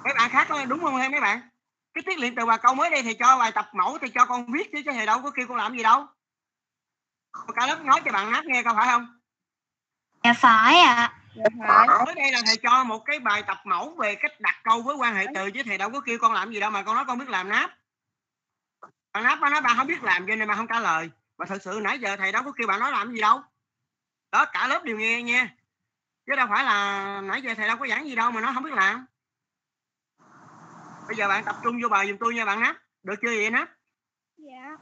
mấy 0.04 0.14
bạn 0.14 0.30
khác 0.30 0.46
có 0.48 0.64
đúng 0.64 0.80
không 0.80 0.96
hay 0.96 1.08
mấy 1.08 1.20
bạn? 1.20 1.40
Cái 1.94 2.02
tiết 2.06 2.18
luyện 2.18 2.34
từ 2.34 2.46
bà 2.46 2.56
câu 2.56 2.74
mới 2.74 2.90
đây 2.90 3.02
thầy 3.02 3.14
cho 3.14 3.38
bài 3.38 3.52
tập 3.52 3.70
mẫu 3.72 3.98
thì 3.98 4.08
cho 4.08 4.26
con 4.26 4.52
viết 4.52 4.72
chứ 4.72 4.82
chứ 4.84 4.90
thầy 4.92 5.06
đâu 5.06 5.22
có 5.22 5.30
kêu 5.30 5.46
con 5.48 5.56
làm 5.56 5.76
gì 5.76 5.82
đâu. 5.82 6.06
Cả 7.54 7.66
lớp 7.66 7.84
nói 7.84 8.00
cho 8.04 8.12
bạn 8.12 8.32
nát 8.32 8.44
nghe 8.44 8.62
coi 8.62 8.74
phải 8.74 8.86
không? 8.86 9.20
Dạ 10.24 10.32
phải 10.32 10.78
ạ. 10.78 11.20
Dạ 11.34 11.44
phải. 11.58 11.88
mới 12.06 12.14
đây 12.14 12.32
là 12.32 12.40
thầy 12.46 12.56
cho 12.56 12.84
một 12.84 13.04
cái 13.04 13.18
bài 13.18 13.42
tập 13.46 13.60
mẫu 13.64 13.94
về 13.94 14.14
cách 14.14 14.40
đặt 14.40 14.60
câu 14.64 14.82
với 14.82 14.96
quan 14.96 15.14
hệ 15.14 15.26
từ 15.34 15.50
chứ 15.50 15.62
thầy 15.66 15.78
đâu 15.78 15.90
có 15.90 16.00
kêu 16.00 16.18
con 16.20 16.32
làm 16.32 16.52
gì 16.52 16.60
đâu 16.60 16.70
mà 16.70 16.82
con 16.82 16.96
nói 16.96 17.04
con 17.04 17.18
biết 17.18 17.28
làm 17.28 17.48
náp. 17.48 17.70
Bạn 19.12 19.24
náp 19.24 19.40
nó 19.40 19.48
nói 19.48 19.60
bạn 19.60 19.76
không 19.76 19.86
biết 19.86 20.02
làm 20.02 20.26
cho 20.26 20.36
nên 20.36 20.48
bạn 20.48 20.56
không 20.56 20.66
trả 20.66 20.80
lời. 20.80 21.10
Mà 21.38 21.46
thật 21.46 21.58
sự 21.62 21.80
nãy 21.82 21.98
giờ 21.98 22.16
thầy 22.16 22.32
đâu 22.32 22.42
có 22.42 22.52
kêu 22.52 22.66
bạn 22.66 22.80
nói 22.80 22.92
làm 22.92 23.12
gì 23.12 23.20
đâu. 23.20 23.42
Đó 24.32 24.44
cả 24.44 24.66
lớp 24.66 24.84
đều 24.84 24.98
nghe 24.98 25.22
nha. 25.22 25.48
Chứ 26.26 26.36
đâu 26.36 26.46
phải 26.50 26.64
là 26.64 27.20
nãy 27.20 27.42
giờ 27.42 27.54
thầy 27.54 27.68
đâu 27.68 27.76
có 27.76 27.86
giảng 27.86 28.06
gì 28.06 28.14
đâu 28.14 28.30
mà 28.30 28.40
nó 28.40 28.52
không 28.54 28.62
biết 28.62 28.74
làm 28.74 29.06
bây 31.06 31.16
giờ 31.16 31.28
bạn 31.28 31.44
tập 31.44 31.56
trung 31.62 31.82
vô 31.82 31.88
bài 31.88 32.08
giùm 32.08 32.16
tôi 32.20 32.34
nha 32.34 32.44
bạn 32.44 32.60
náp. 32.60 32.76
Được 33.02 33.14
chưa 33.22 33.28
vậy 33.28 33.50
náp? 33.50 33.68
Dạ. 34.36 34.76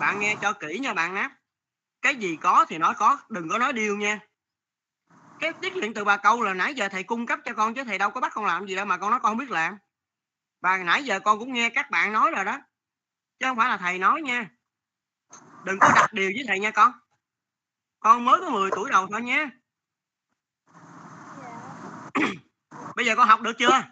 bạn 0.00 0.20
nghe 0.20 0.36
cho 0.42 0.52
kỹ 0.52 0.78
nha 0.78 0.94
bạn 0.94 1.14
náp. 1.14 1.32
Cái 2.02 2.14
gì 2.14 2.36
có 2.36 2.66
thì 2.68 2.78
nói 2.78 2.94
có 2.98 3.18
đừng 3.28 3.48
có 3.48 3.58
nói 3.58 3.72
điêu 3.72 3.96
nha. 3.96 4.20
Cái 5.40 5.52
tiết 5.52 5.76
luyện 5.76 5.94
từ 5.94 6.04
bà 6.04 6.16
câu 6.16 6.42
là 6.42 6.54
nãy 6.54 6.74
giờ 6.74 6.88
thầy 6.88 7.02
cung 7.02 7.26
cấp 7.26 7.38
cho 7.44 7.54
con 7.54 7.74
chứ 7.74 7.84
thầy 7.84 7.98
đâu 7.98 8.10
có 8.10 8.20
bắt 8.20 8.32
con 8.34 8.44
làm 8.44 8.66
gì 8.66 8.76
đâu 8.76 8.84
mà 8.84 8.98
con 8.98 9.10
nói 9.10 9.20
con 9.22 9.30
không 9.30 9.38
biết 9.38 9.50
làm. 9.50 9.78
Và 10.60 10.76
nãy 10.76 11.04
giờ 11.04 11.20
con 11.20 11.38
cũng 11.38 11.52
nghe 11.52 11.70
các 11.70 11.90
bạn 11.90 12.12
nói 12.12 12.30
rồi 12.30 12.44
đó. 12.44 12.58
Chứ 13.38 13.46
không 13.46 13.56
phải 13.56 13.68
là 13.68 13.76
thầy 13.76 13.98
nói 13.98 14.22
nha. 14.22 14.50
Đừng 15.64 15.78
có 15.78 15.92
đặt 15.94 16.12
điều 16.12 16.30
với 16.34 16.44
thầy 16.48 16.60
nha 16.60 16.70
con. 16.70 16.92
Con 18.00 18.24
mới 18.24 18.40
có 18.40 18.50
10 18.50 18.70
tuổi 18.76 18.90
đầu 18.90 19.06
thôi 19.10 19.22
nha. 19.22 19.50
Bây 22.96 23.06
giờ 23.06 23.16
con 23.16 23.28
học 23.28 23.40
được 23.40 23.52
chưa 23.58 23.82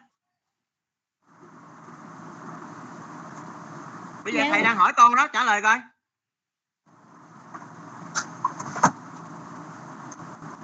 bây 4.29 4.35
giờ 4.35 4.43
Dạ. 4.45 4.51
thầy 4.51 4.62
đang 4.62 4.76
hỏi 4.76 4.93
con 4.97 5.14
đó 5.14 5.26
trả 5.33 5.45
lời 5.45 5.62
coi. 5.62 5.81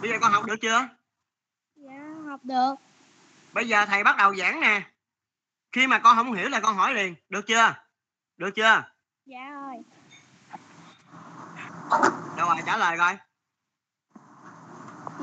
Bây 0.00 0.10
giờ 0.10 0.16
con 0.20 0.32
học 0.32 0.44
được 0.44 0.56
chưa? 0.62 0.88
Dạ, 1.76 2.00
học 2.28 2.40
được. 2.42 2.74
bây 3.52 3.68
giờ 3.68 3.86
thầy 3.86 4.04
bắt 4.04 4.16
đầu 4.16 4.34
giảng 4.36 4.60
nè. 4.60 4.82
Khi 5.72 5.86
mà 5.86 5.98
con 5.98 6.16
không 6.16 6.32
hiểu 6.32 6.48
là 6.48 6.60
con 6.60 6.76
hỏi 6.76 6.94
liền. 6.94 7.14
Được 7.28 7.46
chưa? 7.46 7.74
Được 8.36 8.50
chưa? 8.56 8.82
Dạ 9.26 9.50
rồi. 9.50 9.74
đâu 12.36 12.48
rồi 12.48 12.58
trả 12.66 12.76
lời 12.76 12.98
coi. 12.98 13.16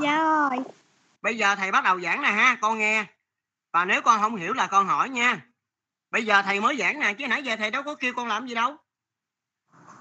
Dạ 0.01 0.17
rồi. 0.17 0.57
bây 1.21 1.37
giờ 1.37 1.55
thầy 1.55 1.71
bắt 1.71 1.83
đầu 1.83 2.01
giảng 2.01 2.21
nè 2.21 2.31
ha 2.31 2.57
con 2.61 2.77
nghe. 2.77 3.05
Và 3.73 3.85
nếu 3.85 4.01
con 4.01 4.21
không 4.21 4.35
hiểu 4.35 4.53
là 4.53 4.67
con 4.67 4.87
hỏi 4.87 5.09
nha 5.09 5.41
bây 6.11 6.25
giờ 6.25 6.41
thầy 6.41 6.59
mới 6.59 6.77
giảng 6.77 6.99
nè, 6.99 7.13
chứ 7.13 7.27
nãy 7.27 7.43
giờ 7.43 7.55
thầy 7.55 7.71
đâu 7.71 7.83
có 7.83 7.95
kêu 7.95 8.13
con 8.13 8.27
làm 8.27 8.47
gì 8.47 8.55
đâu. 8.55 8.77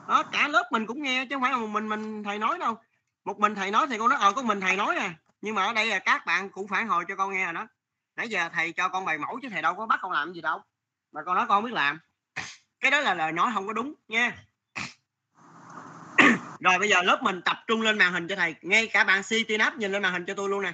Đó, 0.08 0.22
cả 0.32 0.48
lớp 0.48 0.68
mình 0.72 0.86
cũng 0.86 1.02
nghe, 1.02 1.26
chứ 1.26 1.34
không 1.34 1.42
phải 1.42 1.52
là 1.52 1.58
một 1.58 1.66
mình 1.66 1.88
mình 1.88 2.22
thầy 2.22 2.38
nói 2.38 2.58
đâu. 2.58 2.78
Một 3.24 3.38
mình 3.38 3.54
thầy 3.54 3.70
nói 3.70 3.86
thì 3.90 3.98
con 3.98 4.08
nói 4.08 4.18
ờ 4.20 4.32
có 4.32 4.42
mình 4.42 4.60
thầy 4.60 4.76
nói 4.76 4.96
à. 4.96 5.14
Nhưng 5.40 5.54
mà 5.54 5.64
ở 5.64 5.72
đây 5.72 5.86
là 5.86 5.98
các 5.98 6.26
bạn 6.26 6.50
cũng 6.50 6.68
phản 6.68 6.88
hồi 6.88 7.04
cho 7.08 7.16
con 7.16 7.32
nghe 7.32 7.44
rồi 7.44 7.52
đó. 7.52 7.66
Nãy 8.16 8.28
giờ 8.28 8.48
thầy 8.52 8.72
cho 8.72 8.88
con 8.88 9.04
bài 9.04 9.18
mẫu 9.18 9.38
chứ 9.42 9.48
thầy 9.50 9.62
đâu 9.62 9.74
có 9.74 9.86
bắt 9.86 9.98
con 10.02 10.12
làm 10.12 10.32
gì 10.32 10.40
đâu. 10.40 10.62
Mà 11.12 11.22
con 11.26 11.36
nói 11.36 11.46
con 11.48 11.56
không 11.56 11.64
biết 11.64 11.74
làm. 11.74 11.98
Cái 12.80 12.90
đó 12.90 13.00
là 13.00 13.14
lời 13.14 13.32
nói 13.32 13.50
không 13.54 13.66
có 13.66 13.72
đúng, 13.72 13.94
nha. 14.08 14.36
Rồi 16.60 16.78
bây 16.78 16.88
giờ 16.88 17.02
lớp 17.02 17.22
mình 17.22 17.42
tập 17.42 17.56
trung 17.66 17.82
lên 17.82 17.98
màn 17.98 18.12
hình 18.12 18.28
cho 18.28 18.36
thầy. 18.36 18.54
Ngay 18.62 18.86
cả 18.86 19.04
bạn 19.04 19.22
CT 19.22 19.50
nắp 19.58 19.76
nhìn 19.76 19.92
lên 19.92 20.02
màn 20.02 20.12
hình 20.12 20.24
cho 20.26 20.34
tôi 20.34 20.48
luôn 20.48 20.62
nè. 20.62 20.72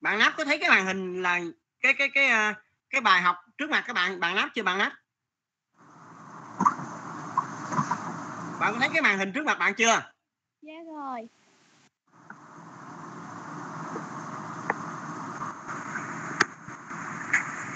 Bạn 0.00 0.18
nắp 0.18 0.36
có 0.36 0.44
thấy 0.44 0.58
cái 0.58 0.70
màn 0.70 0.86
hình 0.86 1.22
là 1.22 1.40
cái 1.80 1.94
cái 1.94 2.08
cái 2.14 2.30
cái 2.30 2.54
cái 2.90 3.00
bài 3.00 3.22
học 3.22 3.36
trước 3.58 3.70
mặt 3.70 3.84
các 3.86 3.92
bạn 3.92 4.20
bạn 4.20 4.36
nắp 4.36 4.48
chưa? 4.54 4.62
Bạn 4.62 4.78
nắp. 4.78 4.92
Bạn 8.60 8.72
có 8.72 8.78
thấy 8.78 8.88
cái 8.92 9.02
màn 9.02 9.18
hình 9.18 9.32
trước 9.32 9.44
mặt 9.46 9.58
bạn 9.58 9.74
chưa? 9.74 10.12
Dạ 10.62 10.74
rồi. 10.86 11.28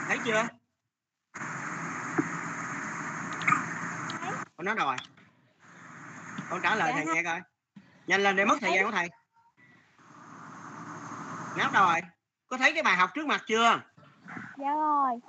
thấy 0.09 0.19
chưa? 0.25 0.49
Con 4.57 4.67
nói 4.67 4.75
rồi. 4.75 4.97
Con 6.51 6.61
trả 6.63 6.75
lời 6.75 6.93
Dạ. 6.97 7.03
thầy 7.05 7.15
nghe 7.15 7.23
coi. 7.23 7.41
Nhanh 8.07 8.23
lên 8.23 8.37
để 8.37 8.45
mất 8.45 8.59
thời 8.61 8.73
gian 8.75 8.85
của 8.85 8.91
thầy. 8.91 9.09
Đâu 11.57 11.71
rồi. 11.73 12.01
Có 12.47 12.57
thấy 12.57 12.73
cái 12.73 12.83
bài 12.83 12.97
học 12.97 13.11
trước 13.15 13.27
mặt 13.27 13.43
chưa 13.47 13.81
Dạ 14.59 14.75
rồi. 14.75 15.21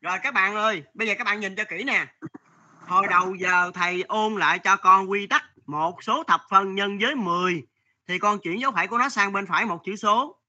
Rồi 0.00 0.18
các 0.22 0.34
bạn 0.34 0.54
ơi, 0.54 0.82
bây 0.94 1.08
giờ 1.08 1.14
các 1.18 1.24
bạn 1.24 1.40
nhìn 1.40 1.56
cho 1.56 1.64
kỹ 1.64 1.84
nè. 1.84 2.06
Hồi 2.86 3.06
đầu 3.10 3.34
giờ 3.34 3.70
thầy 3.74 4.02
ôn 4.02 4.34
lại 4.34 4.58
cho 4.58 4.76
con 4.76 5.10
quy 5.10 5.26
tắc 5.26 5.44
một 5.66 6.02
số 6.04 6.24
thập 6.24 6.42
phân 6.50 6.74
nhân 6.74 6.98
với 6.98 7.14
10 7.14 7.66
thì 8.08 8.18
con 8.18 8.38
chuyển 8.38 8.60
dấu 8.60 8.72
phẩy 8.72 8.86
của 8.86 8.98
nó 8.98 9.08
sang 9.08 9.32
bên 9.32 9.46
phải 9.46 9.64
một 9.64 9.84
chữ 9.84 9.96
số. 9.96 10.40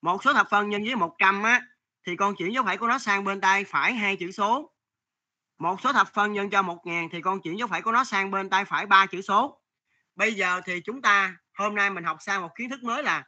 Một 0.00 0.24
số 0.24 0.32
thập 0.32 0.50
phân 0.50 0.70
nhân 0.70 0.84
với 0.84 0.96
100 0.96 1.42
á 1.42 1.62
thì 2.06 2.16
con 2.16 2.36
chuyển 2.36 2.52
dấu 2.54 2.64
phẩy 2.64 2.76
của 2.76 2.86
nó 2.86 2.98
sang 2.98 3.24
bên 3.24 3.40
tay 3.40 3.64
phải 3.64 3.92
hai 3.92 4.16
chữ 4.16 4.30
số. 4.32 4.70
Một 5.58 5.80
số 5.80 5.92
thập 5.92 6.08
phân 6.14 6.32
nhân 6.32 6.50
cho 6.50 6.62
1000 6.62 7.08
thì 7.12 7.22
con 7.22 7.40
chuyển 7.40 7.58
dấu 7.58 7.68
phẩy 7.68 7.82
của 7.82 7.92
nó 7.92 8.04
sang 8.04 8.30
bên 8.30 8.50
tay 8.50 8.64
phải 8.64 8.86
ba 8.86 9.06
chữ 9.06 9.22
số. 9.22 9.60
Bây 10.16 10.34
giờ 10.34 10.60
thì 10.64 10.80
chúng 10.80 11.02
ta 11.02 11.36
hôm 11.54 11.74
nay 11.74 11.90
mình 11.90 12.04
học 12.04 12.16
sang 12.20 12.42
một 12.42 12.54
kiến 12.54 12.70
thức 12.70 12.82
mới 12.82 13.02
là 13.02 13.24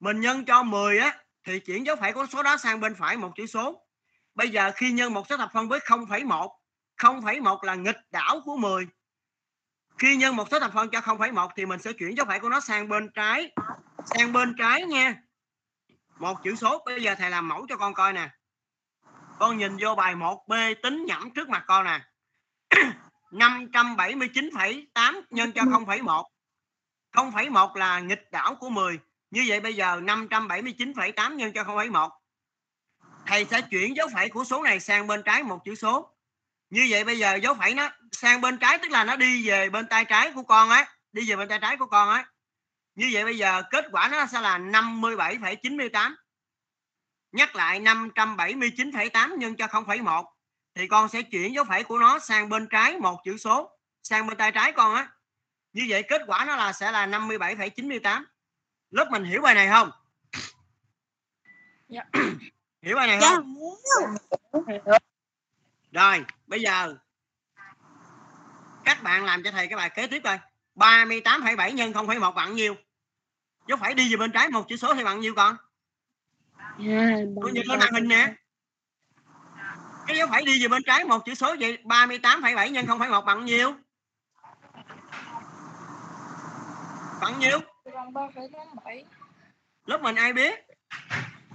mình 0.00 0.20
nhân 0.20 0.44
cho 0.44 0.62
10 0.62 0.98
á 0.98 1.21
thì 1.44 1.60
chuyển 1.60 1.86
dấu 1.86 1.96
phẩy 1.96 2.12
của 2.12 2.26
số 2.32 2.42
đó 2.42 2.56
sang 2.56 2.80
bên 2.80 2.94
phải 2.94 3.16
một 3.16 3.32
chữ 3.36 3.46
số. 3.46 3.86
Bây 4.34 4.50
giờ 4.50 4.70
khi 4.76 4.92
nhân 4.92 5.12
một 5.12 5.26
số 5.28 5.36
thập 5.36 5.52
phân 5.52 5.68
với 5.68 5.80
0,1 5.80 6.48
0,1 6.98 7.58
là 7.62 7.74
nghịch 7.74 7.98
đảo 8.10 8.40
của 8.44 8.56
10 8.56 8.86
khi 9.98 10.16
nhân 10.16 10.36
một 10.36 10.48
số 10.50 10.60
thập 10.60 10.72
phân 10.72 10.90
cho 10.90 11.00
0,1 11.00 11.48
thì 11.56 11.66
mình 11.66 11.80
sẽ 11.80 11.92
chuyển 11.92 12.16
dấu 12.16 12.26
phẩy 12.26 12.40
của 12.40 12.48
nó 12.48 12.60
sang 12.60 12.88
bên 12.88 13.10
trái 13.14 13.52
sang 14.04 14.32
bên 14.32 14.54
trái 14.58 14.82
nha. 14.82 15.16
Một 16.18 16.38
chữ 16.44 16.54
số 16.56 16.82
bây 16.86 17.02
giờ 17.02 17.14
thầy 17.18 17.30
làm 17.30 17.48
mẫu 17.48 17.66
cho 17.68 17.76
con 17.76 17.94
coi 17.94 18.12
nè. 18.12 18.30
Con 19.38 19.58
nhìn 19.58 19.76
vô 19.80 19.94
bài 19.94 20.14
1B 20.14 20.74
tính 20.82 21.04
nhẩm 21.04 21.30
trước 21.30 21.48
mặt 21.48 21.64
con 21.66 21.84
nè. 21.84 22.00
579,8 23.30 25.22
nhân 25.30 25.52
cho 25.52 25.62
0,1 25.62 26.24
0,1 27.12 27.76
là 27.76 28.00
nghịch 28.00 28.30
đảo 28.30 28.54
của 28.54 28.68
10 28.68 28.98
như 29.32 29.44
vậy 29.48 29.60
bây 29.60 29.74
giờ 29.74 30.00
579,8 30.00 31.34
nhân 31.34 31.52
cho 31.52 31.62
0,1 31.62 32.10
thầy 33.26 33.44
sẽ 33.44 33.60
chuyển 33.60 33.96
dấu 33.96 34.08
phẩy 34.14 34.28
của 34.28 34.44
số 34.44 34.62
này 34.62 34.80
sang 34.80 35.06
bên 35.06 35.22
trái 35.22 35.42
một 35.42 35.64
chữ 35.64 35.74
số. 35.74 36.14
Như 36.70 36.86
vậy 36.90 37.04
bây 37.04 37.18
giờ 37.18 37.34
dấu 37.34 37.54
phẩy 37.54 37.74
nó 37.74 37.90
sang 38.12 38.40
bên 38.40 38.58
trái 38.58 38.78
tức 38.78 38.90
là 38.90 39.04
nó 39.04 39.16
đi 39.16 39.48
về 39.48 39.70
bên 39.70 39.86
tay 39.86 40.04
trái 40.04 40.32
của 40.32 40.42
con 40.42 40.70
ấy 40.70 40.84
đi 41.12 41.30
về 41.30 41.36
bên 41.36 41.48
tay 41.48 41.58
trái 41.62 41.76
của 41.76 41.86
con 41.86 42.08
ấy. 42.08 42.22
Như 42.94 43.10
vậy 43.12 43.24
bây 43.24 43.38
giờ 43.38 43.62
kết 43.70 43.84
quả 43.92 44.08
nó 44.08 44.26
sẽ 44.26 44.40
là 44.40 44.58
57,98 44.58 46.14
nhắc 47.32 47.56
lại 47.56 47.80
579,8 47.80 49.36
nhân 49.36 49.56
cho 49.56 49.66
0,1 49.66 50.24
thì 50.74 50.88
con 50.88 51.08
sẽ 51.08 51.22
chuyển 51.22 51.54
dấu 51.54 51.64
phẩy 51.64 51.84
của 51.84 51.98
nó 51.98 52.18
sang 52.18 52.48
bên 52.48 52.68
trái 52.70 52.98
một 52.98 53.20
chữ 53.24 53.36
số 53.36 53.78
sang 54.02 54.26
bên 54.26 54.36
tay 54.36 54.52
trái 54.52 54.72
con 54.72 54.94
á. 54.94 55.08
Như 55.72 55.86
vậy 55.88 56.02
kết 56.02 56.22
quả 56.26 56.44
nó 56.44 56.56
là 56.56 56.72
sẽ 56.72 56.90
là 56.90 57.06
57,98 57.06 58.24
lớp 58.92 59.08
mình 59.10 59.24
hiểu 59.24 59.42
bài 59.42 59.54
này 59.54 59.68
không? 59.68 59.90
Dạ. 61.88 62.02
hiểu 62.82 62.96
bài 62.96 63.06
này 63.06 63.18
Dạ. 63.20 63.30
không? 63.30 63.56
rồi 65.92 66.24
bây 66.46 66.60
giờ 66.60 66.94
các 68.84 69.02
bạn 69.02 69.24
làm 69.24 69.42
cho 69.42 69.50
thầy 69.50 69.66
cái 69.66 69.76
bài 69.76 69.90
kế 69.90 70.06
tiếp 70.06 70.20
coi. 70.24 70.38
38,7 70.74 71.70
nhân 71.74 71.92
0,1 71.92 72.32
bằng 72.34 72.54
nhiêu 72.54 72.74
dấu 73.68 73.78
phẩy 73.78 73.94
đi 73.94 74.10
về 74.10 74.16
bên 74.16 74.32
trái 74.32 74.48
một 74.48 74.64
chữ 74.68 74.76
số 74.76 74.94
thì 74.94 75.04
bằng 75.04 75.20
nhiêu 75.20 75.34
con. 75.34 75.56
Tôi 77.42 77.52
nhìn 77.52 77.66
lên 77.66 77.78
màn 77.78 77.92
hình 77.92 78.08
nè. 78.08 78.34
cái 80.06 80.16
dấu 80.16 80.28
phẩy 80.28 80.44
đi 80.44 80.62
về 80.62 80.68
bên 80.68 80.82
trái 80.86 81.04
một 81.04 81.24
chữ 81.26 81.34
số 81.34 81.56
vậy 81.60 81.78
38,7 81.84 82.70
nhân 82.70 82.86
0,1 82.86 83.24
bằng 83.24 83.44
nhiêu 83.44 83.74
bằng 87.20 87.38
nhiêu 87.38 87.58
Bằng 87.94 88.12
3,87. 88.12 89.04
lớp 89.86 90.02
mình 90.02 90.16
ai 90.16 90.32
biết? 90.32 90.66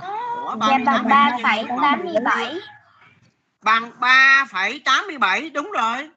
Ủa, 0.02 0.56
Dạ 0.60 0.78
bằng 0.84 0.84
38,7 0.84 1.66
nhân 1.66 1.78
0,1 1.78 2.24
3,87. 2.24 2.60
bằng 3.62 3.92
3,87 4.00 5.54
đúng 5.54 5.72
rồi. 5.72 6.10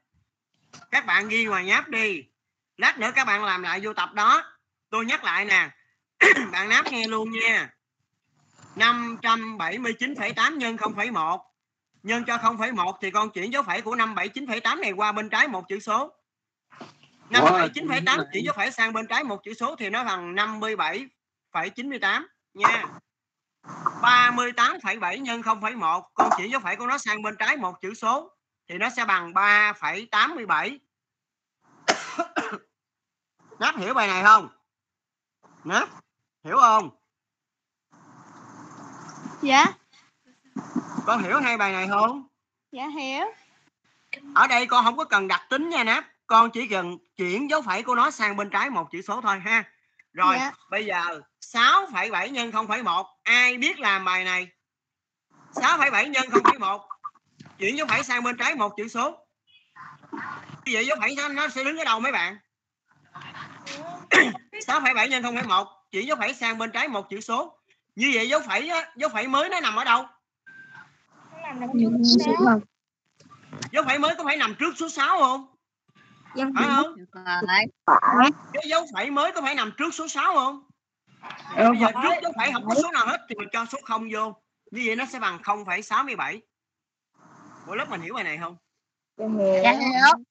Các 0.91 1.07
bạn 1.07 1.29
ghi 1.29 1.45
ngoài 1.45 1.65
nháp 1.65 1.89
đi. 1.89 2.25
Lát 2.77 2.99
nữa 2.99 3.11
các 3.15 3.27
bạn 3.27 3.45
làm 3.45 3.63
lại 3.63 3.81
vô 3.83 3.93
tập 3.93 4.13
đó. 4.15 4.43
Tôi 4.91 5.05
nhắc 5.05 5.25
lại 5.25 5.45
nè. 5.45 5.71
Bạn 6.53 6.69
náp 6.69 6.93
nghe 6.93 7.09
luôn 7.09 7.31
nha. 7.31 7.71
579,8 8.77 10.57
nhân 10.57 10.77
0,1 10.77 11.39
nhân 12.03 12.25
cho 12.27 12.37
0,1 12.37 12.93
thì 13.01 13.11
con 13.11 13.31
chuyển 13.31 13.53
dấu 13.53 13.63
phẩy 13.63 13.83
của 13.83 13.97
579,8 13.97 14.81
này 14.81 14.93
qua 14.93 15.13
bên 15.13 15.29
trái 15.29 15.49
một 15.49 15.69
chữ 15.69 15.81
số 15.81 16.20
579,8 17.31 18.25
chuyển 18.33 18.45
dấu 18.45 18.55
phẩy 18.57 18.71
sang 18.73 18.93
bên 18.93 19.07
trái 19.07 19.25
một 19.25 19.45
chữ 19.45 19.55
số 19.55 19.77
thì 19.77 19.91
nó 19.91 20.05
bằng 20.05 20.35
57,98 20.35 22.27
nha 22.55 22.85
38,7 24.03 25.17
nhân 25.17 25.41
0,1 25.41 26.03
con 26.15 26.31
chuyển 26.37 26.51
dấu 26.51 26.61
phẩy 26.61 26.77
của 26.77 26.87
nó 26.87 26.99
sang 26.99 27.23
bên 27.23 27.37
trái 27.39 27.57
một 27.57 27.81
chữ 27.81 27.95
số 27.95 28.37
thì 28.69 28.79
nó 28.79 28.91
sẽ 28.91 29.05
bằng 29.05 29.33
3,87 29.33 30.79
Nắp 33.59 33.77
hiểu 33.77 33.95
bài 33.95 34.07
này 34.09 34.23
không? 34.25 34.49
Nắp 35.65 35.89
hiểu 36.45 36.57
không? 36.57 36.91
Dạ, 39.43 39.67
Con 41.07 41.23
hiểu 41.23 41.41
hai 41.41 41.57
bài 41.57 41.73
này 41.73 41.89
không? 41.89 42.25
dạ 42.73 42.87
hiểu. 42.89 43.27
Ở 44.35 44.47
đây 44.47 44.67
con 44.67 44.85
không 44.85 44.97
có 44.97 45.05
cần 45.05 45.29
đặt 45.29 45.47
tính 45.51 45.69
nha 45.69 45.85
Nắp 45.85 46.05
Con 46.31 46.51
chỉ 46.51 46.67
cần 46.67 46.99
chuyển 47.17 47.51
dấu 47.51 47.63
phẩy 47.63 47.83
của 47.83 47.95
nó 47.95 48.11
sang 48.11 48.37
bên 48.37 48.51
trái 48.51 48.71
một 48.71 48.89
chữ 48.93 49.03
số 49.03 49.21
thôi 49.21 49.41
ha. 49.41 49.65
Rồi 50.13 50.37
Dạ. 50.39 50.53
bây 50.71 50.85
giờ 50.87 51.21
6,7 51.41 52.29
nhân 52.31 52.51
0,1 52.51 53.07
Ai 53.23 53.59
biết 53.59 53.79
làm 53.79 54.05
bài 54.05 54.25
này? 54.25 54.49
6,7 55.55 56.09
nhân 56.11 56.29
0,1 56.31 56.81
Chuyển 57.59 57.77
dấu 57.79 57.87
phẩy 57.87 58.03
sang 58.05 58.23
bên 58.23 58.37
trái 58.37 58.55
một 58.55 58.73
chữ 58.77 58.89
số. 58.89 59.27
Như 60.65 60.73
vậy 60.73 60.87
dấu 60.87 60.97
phẩy 61.01 61.15
nó- 61.17 61.29
nó 61.29 61.49
sẽ 61.49 61.65
đứng 61.65 61.79
ở 61.79 61.85
đâu 61.85 62.01
mấy 62.01 62.13
bạn? 62.13 62.37
6,7 64.67 65.09
nhân 65.09 65.23
0,1 65.23 65.67
Chuyển 65.91 66.07
dấu 66.07 66.17
phẩy 66.17 66.35
sang 66.35 66.59
bên 66.59 66.71
trái 66.71 66.89
một 66.89 67.11
chữ 67.11 67.21
số. 67.21 67.59
Như 67.97 68.11
vậy 68.15 68.29
dấu 68.29 68.41
phẩy 68.47 68.69
á, 68.69 68.93
dấu 68.97 69.11
phẩy 69.11 69.29
mới 69.29 69.49
nó 69.49 69.61
nằm 69.61 69.77
ở 69.77 69.85
đâu? 69.85 70.07
Dấu 73.73 73.85
phẩy 73.85 73.99
mới 73.99 74.15
có 74.17 74.25
phải 74.25 74.37
nằm 74.37 74.55
trước 74.59 74.75
số 74.77 74.89
6 74.89 75.19
không 75.19 75.50
Phải 76.35 76.69
không? 76.69 76.95
cái 78.53 78.63
dấu 78.67 78.87
phẩy 78.95 79.11
mới 79.11 79.33
có 79.33 79.41
phải 79.41 79.55
nằm 79.55 79.73
trước 79.77 79.95
số 79.95 80.09
6 80.09 80.35
không? 80.35 80.63
Bây 81.57 81.79
giờ 81.81 81.87
trước 82.03 82.23
dấu 82.23 82.33
phẩy 82.37 82.53
không 82.53 82.65
có 82.69 82.75
số 82.83 82.91
nào 82.93 83.07
hết 83.07 83.19
thì 83.29 83.35
mình 83.35 83.49
cho 83.53 83.67
số 83.73 83.79
0 83.85 84.09
vô. 84.13 84.35
Như 84.71 84.83
vậy 84.87 84.97
nó 84.97 85.05
sẽ 85.07 85.19
bằng 85.19 85.39
0,67 85.43 86.41
của 87.67 87.75
lớp 87.75 87.91
mình 87.91 88.01
hiểu 88.01 88.15
bài 88.15 88.25
này 88.25 88.39
không? 88.39 88.57
Dạ 89.65 89.73
hiểu. 89.73 90.25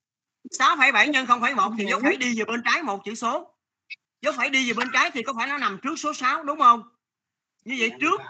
6,7 0.51 1.11
nhân 1.11 1.25
0,1 1.25 1.75
thì 1.77 1.85
dấu 1.85 1.99
phẩy 1.99 2.17
đi 2.17 2.39
về 2.39 2.45
bên 2.45 2.61
trái 2.65 2.83
một 2.83 3.05
chữ 3.05 3.15
số. 3.15 3.55
Dấu 4.21 4.33
phẩy 4.37 4.49
đi 4.49 4.71
về 4.71 4.73
bên 4.73 4.87
trái 4.93 5.11
thì 5.11 5.23
có 5.23 5.33
phải 5.37 5.47
nó 5.47 5.57
nằm 5.57 5.79
trước 5.83 5.95
số 5.97 6.13
6 6.13 6.43
đúng 6.43 6.59
không? 6.59 6.83
Như 7.65 7.75
vậy 7.79 7.91
trước 7.99 8.21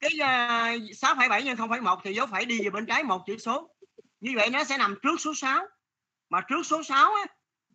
cái 0.00 0.10
uh, 0.14 0.82
6,7 0.90 1.42
nhân 1.42 1.56
0,1 1.56 2.00
thì 2.04 2.14
dấu 2.14 2.26
phẩy 2.26 2.44
đi 2.44 2.60
về 2.64 2.70
bên 2.70 2.86
trái 2.86 3.02
một 3.02 3.22
chữ 3.26 3.38
số. 3.38 3.70
Như 4.20 4.32
vậy 4.36 4.50
nó 4.50 4.64
sẽ 4.64 4.78
nằm 4.78 4.94
trước 5.02 5.20
số 5.20 5.34
6 5.34 5.66
mà 6.30 6.40
trước 6.40 6.66
số 6.66 6.82
6 6.82 7.14
á 7.14 7.26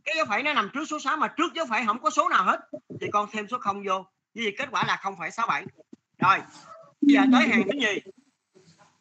cái 0.03 0.15
dấu 0.17 0.25
phẩy 0.25 0.43
nó 0.43 0.53
nằm 0.53 0.69
trước 0.73 0.85
số 0.85 0.99
6 0.99 1.17
mà 1.17 1.27
trước 1.27 1.53
dấu 1.53 1.65
phẩy 1.65 1.85
không 1.85 2.01
có 2.01 2.09
số 2.09 2.29
nào 2.29 2.43
hết 2.43 2.59
thì 3.01 3.07
con 3.13 3.29
thêm 3.31 3.47
số 3.47 3.57
0 3.59 3.83
vô. 3.87 4.05
Như 4.33 4.41
vậy 4.43 4.55
kết 4.57 4.67
quả 4.71 4.83
là 4.83 4.99
0,67 5.03 5.65
rồi 6.17 6.39
bây 7.01 7.15
giờ 7.15 7.21
tới 7.31 7.47
hàng 7.47 7.63
thứ 7.65 7.79
gì 7.79 7.99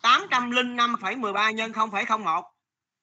805,13 0.03 1.51
nhân 1.51 1.73
0,01 1.73 2.43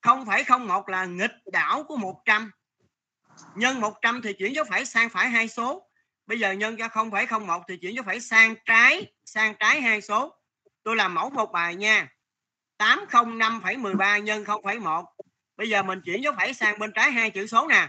0,01 0.02 0.84
là 0.88 1.06
nghịch 1.06 1.36
đảo 1.52 1.84
của 1.84 1.98
100 1.98 2.52
nhân 3.56 3.82
100 3.82 4.22
thì 4.22 4.34
chuyển 4.34 4.56
dấu 4.56 4.66
phẩy 4.70 4.86
sang 4.86 5.10
phải 5.10 5.30
hai 5.30 5.48
số. 5.48 5.90
Bây 6.26 6.40
giờ 6.40 6.52
nhân 6.52 6.76
ra 6.76 6.88
0,01 6.88 7.62
thì 7.68 7.78
chuyển 7.78 7.96
dấu 7.96 8.04
phẩy 8.04 8.20
sang 8.20 8.56
trái 8.66 9.14
sang 9.26 9.56
trái 9.60 9.82
hai 9.82 10.02
số. 10.02 10.36
Tôi 10.84 10.96
làm 10.96 11.14
mẫu 11.14 11.30
một 11.30 11.52
bài 11.52 11.76
nha. 11.76 12.08
805,13 12.78 14.20
nhân 14.20 14.44
0,1 14.44 15.06
bây 15.58 15.70
giờ 15.70 15.84
mình 15.84 16.02
chuyển 16.02 16.24
dấu 16.24 16.34
phẩy 16.38 16.54
sang 16.54 16.80
bên 16.80 16.92
trái 16.92 17.12
hai 17.12 17.30
chữ 17.30 17.48
số 17.48 17.68
nè. 17.68 17.88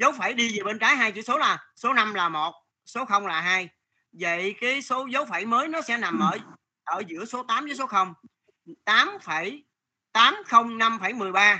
Dấu 0.00 0.12
phẩy 0.12 0.34
đi 0.34 0.58
về 0.58 0.64
bên 0.64 0.78
trái 0.78 0.96
hai 0.96 1.12
chữ 1.12 1.22
số 1.22 1.38
là 1.38 1.64
số 1.76 1.92
5 1.92 2.14
là 2.14 2.28
một 2.28 2.54
số 2.86 3.04
0 3.04 3.26
là 3.26 3.40
hai. 3.40 3.68
Vậy 4.12 4.54
cái 4.60 4.82
số 4.82 5.06
dấu 5.06 5.24
phẩy 5.24 5.46
mới 5.46 5.68
nó 5.68 5.82
sẽ 5.82 5.98
nằm 5.98 6.18
ở 6.18 6.38
ở 6.84 7.02
giữa 7.06 7.24
số 7.24 7.42
8 7.42 7.64
với 7.64 7.74
số 7.74 7.86
0 7.86 8.14
8,805,13 8.84 11.58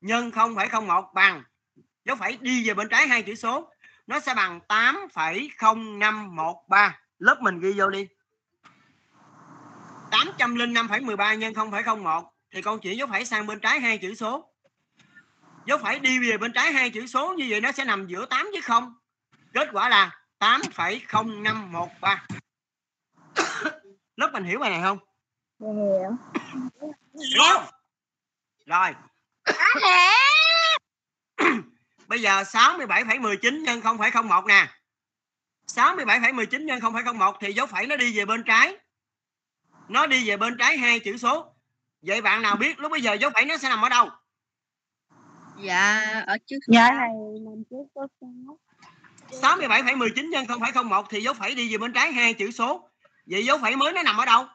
nhân 0.00 0.30
0,01 0.30 1.12
bằng 1.14 1.42
dấu 2.04 2.16
phẩy 2.16 2.38
đi 2.40 2.68
về 2.68 2.74
bên 2.74 2.88
trái 2.88 3.08
hai 3.08 3.22
chữ 3.22 3.34
số. 3.34 3.68
Nó 4.06 4.20
sẽ 4.20 4.34
bằng 4.34 4.60
8,0513 4.68 6.90
lớp 7.18 7.36
mình 7.40 7.60
ghi 7.60 7.72
vô 7.76 7.88
đi. 7.88 8.06
805,13 10.10 11.34
nhân 11.34 11.52
0,01 11.52 12.24
thì 12.50 12.62
con 12.62 12.80
chuyển 12.80 12.98
dấu 12.98 13.08
phẩy 13.08 13.24
sang 13.24 13.46
bên 13.46 13.60
trái 13.60 13.80
hai 13.80 13.98
chữ 13.98 14.14
số 14.14 14.51
dấu 15.66 15.78
phẩy 15.78 15.98
đi 15.98 16.30
về 16.30 16.38
bên 16.38 16.52
trái 16.52 16.72
hai 16.72 16.90
chữ 16.90 17.06
số 17.06 17.34
như 17.34 17.46
vậy 17.48 17.60
nó 17.60 17.72
sẽ 17.72 17.84
nằm 17.84 18.06
giữa 18.06 18.26
8 18.26 18.48
với 18.52 18.62
0 18.62 18.94
kết 19.52 19.68
quả 19.72 19.88
là 19.88 20.10
8,0513 20.40 22.16
lớp 24.16 24.30
mình 24.32 24.44
hiểu 24.44 24.58
bài 24.58 24.70
này 24.70 24.80
không? 24.82 24.98
Hiểu. 25.60 26.16
Hiểu 27.30 27.42
không? 27.52 27.64
Rồi. 28.66 28.94
Bây 32.06 32.20
giờ 32.22 32.42
67,19 32.42 33.62
nhân 33.62 33.80
0,01 33.80 34.46
nè. 34.46 34.68
67,19 35.66 36.64
nhân 36.64 36.80
0,01 36.80 37.34
thì 37.40 37.52
dấu 37.52 37.66
phẩy 37.66 37.86
nó 37.86 37.96
đi 37.96 38.18
về 38.18 38.24
bên 38.24 38.42
trái. 38.44 38.76
Nó 39.88 40.06
đi 40.06 40.28
về 40.28 40.36
bên 40.36 40.56
trái 40.58 40.78
hai 40.78 41.00
chữ 41.00 41.16
số. 41.16 41.54
Vậy 42.02 42.22
bạn 42.22 42.42
nào 42.42 42.56
biết 42.56 42.80
lúc 42.80 42.90
bây 42.90 43.02
giờ 43.02 43.12
dấu 43.12 43.30
phẩy 43.34 43.44
nó 43.44 43.56
sẽ 43.56 43.68
nằm 43.68 43.82
ở 43.82 43.88
đâu 43.88 44.10
dạ 45.60 46.02
ở 46.26 46.38
trước 46.46 46.58
dạ 46.68 46.90
thầy 46.90 47.40
nằm 47.40 47.62
trước 47.70 47.84
số 47.94 48.06
sáu 48.20 48.58
67,19 49.40 50.28
nhân 50.28 50.44
0,01 50.44 51.04
thì 51.10 51.20
dấu 51.20 51.34
phẩy 51.34 51.54
đi 51.54 51.72
về 51.72 51.78
bên 51.78 51.92
trái 51.92 52.12
hai 52.12 52.34
chữ 52.34 52.50
số. 52.50 52.88
Vậy 53.26 53.46
dấu 53.46 53.58
phẩy 53.58 53.76
mới 53.76 53.92
nó 53.92 54.02
nằm 54.02 54.16
ở 54.16 54.24
đâu? 54.24 54.46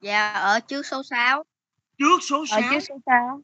Dạ 0.00 0.32
ở 0.32 0.60
trước 0.60 0.86
số 0.86 1.02
6 1.02 1.44
trước 1.98 2.22
số 2.22 2.46
6 2.46 2.60
ở 2.60 2.62
trước 2.70 2.80
số 2.88 2.98
sáu. 3.06 3.42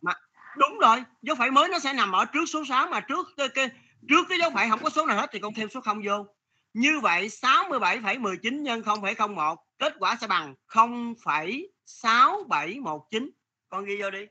Đúng 0.56 0.78
rồi 0.78 1.04
dấu 1.22 1.36
phẩy 1.36 1.50
mới 1.50 1.68
nó 1.68 1.78
sẽ 1.78 1.92
nằm 1.92 2.12
ở 2.12 2.24
trước 2.24 2.44
số 2.46 2.64
6 2.68 2.88
mà 2.88 3.00
trước 3.00 3.26
cái, 3.36 3.48
cái 3.48 3.70
trước 4.08 4.26
cái 4.28 4.38
dấu 4.38 4.50
phẩy 4.50 4.70
không 4.70 4.82
có 4.82 4.90
số 4.90 5.06
nào 5.06 5.16
hết 5.16 5.30
thì 5.32 5.38
con 5.38 5.54
thêm 5.54 5.68
số 5.70 5.80
0 5.80 6.02
vô. 6.06 6.26
Như 6.74 7.00
vậy 7.00 7.28
67,19 7.28 8.62
nhân 8.62 8.80
0,01 8.80 9.56
kết 9.78 9.94
quả 9.98 10.16
sẽ 10.20 10.26
bằng 10.26 10.54
0,6719 10.68 13.30
con 13.68 13.84
ghi 13.84 14.02
vô 14.02 14.10
đi 14.10 14.26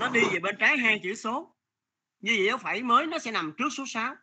nó 0.00 0.08
đi 0.08 0.20
về 0.32 0.40
bên 0.40 0.56
trái 0.58 0.78
hai 0.78 1.00
chữ 1.02 1.14
số. 1.14 1.54
Như 2.20 2.32
vậy 2.36 2.46
dấu 2.46 2.58
phẩy 2.58 2.82
mới 2.82 3.06
nó 3.06 3.18
sẽ 3.18 3.30
nằm 3.30 3.52
trước 3.58 3.68
số 3.76 3.84
6 3.86 4.14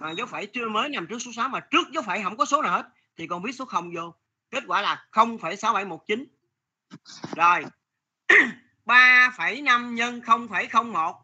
mà 0.00 0.10
dấu 0.10 0.26
phẩy 0.26 0.46
chưa 0.46 0.68
mới 0.68 0.88
nằm 0.88 1.06
trước 1.06 1.18
số 1.18 1.30
6 1.32 1.48
mà 1.48 1.60
trước 1.60 1.90
dấu 1.92 2.02
phẩy 2.02 2.22
không 2.22 2.36
có 2.36 2.44
số 2.44 2.62
nào 2.62 2.72
hết 2.72 2.88
thì 3.16 3.26
con 3.26 3.42
viết 3.42 3.52
số 3.52 3.64
0 3.64 3.90
vô. 3.94 4.14
Kết 4.50 4.64
quả 4.66 4.82
là 4.82 5.06
0,6719 5.12 6.24
rồi. 7.36 7.64
3,5 8.86 9.92
nhân 9.92 10.20
0,01 10.20 11.14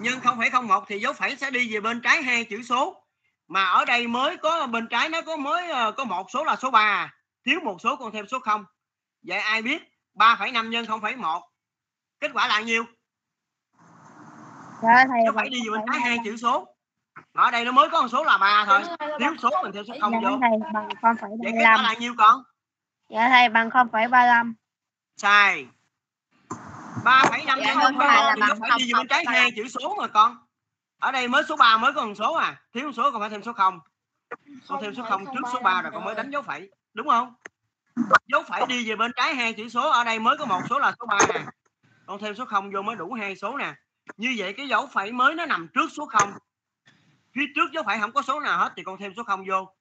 nhân 0.00 0.18
0,01 0.18 0.84
thì 0.86 0.98
dấu 0.98 1.12
phẩy 1.12 1.36
sẽ 1.36 1.50
đi 1.50 1.74
về 1.74 1.80
bên 1.80 2.00
trái 2.00 2.22
hai 2.22 2.44
chữ 2.44 2.62
số. 2.62 3.04
Mà 3.48 3.64
ở 3.64 3.84
đây 3.84 4.06
mới 4.06 4.36
có 4.36 4.66
bên 4.66 4.88
trái 4.90 5.08
nó 5.08 5.22
có 5.22 5.36
mới 5.36 5.70
ờ, 5.70 5.92
có 5.92 6.04
một 6.04 6.30
số 6.30 6.44
là 6.44 6.56
số 6.56 6.70
3 6.70 7.14
thiếu 7.46 7.60
một 7.64 7.80
số 7.80 7.96
còn 7.96 8.12
thêm 8.12 8.26
số 8.28 8.38
0 8.38 8.64
vậy 9.22 9.38
ai 9.38 9.62
biết 9.62 9.82
3,5 10.14 10.68
nhân 10.68 10.84
0,1 10.84 11.40
kết 12.20 12.30
quả 12.34 12.48
là 12.48 12.60
nhiêu? 12.60 12.84
Dạ 14.82 15.04
thầy 15.08 15.20
dấu 15.24 15.34
phẩy 15.34 15.48
đi 15.48 15.60
về 15.60 15.70
bên 15.70 15.80
trái 15.92 16.00
hai 16.00 16.18
chữ 16.24 16.36
số. 16.36 16.68
Ở 17.32 17.50
đây 17.50 17.64
nó 17.64 17.72
mới 17.72 17.88
có 17.90 18.02
một 18.02 18.08
số 18.08 18.24
là 18.24 18.38
3 18.38 18.64
thôi. 18.66 18.82
Thiếu 19.18 19.36
số 19.42 19.50
mình 19.62 19.72
thêm 19.72 19.84
số 19.88 19.94
0 20.00 20.12
dạ 20.12 20.18
vô. 20.22 20.38
thầy 20.40 20.50
bằng 20.74 20.88
không 21.02 21.16
phẩy 21.20 21.30
vậy 21.42 21.52
ba 21.52 21.58
kết 21.58 21.64
quả 21.64 21.72
lăm 21.72 21.84
là 21.84 21.94
nhiêu 21.94 22.14
con? 22.18 22.42
Dạ 23.08 23.28
thầy 23.28 23.48
bằng 23.48 23.70
không 23.70 23.88
phẩy 23.92 24.08
ba 24.08 24.26
lăm. 24.26 24.54
Sai. 25.16 25.66
3,5 27.04 27.46
Dạ, 27.46 27.56
nhân 27.56 27.78
không 27.80 27.98
phải 27.98 28.08
là 28.08 28.34
0,1 28.34 28.34
thì 28.34 28.40
bằng 28.40 28.60
phẩy 28.60 28.70
đi 28.78 28.92
về 28.92 28.98
bên 28.98 29.08
trái 29.08 29.24
0,35. 29.24 29.32
hai 29.32 29.50
chữ 29.56 29.68
số 29.68 29.94
mà 29.98 30.06
con. 30.06 30.36
Ở 31.00 31.12
đây 31.12 31.28
mới 31.28 31.42
số 31.48 31.56
3 31.56 31.76
mới 31.76 31.92
có 31.92 32.06
một 32.06 32.14
số 32.14 32.34
à. 32.34 32.56
Thiếu 32.72 32.92
số 32.92 33.10
còn 33.10 33.20
phải 33.20 33.30
thêm 33.30 33.42
số 33.42 33.52
0 33.52 33.80
con 34.68 34.82
thêm 34.82 34.94
số 34.94 35.02
0 35.02 35.24
trước 35.26 35.40
số 35.52 35.60
3 35.60 35.82
rồi 35.82 35.92
con 35.92 36.04
mới 36.04 36.14
đánh 36.14 36.30
dấu 36.30 36.42
phẩy. 36.42 36.70
Đúng 36.94 37.08
không? 37.08 37.34
Dấu 38.26 38.42
phẩy 38.42 38.66
đi 38.66 38.88
về 38.88 38.96
bên 38.96 39.12
trái 39.16 39.34
hai 39.34 39.52
chữ 39.52 39.68
số. 39.68 39.90
Ở 39.90 40.04
đây 40.04 40.18
mới 40.18 40.36
có 40.38 40.44
một 40.44 40.60
số 40.70 40.78
là 40.78 40.92
số 41.00 41.06
3 41.06 41.18
nè 41.34 41.44
con 42.06 42.20
thêm 42.20 42.34
số 42.34 42.44
0 42.44 42.70
vô 42.70 42.82
mới 42.82 42.96
đủ 42.96 43.12
hai 43.12 43.36
số 43.36 43.56
nè. 43.56 43.74
Như 44.16 44.34
vậy 44.38 44.52
cái 44.52 44.68
dấu 44.68 44.86
phẩy 44.86 45.12
mới 45.12 45.34
nó 45.34 45.46
nằm 45.46 45.68
trước 45.74 45.90
số 45.96 46.06
0 46.06 46.32
phía 47.34 47.46
trước 47.54 47.72
dấu 47.72 47.84
phẩy 47.84 47.98
không 48.00 48.12
có 48.12 48.22
số 48.22 48.40
nào 48.40 48.58
hết 48.58 48.72
thì 48.76 48.82
con 48.82 48.98
thêm 48.98 49.12
số 49.16 49.24
0 49.24 49.44
vô. 49.48 49.74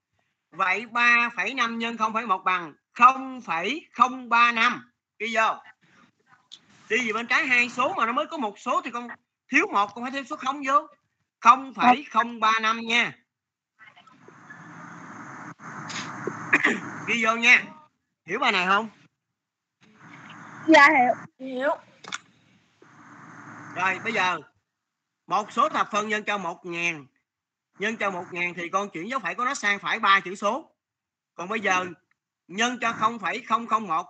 Vậy 0.51 0.86
3,5 0.91 1.78
nhân 1.78 1.95
0,1 1.95 2.43
bằng 2.43 2.74
0,035 2.93 4.91
ghi 5.19 5.36
vô. 5.36 5.55
Đi 6.89 7.07
về 7.07 7.13
bên 7.13 7.28
trái 7.28 7.47
hai 7.47 7.69
số 7.69 7.93
mà 7.93 8.05
nó 8.05 8.11
mới 8.11 8.26
có 8.26 8.38
một 8.38 8.59
số 8.59 8.82
thì 8.82 8.91
con 8.91 9.07
thiếu 9.51 9.67
một 9.74 9.88
con 9.95 10.03
phải 10.03 10.11
thêm 10.11 10.26
số 10.26 10.36
0 10.36 10.61
vô. 10.67 10.88
0,035 11.39 12.80
nha. 12.80 13.13
Ghi 17.07 17.26
vô 17.26 17.36
nha. 17.36 17.63
Hiểu 18.26 18.39
bài 18.39 18.51
này 18.51 18.67
không? 18.67 18.89
Dạ 20.67 20.89
hiểu. 20.89 21.13
Hiểu 21.39 21.71
rồi 23.76 23.99
bây 24.03 24.13
giờ 24.13 24.39
một 25.28 25.51
số 25.51 25.69
thập 25.69 25.88
phân 25.91 26.09
nhân 26.09 26.24
cho 26.24 26.38
một 26.38 26.65
ngàn. 26.65 27.05
Nhân 27.80 27.97
cho 27.97 28.11
một 28.11 28.26
ngàn 28.32 28.53
thì 28.53 28.69
con 28.69 28.89
chuyển 28.89 29.09
dấu 29.09 29.19
phẩy 29.19 29.36
của 29.36 29.45
nó 29.45 29.53
sang 29.53 29.80
phải 29.80 29.99
ba 29.99 30.19
chữ 30.19 30.36
số. 30.36 30.71
Còn 31.36 31.49
bây 31.49 31.59
giờ 31.59 31.86
nhân 32.47 32.78
cho 32.82 32.93
0,001 32.93 34.05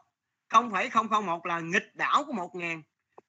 0,001 0.49 1.45
là 1.45 1.59
nghịch 1.59 1.95
đảo 1.95 2.23
của 2.25 2.33
một 2.33 2.55
ngàn. 2.55 2.81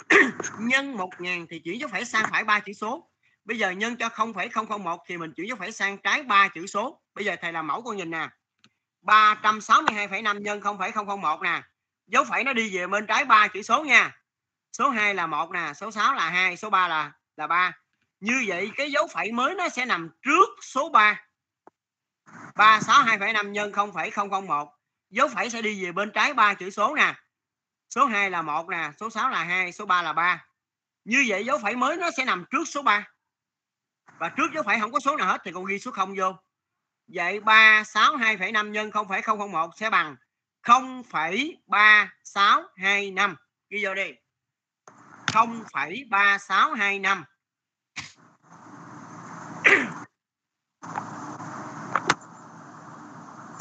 Nhân 0.59 0.97
một 0.97 1.11
ngàn 1.18 1.47
thì 1.51 1.59
chuyển 1.59 1.80
dấu 1.80 1.89
phẩy 1.89 2.05
sang 2.05 2.24
phải 2.30 2.45
ba 2.45 2.61
chữ 2.61 2.72
số. 2.72 3.11
Bây 3.45 3.59
giờ 3.59 3.70
nhân 3.70 3.97
cho 3.97 4.09
0,001 4.09 5.01
thì 5.07 5.16
mình 5.16 5.32
chuyển 5.37 5.49
dấu 5.49 5.57
phẩy 5.57 5.72
sang 5.72 5.99
trái 5.99 6.22
ba 6.22 6.49
chữ 6.49 6.66
số. 6.66 7.01
Bây 7.14 7.24
giờ 7.24 7.37
thầy 7.41 7.53
làm 7.53 7.66
mẫu 7.66 7.82
con 7.82 7.97
nhìn 7.97 8.11
nè. 8.11 8.28
362,5 9.03 10.41
nhân 10.41 10.61
0,001 10.61 11.43
nè. 11.43 11.62
Dấu 12.07 12.24
phẩy 12.24 12.45
nó 12.45 12.53
đi 12.53 12.76
về 12.76 12.87
bên 12.87 13.07
trái 13.07 13.24
ba 13.24 13.49
chữ 13.49 13.62
số 13.62 13.85
nha 13.85 14.24
số 14.79 14.91
2 14.91 15.14
là 15.14 15.27
một 15.27 15.51
nè 15.51 15.72
số 15.77 15.91
6 15.91 16.14
là 16.14 16.31
2 16.31 16.57
số 16.57 16.70
3 16.70 16.89
là 16.89 17.12
là 17.37 17.47
3 17.47 17.72
như 18.20 18.45
vậy 18.47 18.70
cái 18.77 18.93
dấu 18.93 19.07
phẩy 19.07 19.33
mới 19.33 19.55
nó 19.55 19.68
sẽ 19.68 19.85
nằm 19.85 20.11
trước 20.22 20.49
số 20.62 20.89
3 20.89 21.20
362,5 22.55 23.51
nhân 23.51 23.72
0,001 23.72 24.68
dấu 25.11 25.29
phẩy 25.29 25.51
sẽ 25.51 25.62
đi 25.62 25.85
về 25.85 25.93
bên 25.93 26.11
trái 26.14 26.35
ba 26.35 26.55
chữ 26.55 26.70
số 26.70 26.95
nè. 26.95 27.14
Số 27.91 28.07
2 28.07 28.31
là 28.31 28.43
một 28.43 28.68
nè 28.68 28.91
số 29.01 29.11
6 29.11 29.31
là 29.31 29.45
2 29.45 29.72
số 29.72 29.87
3 29.87 30.03
là 30.03 30.12
3 30.12 30.47
như 31.05 31.25
vậy 31.29 31.45
dấu 31.45 31.59
phẩy 31.59 31.77
mới 31.77 31.97
nó 31.97 32.11
sẽ 32.16 32.25
nằm 32.25 32.45
trước 32.51 32.68
số 32.68 32.83
3 32.83 33.09
và 34.18 34.29
trước 34.29 34.53
dấu 34.55 34.62
phẩy 34.62 34.81
không 34.81 34.93
có 34.93 35.01
số 35.01 35.16
nào 35.16 35.27
hết 35.27 35.41
thì 35.45 35.53
con 35.53 35.64
ghi 35.64 35.79
số 35.79 35.91
0 35.91 36.14
vô. 36.18 36.37
Vậy 37.07 37.41
362,5 37.41 38.70
nhân 38.70 38.91
0,001 38.91 39.70
sẽ 39.77 39.91
bằng 39.91 40.16
0,3625 40.62 43.35
ghi 43.70 43.85
vô 43.85 43.95
đi. 43.95 44.24
0,3625 45.35 47.24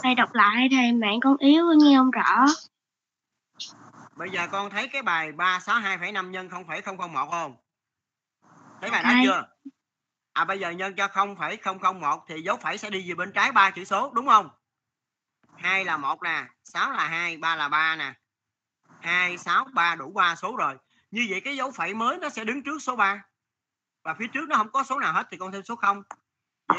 thầy 0.03 0.15
đọc 0.15 0.33
lại 0.33 0.67
thầy 0.71 0.91
mạng 0.91 1.19
con 1.23 1.37
yếu 1.37 1.65
nghe 1.77 1.97
không 1.97 2.11
rõ? 2.11 2.45
Bây 4.15 4.29
giờ 4.29 4.47
con 4.51 4.69
thấy 4.69 4.87
cái 4.87 5.01
bài 5.01 5.31
362,5 5.31 6.29
nhân 6.29 6.49
0,001 6.49 7.27
không 7.31 7.55
thấy 8.81 8.89
bài 8.89 9.03
đó 9.03 9.09
chưa? 9.23 9.47
À 10.33 10.45
bây 10.45 10.59
giờ 10.59 10.69
nhân 10.69 10.95
cho 10.95 11.07
0,001 11.07 12.23
thì 12.27 12.41
dấu 12.41 12.57
phẩy 12.57 12.77
sẽ 12.77 12.89
đi 12.89 13.09
về 13.09 13.15
bên 13.15 13.31
trái 13.31 13.51
ba 13.51 13.71
chữ 13.71 13.85
số 13.85 14.11
đúng 14.13 14.27
không? 14.27 14.49
2 15.57 15.85
là 15.85 15.97
1 15.97 16.21
nè 16.23 16.47
6 16.63 16.91
là 16.91 17.07
2 17.07 17.37
3 17.37 17.55
là 17.55 17.69
3 17.69 17.95
nè. 17.95 18.13
2 19.01 19.37
6 19.37 19.67
3 19.73 19.95
đủ 19.95 20.11
3 20.11 20.35
số 20.35 20.55
rồi 20.55 20.77
như 21.13 21.27
vậy 21.29 21.41
cái 21.41 21.57
dấu 21.57 21.71
phẩy 21.71 21.93
mới 21.93 22.17
nó 22.17 22.29
sẽ 22.29 22.43
đứng 22.43 22.63
trước 22.63 22.79
số 22.81 22.95
3 22.95 23.23
và 24.03 24.15
phía 24.19 24.27
trước 24.33 24.49
nó 24.49 24.55
không 24.55 24.71
có 24.71 24.83
số 24.83 24.99
nào 24.99 25.13
hết 25.13 25.27
thì 25.31 25.37
con 25.37 25.51
thêm 25.51 25.63
số 25.63 25.75
0 25.75 26.03
vậy 26.67 26.77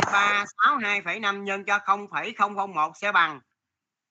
362,5 0.59 1.43
nhân 1.43 1.65
cho 1.65 1.79
0,001 1.79 2.97
sẽ 2.97 3.13
bằng 3.13 3.41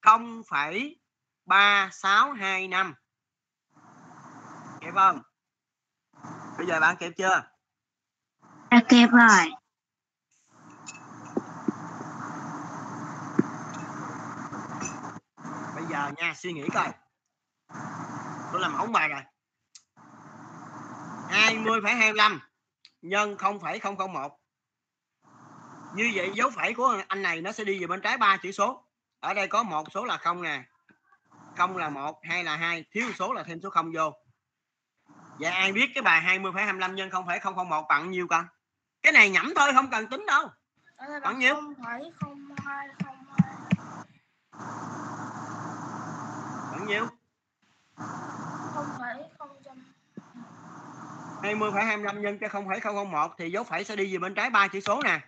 0,3625 0.02 2.94
kịp 4.82 4.92
không? 4.96 5.22
Bây 6.58 6.68
giờ 6.68 6.80
bạn 6.80 6.96
kịp 7.00 7.12
chưa? 7.18 7.42
À, 8.70 8.82
kịp 8.90 9.08
rồi. 9.12 9.52
Bây 15.76 15.86
giờ 15.90 16.12
nha 16.18 16.34
suy 16.36 16.54
nghĩ 16.54 16.64
coi. 16.74 16.92
Tôi 18.52 18.62
làm 18.62 18.78
ống 18.78 18.92
bài 18.92 19.10
rồi 19.10 19.22
20,25 21.30 22.40
nhân 23.02 23.38
0,001 23.38 24.40
như 25.96 26.12
vậy 26.16 26.32
dấu 26.36 26.50
phẩy 26.50 26.74
của 26.74 27.02
anh 27.08 27.22
này 27.22 27.42
nó 27.42 27.52
sẽ 27.52 27.64
đi 27.64 27.80
về 27.80 27.88
bên 27.88 28.02
trái 28.02 28.18
ba 28.18 28.38
chữ 28.38 28.52
số. 28.52 28.86
Ở 29.20 29.34
đây 29.34 29.48
có 29.48 29.64
một 29.64 29.92
số 29.92 30.06
là 30.06 30.18
không 30.18 30.44
nè. 30.44 30.64
Không 31.58 31.78
là 31.78 31.90
một 31.90 32.20
hai 32.24 32.44
là 32.44 32.56
hai 32.56 32.86
thiếu 32.92 33.12
số 33.16 33.34
là 33.34 33.44
thêm 33.44 33.60
số 33.64 33.70
không 33.70 33.92
vô. 33.96 34.14
Vậy 35.40 35.52
ai 35.52 35.72
biết 35.72 35.92
cái 35.96 36.02
bài 36.02 36.40
20,25 36.40 36.94
nhân 36.94 37.10
0,001 37.10 37.86
bằng 37.90 38.12
nhiêu 38.12 38.28
con? 38.28 38.46
Cái 39.02 39.14
này 39.14 39.30
nhẩm 39.30 39.54
thôi 39.56 39.72
không 39.74 39.90
cần 39.92 40.08
tính 40.08 40.26
đâu. 40.26 40.50
Bao 41.24 41.34
nhiêu? 41.34 41.56
không 41.56 41.74
phải 41.86 42.02
không 42.20 42.56
hai 42.66 42.88
không 43.04 43.26
bằng 46.72 46.88
nhiêu 46.88 47.08
không 48.74 48.86
phải 49.00 49.24
không 49.40 49.50
trăm 49.66 49.84
20,25 51.44 52.20
nhân 52.20 52.40
cho 52.40 52.48
0,001 52.48 53.32
thì 53.38 53.52
dấu 53.52 53.64
phẩy 53.64 53.84
sẽ 53.84 53.96
đi 53.96 54.14
về 54.14 54.20
bên 54.20 54.36
trái 54.36 54.50
ba 54.50 54.68
chữ 54.68 54.80
số 54.80 55.02
nè. 55.04 55.20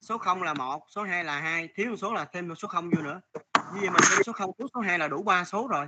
Số 0.00 0.18
0 0.18 0.42
là 0.42 0.54
1 0.54 0.86
số 0.88 1.02
2 1.02 1.24
là 1.24 1.40
2 1.40 1.68
thiếu 1.74 1.90
một 1.90 1.96
số 1.96 2.12
là 2.12 2.24
thêm 2.24 2.48
một 2.48 2.54
số 2.54 2.68
0 2.68 2.90
vô 2.90 3.02
nữa. 3.02 3.20
Như 3.54 3.80
vậy 3.80 3.90
mình 3.90 4.02
thêm 4.10 4.22
số 4.26 4.32
0 4.32 4.50
trước 4.58 4.66
số 4.74 4.80
2 4.80 4.98
là 4.98 5.08
đủ 5.08 5.22
3 5.22 5.44
số 5.44 5.68
rồi. 5.68 5.86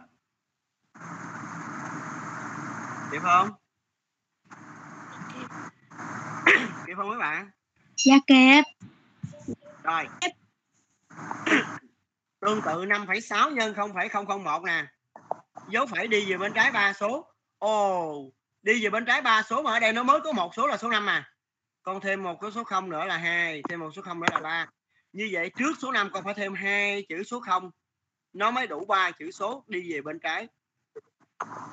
Kịp 3.12 3.20
không? 3.22 3.50
Kịp 6.86 6.94
không 6.96 7.08
mấy 7.08 7.18
bạn? 7.18 7.50
Dạ 7.96 8.14
kịp. 8.26 8.62
rồi. 9.82 10.06
Tương 12.40 12.62
tự 12.62 12.84
5,6 12.84 13.50
nhân 13.50 13.74
0,001 13.74 14.62
nè. 14.62 14.86
Dấu 15.68 15.86
phẩy 15.86 16.08
đi 16.08 16.30
về 16.30 16.36
bên 16.36 16.52
trái 16.52 16.72
ba 16.72 16.92
số. 16.92 17.26
Ồ 17.58 18.30
đi 18.62 18.84
về 18.84 18.90
bên 18.90 19.04
trái 19.04 19.22
ba 19.22 19.42
số 19.42 19.62
mà 19.62 19.72
ở 19.72 19.80
đây 19.80 19.92
nó 19.92 20.02
mới 20.02 20.20
có 20.20 20.32
một 20.32 20.54
số 20.54 20.66
là 20.66 20.76
số 20.76 20.88
5 20.88 21.06
à 21.06 21.30
con 21.82 22.00
thêm 22.00 22.22
một 22.22 22.40
cái 22.40 22.50
số 22.50 22.64
0 22.64 22.90
nữa 22.90 23.04
là 23.04 23.16
hai 23.16 23.62
thêm 23.68 23.80
một 23.80 23.90
số 23.96 24.02
0 24.02 24.20
nữa 24.20 24.26
là 24.32 24.40
ba 24.40 24.66
như 25.12 25.28
vậy 25.32 25.50
trước 25.58 25.72
số 25.78 25.92
5 25.92 26.10
con 26.12 26.24
phải 26.24 26.34
thêm 26.34 26.54
hai 26.54 27.06
chữ 27.08 27.22
số 27.22 27.40
0 27.40 27.70
nó 28.32 28.50
mới 28.50 28.66
đủ 28.66 28.84
ba 28.84 29.10
chữ 29.10 29.30
số 29.30 29.64
đi 29.66 29.92
về 29.92 30.02
bên 30.02 30.20
trái. 30.20 30.48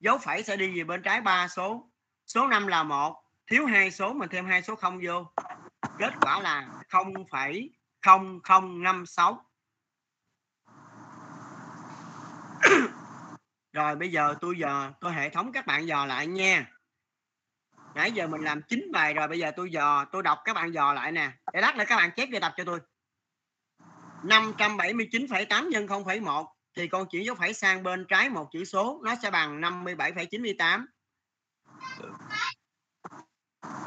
dấu 0.00 0.18
phẩy 0.18 0.42
sẽ 0.42 0.56
đi 0.56 0.78
về 0.78 0.84
bên 0.84 1.02
trái 1.02 1.20
ba 1.20 1.48
số. 1.48 1.90
Số 2.26 2.46
5 2.46 2.66
là 2.66 2.82
một. 2.82 3.22
Thiếu 3.46 3.66
hai 3.66 3.90
số 3.90 4.12
mình 4.12 4.28
thêm 4.28 4.46
hai 4.46 4.62
số 4.62 4.74
0 4.74 5.00
vô 5.04 5.26
kết 5.98 6.12
quả 6.20 6.40
là 6.40 6.68
0,0056 6.88 9.36
rồi 13.72 13.96
bây 13.96 14.12
giờ 14.12 14.34
tôi 14.40 14.58
giờ 14.58 14.92
tôi 15.00 15.12
hệ 15.12 15.30
thống 15.30 15.52
các 15.52 15.66
bạn 15.66 15.86
dò 15.86 16.06
lại 16.06 16.26
nha. 16.26 16.70
Nãy 17.94 18.12
giờ 18.12 18.26
mình 18.26 18.40
làm 18.40 18.62
chín 18.62 18.92
bài 18.92 19.14
rồi 19.14 19.28
bây 19.28 19.38
giờ 19.38 19.50
tôi 19.56 19.70
dò 19.70 20.04
tôi 20.12 20.22
đọc 20.22 20.38
các 20.44 20.52
bạn 20.52 20.74
dò 20.74 20.92
lại 20.92 21.12
nè. 21.12 21.32
Để 21.52 21.60
lát 21.60 21.76
nữa 21.76 21.84
các 21.88 21.96
bạn 21.96 22.10
chép 22.16 22.28
về 22.32 22.40
tập 22.40 22.54
cho 22.56 22.64
tôi. 22.64 22.80
579,8 24.22 25.68
nhân 25.68 25.86
0,1 25.86 26.46
thì 26.76 26.88
con 26.88 27.08
chuyển 27.08 27.24
dấu 27.24 27.34
phẩy 27.34 27.54
sang 27.54 27.82
bên 27.82 28.06
trái 28.08 28.30
một 28.30 28.48
chữ 28.52 28.64
số 28.64 29.00
nó 29.04 29.14
sẽ 29.22 29.30
bằng 29.30 29.60
57,98 29.60 30.84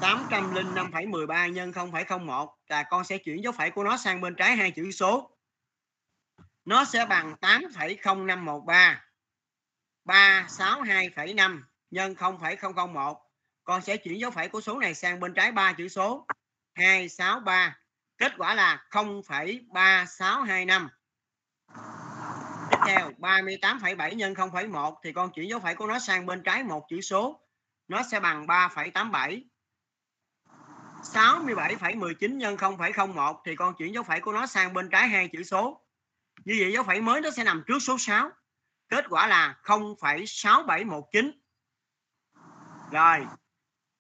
805,13 0.02 1.48
nhân 1.48 1.72
0,01 1.72 2.48
là 2.68 2.84
con 2.84 3.04
sẽ 3.04 3.18
chuyển 3.18 3.44
dấu 3.44 3.54
phẩy 3.54 3.72
của 3.72 3.84
nó 3.84 3.98
sang 3.98 4.22
bên 4.22 4.36
trái 4.36 4.56
hai 4.56 4.72
chữ 4.72 4.92
số. 4.92 5.38
Nó 6.66 6.86
sẽ 6.86 7.06
bằng 7.06 7.36
8,0513 7.42 8.96
362,5 10.06 11.62
nhân 11.92 12.16
0,001 12.16 13.18
con 13.64 13.82
sẽ 13.82 13.98
chuyển 13.98 14.20
dấu 14.20 14.32
phẩy 14.32 14.50
của 14.50 14.62
số 14.62 14.80
này 14.80 14.94
sang 14.94 15.20
bên 15.20 15.34
trái 15.34 15.52
ba 15.52 15.74
chữ 15.74 15.88
số. 15.88 16.26
263 16.76 17.78
kết 18.18 18.32
quả 18.38 18.54
là 18.54 18.86
0,3625 18.90 20.88
tiếp 22.72 22.78
theo 22.88 23.12
38,7 23.18 24.16
nhân 24.16 24.34
0,1 24.34 24.96
thì 25.04 25.14
con 25.14 25.32
chuyển 25.32 25.50
dấu 25.50 25.60
phẩy 25.60 25.76
của 25.76 25.88
nó 25.88 26.00
sang 26.00 26.26
bên 26.26 26.44
trái 26.44 26.64
một 26.64 26.86
chữ 26.90 27.02
số. 27.02 27.42
Nó 27.88 28.04
sẽ 28.12 28.20
bằng 28.20 28.46
3,87 28.48 29.42
67,19 31.04 32.38
nhân 32.38 32.56
0,01 32.56 33.36
thì 33.46 33.56
con 33.56 33.74
chuyển 33.78 33.94
dấu 33.94 34.04
phẩy 34.04 34.20
của 34.20 34.32
nó 34.32 34.46
sang 34.46 34.74
bên 34.74 34.90
trái 34.90 35.08
hai 35.08 35.28
chữ 35.28 35.44
số. 35.44 35.82
Như 36.46 36.56
vậy 36.60 36.74
dấu 36.74 36.84
phẩy 36.84 37.02
mới 37.02 37.22
nó 37.22 37.32
sẽ 37.32 37.44
nằm 37.44 37.64
trước 37.68 37.80
số 37.80 37.98
6 37.98 38.30
kết 38.90 39.06
quả 39.10 39.28
là 39.28 39.56
0,6719 39.64 41.32
rồi 42.92 43.26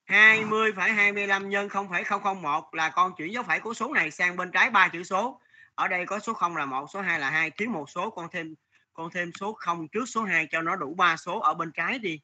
20,25 0.08 1.48
nhân 1.48 1.70
0,001 1.70 2.74
là 2.74 2.90
con 2.90 3.14
chuyển 3.18 3.34
dấu 3.34 3.44
phẩy 3.44 3.60
của 3.60 3.74
số 3.74 3.94
này 3.94 4.12
sang 4.12 4.38
bên 4.38 4.52
trái 4.52 4.70
ba 4.70 4.88
chữ 4.88 5.04
số. 5.04 5.42
Ở 5.76 5.88
đây 5.88 6.06
có 6.06 6.20
số 6.20 6.34
0 6.34 6.58
là 6.58 6.66
1, 6.66 6.88
số 6.94 7.02
2 7.02 7.20
là 7.20 7.30
2, 7.30 7.52
thiếu 7.52 7.70
một 7.70 7.90
số 7.90 8.10
con 8.10 8.28
thêm 8.32 8.56
con 8.94 9.10
thêm 9.12 9.32
số 9.40 9.54
0 9.54 9.88
trước 9.88 10.06
số 10.06 10.24
2 10.24 10.48
cho 10.52 10.62
nó 10.62 10.76
đủ 10.76 10.94
ba 10.94 11.18
số 11.18 11.40
ở 11.40 11.54
bên 11.54 11.72
trái 11.72 12.00
đi. 12.00 12.20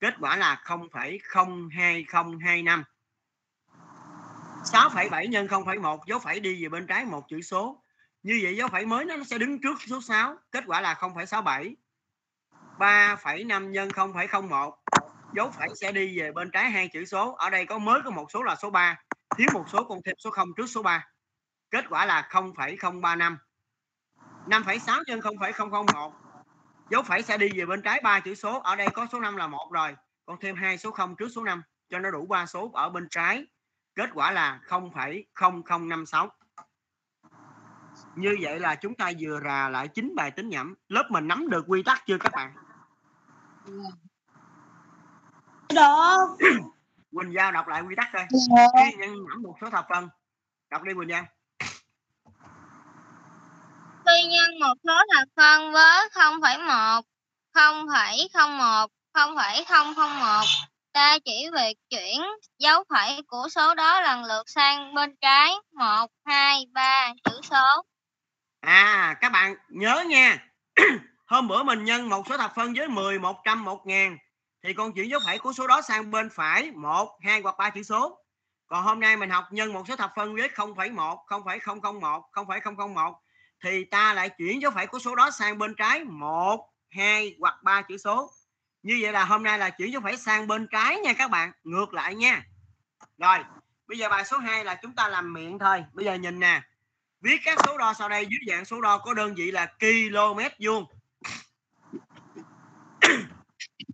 Kết 0.00 0.14
quả 0.20 0.36
là 0.36 0.62
0,02025 0.64 2.84
6,7 4.64 5.28
nhân 5.28 5.46
0,1 5.46 5.98
dấu 6.06 6.18
phẩy 6.18 6.40
đi 6.40 6.62
về 6.62 6.68
bên 6.68 6.86
trái 6.86 7.04
một 7.04 7.28
chữ 7.28 7.42
số. 7.42 7.82
Như 8.22 8.40
vậy 8.42 8.56
dấu 8.56 8.68
phẩy 8.68 8.86
mới 8.86 9.04
nó 9.04 9.14
sẽ 9.26 9.38
đứng 9.38 9.60
trước 9.60 9.78
số 9.88 10.00
6 10.00 10.36
kết 10.52 10.64
quả 10.66 10.80
là 10.80 10.94
0,67 10.94 11.74
3,5 12.78 13.70
nhân 13.70 13.88
0,01 13.88 14.72
dấu 15.34 15.50
phẩy 15.50 15.68
sẽ 15.80 15.92
đi 15.92 16.18
về 16.18 16.32
bên 16.32 16.50
trái 16.50 16.70
hai 16.70 16.88
chữ 16.88 17.04
số. 17.04 17.32
Ở 17.32 17.50
đây 17.50 17.66
có 17.66 17.78
mới 17.78 18.00
có 18.04 18.10
một 18.10 18.30
số 18.30 18.42
là 18.42 18.56
số 18.56 18.70
3 18.70 19.00
thiếu 19.36 19.46
một 19.52 19.64
số 19.72 19.84
con 19.84 19.98
thêm 20.04 20.14
số 20.18 20.30
0 20.30 20.48
trước 20.56 20.66
số 20.66 20.82
3 20.82 21.08
kết 21.70 21.84
quả 21.88 22.06
là 22.06 22.28
0,035 22.30 23.38
5,6 24.46 25.02
nhân 25.06 25.20
0,001 25.20 26.12
dấu 26.90 27.02
phẩy 27.02 27.22
sẽ 27.22 27.38
đi 27.38 27.48
về 27.54 27.66
bên 27.66 27.82
trái 27.82 28.00
ba 28.04 28.20
chữ 28.20 28.34
số. 28.34 28.60
Ở 28.60 28.76
đây 28.76 28.88
có 28.94 29.06
số 29.12 29.20
5 29.20 29.36
là 29.36 29.46
một 29.46 29.68
rồi 29.72 29.96
còn 30.26 30.40
thêm 30.40 30.56
hai 30.56 30.78
số 30.78 30.90
0 30.90 31.16
trước 31.16 31.28
số 31.34 31.44
5 31.44 31.62
cho 31.90 31.98
nó 31.98 32.10
đủ 32.10 32.26
ba 32.26 32.46
số 32.46 32.70
ở 32.74 32.88
bên 32.88 33.08
trái 33.10 33.46
kết 33.94 34.10
quả 34.14 34.30
là 34.30 34.60
0,0056 34.68 36.28
như 38.16 38.36
vậy 38.40 38.60
là 38.60 38.74
chúng 38.74 38.94
ta 38.94 39.12
vừa 39.20 39.40
rà 39.44 39.68
lại 39.68 39.88
chín 39.88 40.14
bài 40.16 40.30
tính 40.30 40.48
nhẩm. 40.48 40.74
Lớp 40.88 41.04
mình 41.10 41.28
nắm 41.28 41.48
được 41.50 41.64
quy 41.68 41.82
tắc 41.82 42.06
chưa 42.06 42.18
các 42.18 42.32
bạn? 42.32 42.54
Được. 45.68 46.36
Quỳnh 47.12 47.32
Giao 47.32 47.52
đọc 47.52 47.68
lại 47.68 47.82
quy 47.82 47.94
tắc 47.96 48.08
coi. 48.12 48.26
Dạ. 48.30 48.66
khi 48.78 48.96
nhân 48.96 49.10
nhẩm 49.10 49.42
một 49.42 49.56
số 49.60 49.70
thập 49.70 49.86
phân 49.90 50.08
đọc 50.70 50.82
đi 50.82 50.94
Quỳnh 50.94 51.08
Giao. 51.08 51.24
Khi 54.06 54.24
nhân 54.30 54.50
một 54.60 54.74
số 54.84 54.94
thập 55.14 55.28
phân 55.36 55.72
với 55.72 56.08
0,1, 56.08 57.02
0,01, 57.54 58.88
0,001, 59.12 60.44
ta 60.94 61.18
chỉ 61.24 61.48
việc 61.54 61.74
chuyển 61.90 62.20
dấu 62.58 62.84
phẩy 62.90 63.22
của 63.26 63.48
số 63.50 63.74
đó 63.74 64.00
lần 64.00 64.24
lượt 64.24 64.42
sang 64.46 64.94
bên 64.94 65.16
trái. 65.20 65.50
1, 65.72 66.06
2, 66.26 66.66
3 66.72 67.12
chữ 67.24 67.40
số. 67.50 67.84
à 68.60 69.16
các 69.20 69.32
bạn 69.32 69.54
nhớ 69.68 70.04
nha. 70.08 70.38
Hôm 71.26 71.48
bữa 71.48 71.62
mình 71.62 71.84
nhân 71.84 72.08
một 72.08 72.22
số 72.28 72.36
thập 72.36 72.52
phân 72.54 72.74
với 72.74 72.88
10 72.88 73.18
100 73.18 73.64
1 73.64 73.86
ngàn. 73.86 74.18
Thì 74.62 74.72
con 74.72 74.92
chuyển 74.92 75.10
dấu 75.10 75.20
phẩy 75.26 75.38
của 75.38 75.52
số 75.52 75.66
đó 75.66 75.82
sang 75.82 76.10
bên 76.10 76.30
phải. 76.30 76.70
1 76.70 77.18
2 77.22 77.40
hoặc 77.40 77.54
3 77.58 77.70
chữ 77.70 77.82
số. 77.82 78.18
Còn 78.66 78.84
hôm 78.84 79.00
nay 79.00 79.16
mình 79.16 79.30
học 79.30 79.44
nhân 79.50 79.72
một 79.72 79.88
số 79.88 79.96
thập 79.96 80.12
phân 80.16 80.36
với 80.36 80.48
0,1 80.48 81.16
0,001 81.26 82.22
0,001 82.32 83.14
thì 83.64 83.84
ta 83.84 84.14
lại 84.14 84.30
chuyển 84.38 84.62
dấu 84.62 84.70
phẩy 84.70 84.86
của 84.86 84.98
số 84.98 85.14
đó 85.14 85.30
sang 85.30 85.58
bên 85.58 85.74
trái. 85.74 86.04
1 86.04 86.70
2 86.90 87.36
hoặc 87.40 87.54
3 87.62 87.82
chữ 87.82 87.96
số 87.96 88.30
như 88.84 88.98
vậy 89.02 89.12
là 89.12 89.24
hôm 89.24 89.42
nay 89.42 89.58
là 89.58 89.70
chuyển 89.70 89.92
dấu 89.92 90.02
phẩy 90.02 90.16
sang 90.16 90.46
bên 90.46 90.66
trái 90.70 90.98
nha 90.98 91.12
các 91.12 91.30
bạn 91.30 91.52
ngược 91.64 91.94
lại 91.94 92.14
nha. 92.14 92.42
Rồi 93.18 93.38
bây 93.86 93.98
giờ 93.98 94.08
bài 94.08 94.24
số 94.24 94.38
2 94.38 94.64
là 94.64 94.74
chúng 94.74 94.94
ta 94.94 95.08
làm 95.08 95.32
miệng 95.32 95.58
thôi. 95.58 95.84
Bây 95.92 96.04
giờ 96.04 96.14
nhìn 96.14 96.40
nè 96.40 96.62
viết 97.20 97.40
các 97.44 97.58
số 97.66 97.78
đo 97.78 97.94
sau 97.94 98.08
đây 98.08 98.26
dưới 98.26 98.38
dạng 98.46 98.64
số 98.64 98.80
đo 98.80 98.98
có 98.98 99.14
đơn 99.14 99.34
vị 99.34 99.50
là 99.50 99.66
km 99.66 100.40
vuông. 100.58 100.86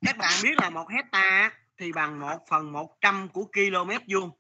Các 0.07 0.17
bạn 0.17 0.33
biết 0.43 0.59
là 0.59 0.71
một 0.71 0.91
hecta 0.91 1.51
thì 1.79 1.93
bằng 1.93 2.21
1 2.21 2.39
phần 2.49 2.73
100 2.73 3.29
của 3.29 3.45
km 3.45 3.91
vuông. 4.09 4.31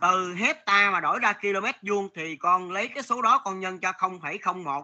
Từ 0.00 0.34
hecta 0.34 0.90
mà 0.90 1.00
đổi 1.00 1.18
ra 1.18 1.32
km 1.32 1.66
vuông 1.88 2.08
thì 2.14 2.36
con 2.36 2.70
lấy 2.70 2.88
cái 2.88 3.02
số 3.02 3.22
đó 3.22 3.38
con 3.44 3.60
nhân 3.60 3.78
cho 3.80 3.90
0,01 3.90 4.82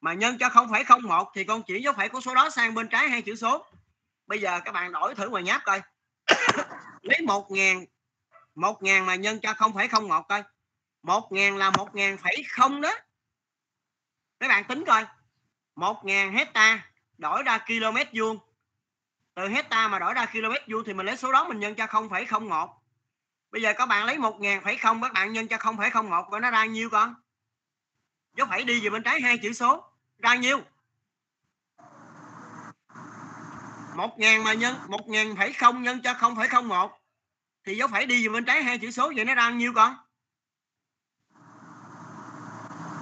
mà 0.00 0.14
nhân 0.14 0.38
cho 0.38 0.48
0,01 0.48 1.24
thì 1.34 1.44
con 1.44 1.62
chuyển 1.62 1.82
dấu 1.82 1.92
phẩy 1.92 2.08
của 2.08 2.20
số 2.20 2.34
đó 2.34 2.50
sang 2.50 2.74
bên 2.74 2.88
trái 2.88 3.08
hai 3.08 3.22
chữ 3.22 3.36
số 3.36 3.66
bây 4.28 4.40
giờ 4.40 4.60
các 4.64 4.72
bạn 4.72 4.92
đổi 4.92 5.14
thử 5.14 5.28
ngoài 5.28 5.42
nháp 5.42 5.64
coi. 5.64 5.82
Lấy 7.02 7.20
một 7.26 7.50
ngàn 7.50 7.84
một 8.54 8.82
ngàn 8.82 9.06
mà 9.06 9.14
nhân 9.14 9.40
cho 9.40 9.54
không 9.54 9.74
phải 9.74 9.88
không 9.88 10.08
một 10.08 10.28
coi. 10.28 10.42
Một 11.02 11.32
ngàn 11.32 11.56
là 11.56 11.70
một 11.70 11.94
ngàn 11.94 12.18
phẩy 12.18 12.44
không 12.48 12.80
đó. 12.80 12.94
Các 14.40 14.48
bạn 14.48 14.64
tính 14.64 14.84
coi. 14.86 15.06
Một 15.74 16.04
ngàn 16.04 16.32
hecta 16.32 16.90
đổi 17.18 17.42
ra 17.42 17.58
km 17.58 17.96
vuông. 18.18 18.38
Từ 19.34 19.48
hecta 19.48 19.88
mà 19.88 19.98
đổi 19.98 20.14
ra 20.14 20.26
km 20.26 20.72
vuông 20.72 20.84
thì 20.86 20.94
mình 20.94 21.06
lấy 21.06 21.16
số 21.16 21.32
đó 21.32 21.48
mình 21.48 21.60
nhân 21.60 21.74
cho 21.74 21.86
không 21.86 22.08
phẩy 22.08 22.24
không 22.24 22.48
một. 22.48 22.82
Bây 23.50 23.62
giờ 23.62 23.72
các 23.78 23.86
bạn 23.86 24.04
lấy 24.04 24.18
một 24.18 24.40
ngàn 24.40 24.64
phẩy 24.64 24.76
không, 24.76 25.02
các 25.02 25.12
bạn 25.12 25.32
nhân 25.32 25.48
cho 25.48 25.56
không 25.58 25.76
phẩy 25.76 25.90
không 25.90 26.10
một 26.10 26.26
coi 26.30 26.40
nó 26.40 26.50
ra 26.50 26.64
nhiêu 26.64 26.90
con? 26.90 27.14
Dấu 28.36 28.46
phẩy 28.46 28.64
đi 28.64 28.80
về 28.80 28.90
bên 28.90 29.02
trái 29.02 29.20
hai 29.20 29.38
chữ 29.38 29.52
số. 29.52 29.84
Ra 30.18 30.34
nhiêu? 30.34 30.60
1.000 33.98 34.42
mà 34.42 34.52
nhân 34.52 34.74
1.000 34.88 35.36
phẩy 35.36 35.52
không 35.52 35.82
nhân 35.82 36.00
cho 36.04 36.12
0,01 36.12 36.88
thì 37.64 37.76
dấu 37.76 37.88
phẩy 37.88 38.06
đi 38.06 38.26
về 38.26 38.32
bên 38.32 38.44
trái 38.44 38.62
hai 38.62 38.78
chữ 38.78 38.90
số 38.90 39.12
vậy 39.16 39.24
nó 39.24 39.34
ra 39.34 39.50
nhiêu 39.50 39.72
con? 39.74 39.96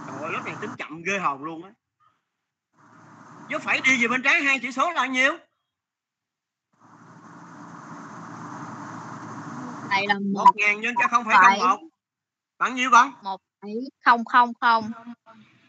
Trời 0.06 0.32
lớp 0.32 0.42
này 0.44 0.54
tính 0.60 0.70
chậm 0.78 1.02
ghê 1.02 1.18
hồn 1.18 1.44
luôn 1.44 1.64
á. 1.64 1.70
Dấu 3.50 3.60
phẩy 3.60 3.80
đi 3.80 4.02
về 4.02 4.08
bên 4.08 4.22
trái 4.22 4.42
hai 4.42 4.58
chữ 4.58 4.70
số 4.70 4.90
là 4.90 5.06
nhiêu? 5.06 5.36
Đây 9.90 10.06
là 10.06 10.14
một 10.14 10.44
một 10.44 10.52
ngàn 10.54 10.80
nhân 10.80 10.94
cho 10.98 11.08
không 11.10 11.24
phải 11.24 11.36
không 11.58 11.68
một. 11.68 11.88
Bằng 12.58 12.74
nhiêu 12.74 12.90
con? 12.92 13.12
Một 13.22 13.40
phẩy 13.62 13.74
không 14.04 14.24
không 14.24 14.52
không. 14.60 14.92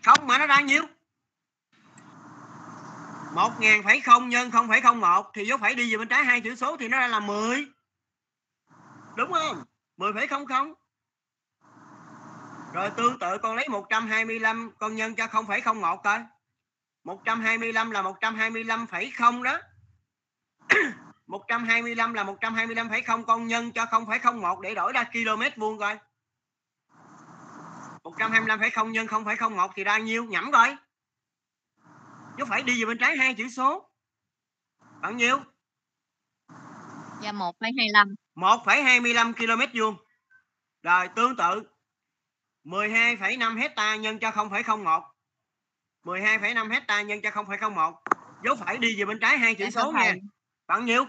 Không 0.03 0.27
mà 0.27 0.37
nó 0.37 0.47
ra 0.47 0.61
nhiêu 0.61 0.83
một 3.33 3.51
ngàn 3.59 3.83
phẩy 3.83 4.01
không 4.01 4.29
nhân 4.29 4.51
không 4.51 4.67
phẩy 4.67 4.81
không 4.81 4.99
một 4.99 5.31
thì 5.33 5.45
dấu 5.45 5.57
phẩy 5.57 5.75
đi 5.75 5.91
về 5.91 5.97
bên 5.97 6.07
trái 6.07 6.23
hai 6.23 6.41
chữ 6.41 6.55
số 6.55 6.77
thì 6.77 6.87
nó 6.87 6.99
ra 6.99 7.07
là 7.07 7.19
10 7.19 7.67
đúng 9.15 9.31
không? 9.31 9.63
10 9.97 10.13
phẩy 10.13 10.27
không 10.27 10.45
không. 10.45 10.73
Rồi 12.73 12.89
tương 12.97 13.19
tự 13.19 13.37
con 13.37 13.55
lấy 13.55 13.69
125 13.69 14.71
con 14.79 14.95
nhân 14.95 15.15
cho 15.15 15.25
0,01 15.25 15.97
coi. 15.97 16.19
125 17.03 17.91
là 17.91 18.01
125,0 18.01 19.43
đó. 19.43 19.57
125 21.27 22.13
là 22.13 22.23
125,0 22.23 23.23
con 23.23 23.47
nhân 23.47 23.71
cho 23.71 23.85
0,01 23.85 24.61
để 24.61 24.75
đổi 24.75 24.93
ra 24.93 25.03
km 25.03 25.61
vuông 25.61 25.79
coi. 25.79 25.97
125,0 28.03 28.87
nhân 28.87 29.07
0,01 29.07 29.69
thì 29.75 29.83
ra 29.83 29.97
nhiêu? 29.97 30.25
Nhẩm 30.25 30.51
coi 30.51 30.77
dấu 32.37 32.47
phải 32.49 32.63
đi 32.63 32.81
về 32.83 32.85
bên 32.85 32.97
trái 32.97 33.17
hai 33.17 33.33
chữ 33.33 33.49
số. 33.49 33.89
Bằng 35.01 35.17
nhiêu? 35.17 35.39
Và 37.21 37.31
một 37.31 37.55
phẩy 37.59 37.71
hai 37.77 37.87
lăm. 37.93 38.15
1,25 38.35 39.33
km 39.33 39.79
vuông. 39.79 39.95
Rồi 40.83 41.07
tương 41.15 41.35
tự. 41.35 41.63
12,5 42.63 43.57
hecta 43.57 43.95
nhân 43.95 44.19
cho 44.19 44.29
0,01 44.29 45.01
12,5 46.03 46.69
hecta 46.69 47.01
nhân 47.01 47.19
cho 47.23 47.29
0,01 47.29 47.93
dấu 48.43 48.55
phải 48.55 48.77
đi 48.77 48.99
về 48.99 49.05
bên 49.05 49.19
trái 49.21 49.37
hai 49.37 49.55
chữ 49.55 49.63
Dạ, 49.65 49.81
số 49.81 49.91
nha. 49.91 50.15
bằng 50.67 50.85
nhiêu? 50.85 51.05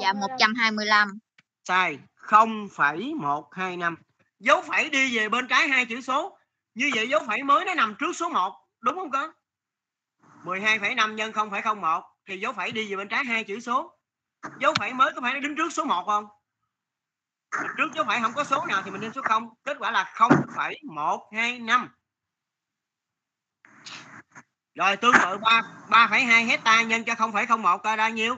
và 0.00 0.12
một 0.12 0.28
trăm 0.38 0.54
hai 0.54 0.70
mươi 0.72 0.86
lăm. 0.86 1.18
Sai 1.64 1.98
0,125 2.14 3.96
dấu 4.38 4.62
phẩy 4.62 4.90
đi 4.90 5.16
về 5.16 5.28
bên 5.28 5.48
trái 5.48 5.68
hai 5.68 5.86
chữ 5.86 6.00
số. 6.00 6.38
Như 6.74 6.90
vậy 6.94 7.08
dấu 7.08 7.20
phẩy 7.26 7.42
mới 7.42 7.64
nó 7.64 7.74
nằm 7.74 7.94
trước 7.98 8.12
số 8.16 8.28
1 8.28 8.52
đúng 8.80 8.94
không 8.94 9.10
con 9.10 9.30
12,5 10.44 11.14
nhân 11.14 11.32
0,01 11.32 12.02
thì 12.26 12.40
dấu 12.40 12.52
phẩy 12.52 12.72
đi 12.72 12.90
về 12.90 12.96
bên 12.96 13.08
trái 13.08 13.24
hai 13.24 13.44
chữ 13.44 13.60
số. 13.60 13.98
Dấu 14.60 14.74
phẩy 14.78 14.92
mới 14.92 15.12
có 15.14 15.20
phải 15.20 15.34
nó 15.34 15.40
đứng 15.40 15.56
trước 15.56 15.72
số 15.72 15.84
1 15.84 16.04
không? 16.06 16.26
Trước 17.50 17.88
dấu 17.94 18.04
phẩy 18.04 18.20
không 18.22 18.32
có 18.32 18.44
số 18.44 18.66
nào 18.66 18.82
thì 18.84 18.90
mình 18.90 19.00
lên 19.00 19.12
số 19.12 19.22
0 19.22 19.48
kết 19.64 19.76
quả 19.80 19.90
là 19.90 20.12
0,125 20.14 21.88
rồi 24.74 24.96
tương 24.96 25.14
tự 25.22 25.38
3 25.38 25.62
3,2 25.88 26.46
hecta 26.46 26.82
nhân 26.82 27.04
cho 27.04 27.14
0,01 27.14 27.78
coi 27.78 27.96
ra 27.96 28.08
nhiêu? 28.08 28.36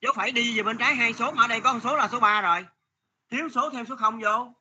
Dấu 0.00 0.12
phẩy 0.16 0.32
đi 0.32 0.56
về 0.56 0.62
bên 0.62 0.78
trái 0.78 0.94
hai 0.94 1.14
số 1.14 1.32
mà 1.32 1.44
ở 1.44 1.48
đây 1.48 1.60
có 1.60 1.72
con 1.72 1.80
số 1.80 1.96
là 1.96 2.08
số 2.08 2.20
3 2.20 2.40
rồi. 2.40 2.66
Thiếu 3.30 3.48
số 3.54 3.70
thêm 3.70 3.86
số 3.86 3.96
0 3.96 4.20
vô. 4.22 4.54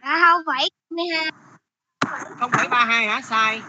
À, 0.00 0.20
không 0.24 0.42
phải 0.46 0.70
12 0.90 1.30
0,32 2.04 3.08
hả? 3.08 3.20
Sai. 3.20 3.62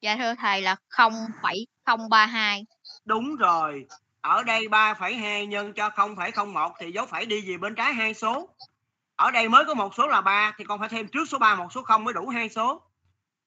Dạ 0.00 0.16
thưa 0.16 0.34
thầy 0.34 0.62
là 0.62 0.76
không 0.88 1.26
phẩy 1.42 1.66
không 1.86 2.08
ba 2.08 2.26
hai. 2.26 2.66
Đúng 3.04 3.36
rồi. 3.36 3.86
Ở 4.20 4.42
đây 4.42 4.68
3,2 4.68 5.46
nhân 5.46 5.72
cho 5.72 5.88
0,01 5.88 6.72
thì 6.80 6.92
dấu 6.92 7.06
phẩy 7.06 7.26
đi 7.26 7.50
về 7.50 7.56
bên 7.56 7.74
trái 7.74 7.94
hai 7.94 8.14
số. 8.14 8.48
Ở 9.16 9.30
đây 9.30 9.48
mới 9.48 9.64
có 9.64 9.74
một 9.74 9.94
số 9.94 10.06
là 10.06 10.20
3 10.20 10.52
thì 10.58 10.64
con 10.64 10.80
phải 10.80 10.88
thêm 10.88 11.08
trước 11.08 11.24
số 11.28 11.38
3 11.38 11.54
một 11.54 11.72
số 11.72 11.82
0 11.82 12.04
mới 12.04 12.14
đủ 12.14 12.28
hai 12.28 12.48
số. 12.48 12.82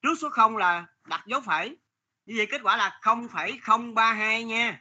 Trước 0.02 0.16
số 0.22 0.30
0 0.30 0.58
là 0.58 0.86
đặt 1.08 1.22
dấu 1.26 1.42
phẩy. 1.42 1.78
Như 2.26 2.34
vậy 2.38 2.48
kết 2.52 2.62
quả 2.64 2.78
là 2.78 3.00
0,032 3.02 4.44
nha. 4.44 4.80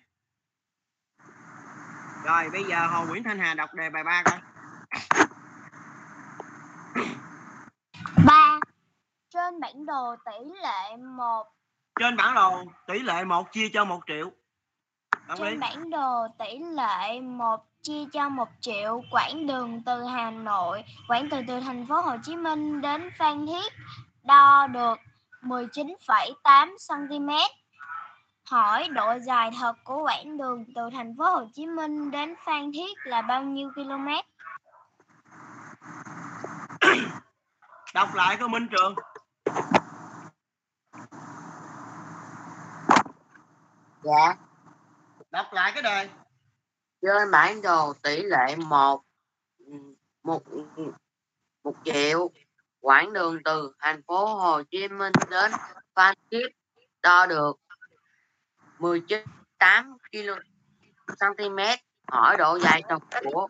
Rồi 2.24 2.50
bây 2.52 2.64
giờ 2.64 2.86
Hồ 2.86 3.04
Nguyễn 3.04 3.22
Thanh 3.22 3.38
Hà 3.38 3.54
đọc 3.54 3.74
đề 3.74 3.90
bài 3.90 4.04
3 4.04 4.22
coi. 4.22 4.38
3 8.26 8.53
trên 9.34 9.60
bản 9.60 9.86
đồ 9.86 10.16
tỷ 10.24 10.44
lệ 10.62 10.96
1 10.96 11.44
trên 12.00 12.16
bản 12.16 12.34
đồ 12.34 12.64
tỷ 12.86 12.98
lệ 12.98 13.24
1 13.24 13.52
chia 13.52 13.68
cho 13.68 13.84
1 13.84 14.00
triệu. 14.06 14.30
Đồng 15.28 15.38
ý. 15.38 15.44
trên 15.50 15.60
bản 15.60 15.90
đồ 15.90 16.28
tỷ 16.38 16.58
lệ 16.58 17.20
1 17.20 17.66
chia 17.82 18.04
cho 18.12 18.28
1 18.28 18.48
triệu 18.60 19.02
quãng 19.10 19.46
đường 19.46 19.82
từ 19.86 20.02
Hà 20.02 20.30
Nội 20.30 20.84
quãng 21.08 21.28
từ 21.30 21.40
từ 21.48 21.60
thành 21.60 21.86
phố 21.86 22.00
Hồ 22.00 22.16
Chí 22.22 22.36
Minh 22.36 22.80
đến 22.80 23.10
Phan 23.18 23.46
Thiết 23.46 23.72
đo 24.22 24.66
được 24.66 24.98
19,8 25.42 26.76
cm 26.88 27.30
hỏi 28.50 28.88
độ 28.88 29.18
dài 29.26 29.50
thật 29.60 29.76
của 29.84 30.02
quãng 30.02 30.38
đường 30.38 30.64
từ 30.74 30.90
thành 30.92 31.14
phố 31.18 31.24
Hồ 31.24 31.48
Chí 31.54 31.66
Minh 31.66 32.10
đến 32.10 32.34
Phan 32.44 32.72
Thiết 32.72 32.98
là 33.04 33.22
bao 33.22 33.42
nhiêu 33.42 33.70
km 33.74 34.08
đọc 37.94 38.08
lại 38.14 38.36
câu 38.36 38.48
Minh 38.48 38.68
Trường 38.76 38.94
Dạ. 44.04 44.36
đọc 45.30 45.46
lại 45.52 45.72
cái 45.74 45.82
đề 45.82 46.08
Trên 47.02 47.30
bản 47.30 47.62
đồ 47.62 47.92
tỷ 48.02 48.22
lệ 48.22 48.56
một 48.56 49.02
một 50.22 50.42
một 51.64 51.74
triệu. 51.84 52.30
Quãng 52.80 53.12
đường 53.12 53.38
từ 53.44 53.72
thành 53.78 54.02
phố 54.02 54.34
Hồ 54.34 54.62
Chí 54.62 54.88
Minh 54.88 55.12
đến 55.30 55.52
Phan 55.94 56.14
Thiết 56.30 56.46
đo 57.02 57.26
được 57.26 57.60
19,8 58.78 59.98
km 61.36 61.58
hỏi 62.12 62.36
độ 62.36 62.58
dài 62.58 62.82
trục 62.88 63.02
của 63.24 63.48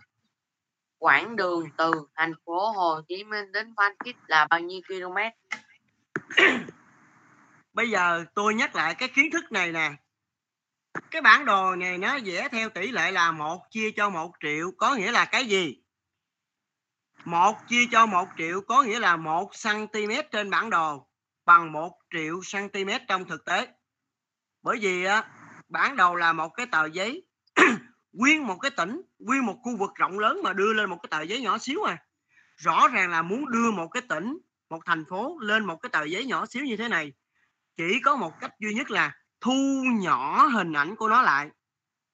quãng 0.98 1.36
đường 1.36 1.68
từ 1.76 1.92
thành 2.14 2.32
phố 2.44 2.70
Hồ 2.70 3.00
Chí 3.08 3.24
Minh 3.24 3.52
đến 3.52 3.74
Phan 3.76 3.92
Thiết 4.04 4.16
là 4.26 4.46
bao 4.50 4.60
nhiêu 4.60 4.80
km 4.88 5.16
bây 7.72 7.90
giờ 7.90 8.24
tôi 8.34 8.54
nhắc 8.54 8.74
lại 8.74 8.94
cái 8.94 9.08
kiến 9.08 9.30
thức 9.30 9.52
này 9.52 9.72
nè. 9.72 9.92
Cái 11.10 11.22
bản 11.22 11.44
đồ 11.44 11.76
này 11.76 11.98
nó 11.98 12.18
vẽ 12.24 12.48
theo 12.52 12.68
tỷ 12.68 12.90
lệ 12.90 13.10
là 13.10 13.32
một 13.32 13.62
chia 13.70 13.90
cho 13.90 14.10
một 14.10 14.32
triệu 14.40 14.70
có 14.78 14.94
nghĩa 14.94 15.10
là 15.10 15.24
cái 15.24 15.46
gì? 15.46 15.82
Một 17.24 17.56
chia 17.68 17.86
cho 17.90 18.06
một 18.06 18.28
triệu 18.38 18.60
có 18.60 18.82
nghĩa 18.82 19.00
là 19.00 19.16
một 19.16 19.50
cm 19.64 20.10
trên 20.32 20.50
bản 20.50 20.70
đồ 20.70 21.08
bằng 21.44 21.72
một 21.72 21.92
triệu 22.14 22.40
cm 22.52 22.90
trong 23.08 23.24
thực 23.24 23.44
tế. 23.44 23.68
Bởi 24.62 24.78
vì 24.80 25.04
á, 25.04 25.24
bản 25.68 25.96
đồ 25.96 26.14
là 26.14 26.32
một 26.32 26.48
cái 26.48 26.66
tờ 26.66 26.86
giấy 26.86 27.26
nguyên 28.12 28.46
một 28.46 28.56
cái 28.58 28.70
tỉnh 28.70 29.02
nguyên 29.18 29.46
một 29.46 29.56
khu 29.62 29.76
vực 29.76 29.90
rộng 29.94 30.18
lớn 30.18 30.40
mà 30.44 30.52
đưa 30.52 30.72
lên 30.72 30.90
một 30.90 30.98
cái 31.02 31.08
tờ 31.10 31.22
giấy 31.22 31.40
nhỏ 31.40 31.58
xíu 31.58 31.82
à. 31.82 31.98
Rõ 32.56 32.88
ràng 32.88 33.10
là 33.10 33.22
muốn 33.22 33.50
đưa 33.50 33.70
một 33.70 33.88
cái 33.88 34.02
tỉnh 34.08 34.38
một 34.74 34.82
thành 34.86 35.04
phố 35.04 35.38
lên 35.40 35.64
một 35.64 35.76
cái 35.76 35.90
tờ 35.90 36.04
giấy 36.04 36.26
nhỏ 36.26 36.46
xíu 36.46 36.64
như 36.64 36.76
thế 36.76 36.88
này. 36.88 37.12
Chỉ 37.76 38.00
có 38.00 38.16
một 38.16 38.40
cách 38.40 38.50
duy 38.58 38.74
nhất 38.74 38.90
là 38.90 39.12
thu 39.40 39.84
nhỏ 40.00 40.46
hình 40.46 40.72
ảnh 40.72 40.96
của 40.96 41.08
nó 41.08 41.22
lại. 41.22 41.50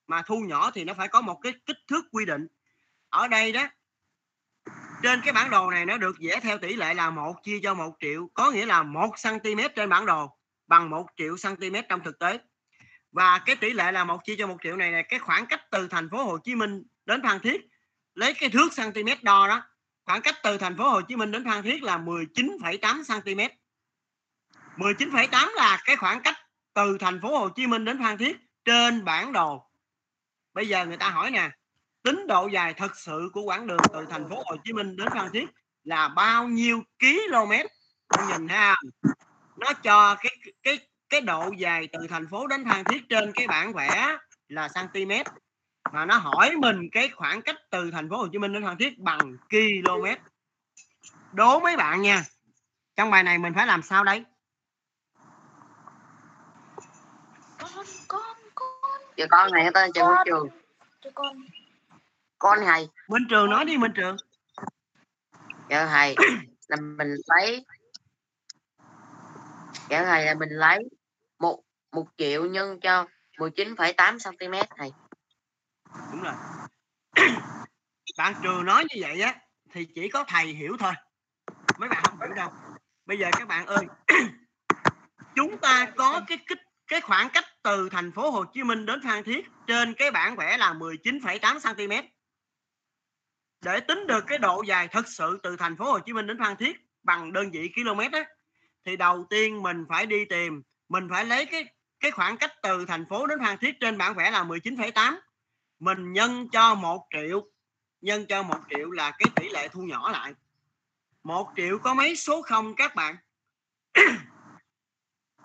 Mà 0.07 0.23
thu 0.23 0.41
nhỏ 0.41 0.71
thì 0.71 0.85
nó 0.85 0.95
phải 0.95 1.09
có 1.09 1.21
một 1.21 1.41
cái 1.43 1.53
kích 1.67 1.77
thước 1.89 2.05
quy 2.13 2.25
định. 2.25 2.47
Ở 3.09 3.29
đây 3.29 3.53
đó, 3.53 3.69
trên 5.03 5.21
cái 5.25 5.33
bản 5.33 5.51
đồ 5.51 5.71
này 5.71 5.87
nó 5.87 5.97
được 5.97 6.17
vẽ 6.21 6.41
theo 6.43 6.59
tỷ 6.59 6.77
lệ 6.77 6.95
là 6.95 7.11
một 7.11 7.35
chia 7.43 7.61
cho 7.63 7.75
một 7.75 7.97
triệu, 8.01 8.31
có 8.35 8.51
nghĩa 8.51 8.67
là 8.67 8.83
một 8.83 9.11
cm 9.23 9.61
trên 9.77 9.89
bản 9.89 10.07
đồ, 10.07 10.37
bằng 10.67 10.91
một 10.91 11.07
triệu 11.17 11.37
cm 11.43 11.77
trong 11.89 12.01
thực 12.05 12.19
tế. 12.19 12.39
Và 13.13 13.39
cái 13.39 13.57
tỷ 13.57 13.73
lệ 13.73 13.93
là 13.93 14.05
một 14.05 14.25
chia 14.25 14.37
cho 14.39 14.47
một 14.47 14.57
triệu 14.63 14.77
này 14.77 14.93
là 14.93 15.03
cái 15.03 15.19
khoảng 15.19 15.47
cách 15.47 15.71
từ 15.71 15.89
thành 15.89 16.11
phố 16.11 16.25
Hồ 16.25 16.39
Chí 16.39 16.55
Minh 16.55 16.83
đến 17.07 17.23
Phan 17.23 17.41
Thiết, 17.41 17.61
lấy 18.15 18.35
cái 18.35 18.51
thước 18.51 18.69
cm 18.77 19.09
đo 19.23 19.49
đó 19.49 19.63
khoảng 20.07 20.23
cách 20.23 20.37
từ 20.43 20.59
thành 20.59 20.77
phố 20.77 20.89
Hồ 20.89 21.01
Chí 21.01 21.17
Minh 21.17 21.33
đến 21.33 21.45
Phan 21.45 21.63
Thiết 21.63 21.83
là 21.83 21.99
19,8 21.99 23.03
cm 23.05 23.41
19,8 24.77 25.55
là 25.55 25.83
cái 25.85 25.97
khoảng 25.97 26.23
cách 26.23 26.37
từ 26.75 26.99
thành 27.01 27.21
phố 27.23 27.39
Hồ 27.39 27.49
Chí 27.49 27.67
Minh 27.67 27.85
đến 27.85 27.99
Phan 27.99 28.19
Thiết 28.19 28.37
trên 28.65 29.05
bản 29.05 29.33
đồ. 29.33 29.71
Bây 30.55 30.69
giờ 30.69 30.87
người 30.87 30.97
ta 30.97 31.11
hỏi 31.11 31.31
nè 31.31 31.51
tính 32.03 32.27
độ 32.27 32.49
dài 32.49 32.75
thật 32.75 32.97
sự 32.97 33.31
của 33.33 33.43
quãng 33.43 33.67
đường 33.67 33.81
từ 33.93 34.07
thành 34.11 34.29
phố 34.31 34.37
Hồ 34.37 34.57
Chí 34.65 34.73
Minh 34.73 34.97
đến 34.97 35.09
Phan 35.15 35.31
Thiết 35.33 35.47
là 35.85 36.09
bao 36.09 36.49
nhiêu 36.49 36.83
km 36.99 37.53
Tôi 38.09 38.27
nhìn 38.27 38.49
ha 38.49 38.77
nó 39.57 39.73
cho 39.73 40.17
cái 40.21 40.37
cái 40.63 40.79
cái 41.09 41.21
độ 41.21 41.51
dài 41.59 41.89
từ 41.93 42.07
thành 42.11 42.29
phố 42.31 42.47
đến 42.47 42.65
Phan 42.65 42.85
Thiết 42.85 43.03
trên 43.09 43.33
cái 43.35 43.47
bản 43.47 43.73
vẽ 43.73 44.17
là 44.49 44.69
cm 44.69 45.11
mà 45.93 46.05
nó 46.05 46.17
hỏi 46.17 46.51
mình 46.57 46.89
cái 46.93 47.09
khoảng 47.09 47.43
cách 47.43 47.57
từ 47.71 47.91
thành 47.91 48.11
phố 48.11 48.17
Hồ 48.17 48.29
Chí 48.33 48.39
Minh 48.39 48.53
đến 48.53 48.65
Phan 48.65 48.77
Thiết 48.79 48.99
bằng 48.99 49.37
km. 49.51 50.07
Đố 51.33 51.61
mấy 51.61 51.77
bạn 51.77 52.03
nha. 52.03 52.25
Trong 52.97 53.11
bài 53.11 53.23
này 53.23 53.39
mình 53.39 53.55
phải 53.55 53.67
làm 53.67 53.83
sao 53.83 54.05
đấy 54.05 54.25
con 57.59 57.87
con 58.09 58.37
con 58.55 59.01
Giờ 59.17 59.27
con 59.31 59.53
này 59.53 59.71
tên 59.75 59.91
Trần 59.95 60.07
Minh 60.07 60.17
Trường. 60.27 60.49
Con 61.15 61.37
con 62.39 62.59
thầy 62.65 62.89
Minh 63.09 63.23
Trường 63.29 63.51
nói 63.51 63.65
đi 63.65 63.77
Minh 63.77 63.93
Trường. 63.95 64.17
Dạ 65.69 65.87
thầy 65.87 66.15
là 66.69 66.77
mình 66.77 67.15
lấy 67.27 67.67
dạ 69.89 70.05
thầy 70.05 70.25
là 70.25 70.35
mình 70.35 70.51
lấy 70.51 70.79
một 71.39 71.63
một 71.93 72.07
triệu 72.17 72.47
nhân 72.47 72.81
cho 72.81 73.07
19,8 73.37 74.19
cm 74.19 74.69
thầy 74.77 74.93
đúng 76.13 76.23
rồi. 76.23 76.35
Bạn 78.19 78.35
Trường 78.43 78.65
nói 78.65 78.85
như 78.89 79.03
vậy 79.03 79.21
á 79.21 79.35
thì 79.73 79.85
chỉ 79.95 80.09
có 80.09 80.25
thầy 80.29 80.47
hiểu 80.47 80.77
thôi. 80.79 80.93
Mấy 81.79 81.89
bạn 81.89 82.03
không 82.05 82.19
hiểu 82.21 82.35
đâu. 82.35 82.51
Bây 83.07 83.19
giờ 83.19 83.31
các 83.33 83.49
bạn 83.49 83.67
ơi 83.67 83.87
chúng 85.37 85.59
ta 85.59 85.87
có 85.97 86.21
cái 86.27 86.39
kích 86.47 86.59
cái 86.87 87.01
khoảng 87.01 87.31
cách 87.31 87.45
từ 87.63 87.89
thành 87.89 88.13
phố 88.13 88.31
Hồ 88.31 88.45
Chí 88.45 88.63
Minh 88.63 88.87
đến 88.87 89.01
Phan 89.05 89.25
Thiết 89.25 89.47
trên 89.67 89.95
cái 89.95 90.11
bản 90.11 90.37
vẽ 90.37 90.57
là 90.57 90.73
19,8 90.73 91.75
cm 91.75 92.09
để 93.65 93.81
tính 93.81 94.07
được 94.07 94.25
cái 94.27 94.39
độ 94.39 94.63
dài 94.67 94.89
thật 94.89 95.09
sự 95.09 95.41
từ 95.43 95.57
thành 95.57 95.77
phố 95.77 95.85
Hồ 95.85 95.99
Chí 95.99 96.13
Minh 96.13 96.27
đến 96.27 96.39
Phan 96.39 96.57
Thiết 96.57 96.77
bằng 97.03 97.33
đơn 97.33 97.51
vị 97.51 97.71
km 97.75 97.99
á 98.13 98.25
thì 98.85 98.97
đầu 98.97 99.27
tiên 99.31 99.63
mình 99.63 99.85
phải 99.89 100.07
đi 100.07 100.25
tìm 100.25 100.63
mình 100.89 101.09
phải 101.11 101.25
lấy 101.25 101.47
cái 101.47 101.65
cái 102.01 102.11
khoảng 102.11 102.37
cách 102.37 102.53
từ 102.63 102.85
thành 102.87 103.05
phố 103.11 103.27
đến 103.27 103.39
Phan 103.45 103.59
Thiết 103.59 103.81
trên 103.81 103.99
bản 103.99 104.15
vẽ 104.15 104.31
là 104.31 104.45
19,8 104.45 105.19
mình 105.81 106.13
nhân 106.13 106.49
cho 106.49 106.75
một 106.75 107.07
triệu 107.11 107.51
nhân 108.01 108.27
cho 108.29 108.43
một 108.43 108.59
triệu 108.71 108.91
là 108.91 109.11
cái 109.11 109.27
tỷ 109.37 109.49
lệ 109.49 109.69
thu 109.69 109.83
nhỏ 109.83 110.11
lại. 110.11 110.33
Một 111.23 111.53
triệu 111.57 111.79
có 111.79 111.95
mấy 111.95 112.17
số 112.17 112.43
không 112.43 112.75
các 112.75 112.95
bạn? 112.95 113.17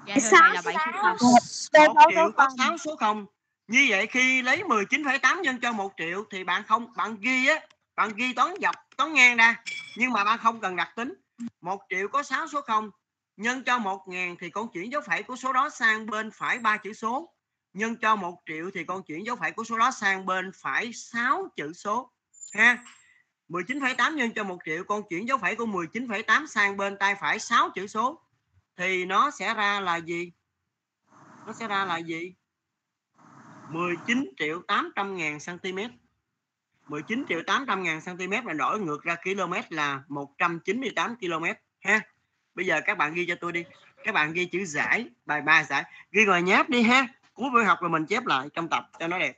Dạ 0.08 0.16
thầy 0.32 0.54
là 0.54 0.62
7 0.66 0.76
số 0.86 0.92
không. 1.02 1.18
một 1.96 2.10
triệu 2.10 2.32
có 2.38 2.50
6 2.58 2.78
số 2.78 2.96
không. 2.96 3.26
Như 3.68 3.86
vậy 3.90 4.08
khi 4.08 4.42
lấy 4.42 4.64
19,8 4.64 5.42
nhân 5.42 5.60
cho 5.62 5.72
một 5.72 5.94
triệu 5.98 6.26
thì 6.32 6.44
bạn 6.44 6.64
không 6.64 6.94
bạn 6.96 7.16
ghi 7.20 7.48
á 7.48 7.60
bạn 7.96 8.12
ghi 8.16 8.34
toán 8.34 8.54
dọc 8.62 8.76
toán 8.98 9.14
ngang 9.14 9.38
ra. 9.38 9.64
Nhưng 9.98 10.12
mà 10.12 10.24
bạn 10.24 10.40
không 10.40 10.60
cần 10.62 10.76
đặt 10.76 10.94
tính. 10.96 11.14
Một 11.62 11.82
triệu 11.90 12.08
có 12.08 12.24
6 12.24 12.48
số 12.48 12.62
không. 12.62 12.90
Nhân 13.38 13.64
cho 13.64 13.78
một 13.78 14.08
ngàn 14.08 14.36
thì 14.40 14.50
con 14.50 14.68
chuyển 14.74 14.92
dấu 14.92 15.02
phẩy 15.02 15.24
của 15.24 15.36
số 15.36 15.54
đó 15.54 15.70
sang 15.70 16.06
bên 16.06 16.32
phải 16.32 16.60
ba 16.60 16.78
chữ 16.78 16.94
số 16.94 17.35
nhân 17.76 17.96
cho 17.96 18.16
một 18.16 18.42
triệu 18.46 18.72
thì 18.74 18.84
con 18.84 19.04
chuyển 19.04 19.26
dấu 19.26 19.36
phẩy 19.36 19.52
của 19.52 19.64
số 19.64 19.78
đó 19.78 19.92
sang 19.92 20.26
bên 20.26 20.52
phải 20.56 20.94
6 20.94 21.48
chữ 21.56 21.74
số 21.74 22.12
ha? 22.54 22.84
19,8 23.50 24.16
nhân 24.16 24.32
cho 24.36 24.44
một 24.44 24.58
triệu 24.66 24.84
con 24.84 25.04
chuyển 25.10 25.28
dấu 25.28 25.38
phẩy 25.38 25.56
của 25.56 25.66
19,8 25.66 26.46
sang 26.48 26.78
bên 26.78 26.98
tay 26.98 27.16
phải 27.16 27.40
6 27.40 27.70
chữ 27.76 27.88
số. 27.88 28.22
Thì 28.78 29.06
nó 29.06 29.32
sẽ 29.32 29.54
ra 29.54 29.80
là 29.80 29.98
gì? 29.98 30.32
Nó 31.48 31.54
sẽ 31.54 31.68
ra 31.68 31.86
là 31.86 31.98
gì? 31.98 32.34
19 33.70 34.32
triệu 34.38 34.62
800 34.68 35.18
ngàn 35.18 35.38
cm 35.46 35.80
19 36.88 37.26
triệu 37.30 37.42
800 37.48 37.84
ngàn 37.84 38.00
cm 38.06 38.48
là 38.48 38.54
đổi 38.54 38.80
ngược 38.80 39.04
ra 39.04 39.16
km 39.16 39.54
là 39.70 40.04
198 40.08 41.16
km 41.16 41.46
ha? 41.80 42.02
Bây 42.56 42.66
giờ 42.66 42.82
các 42.86 42.98
bạn 42.98 43.14
ghi 43.14 43.26
cho 43.28 43.36
tôi 43.42 43.52
đi. 43.52 43.64
Các 44.04 44.12
bạn 44.12 44.34
ghi 44.34 44.46
chữ 44.46 44.66
giải 44.66 45.10
bài 45.26 45.42
3 45.42 45.64
giải. 45.64 45.84
Ghi 46.12 46.26
ngoài 46.26 46.42
nháp 46.42 46.70
đi 46.70 46.82
ha? 46.82 47.08
Cuối 47.36 47.50
buổi 47.50 47.66
học 47.66 47.78
rồi 47.82 47.90
mình 47.90 48.06
chép 48.06 48.26
lại 48.26 48.50
trong 48.54 48.70
tập 48.70 48.90
cho 49.00 49.08
nó 49.08 49.20
đẹp. 49.20 49.36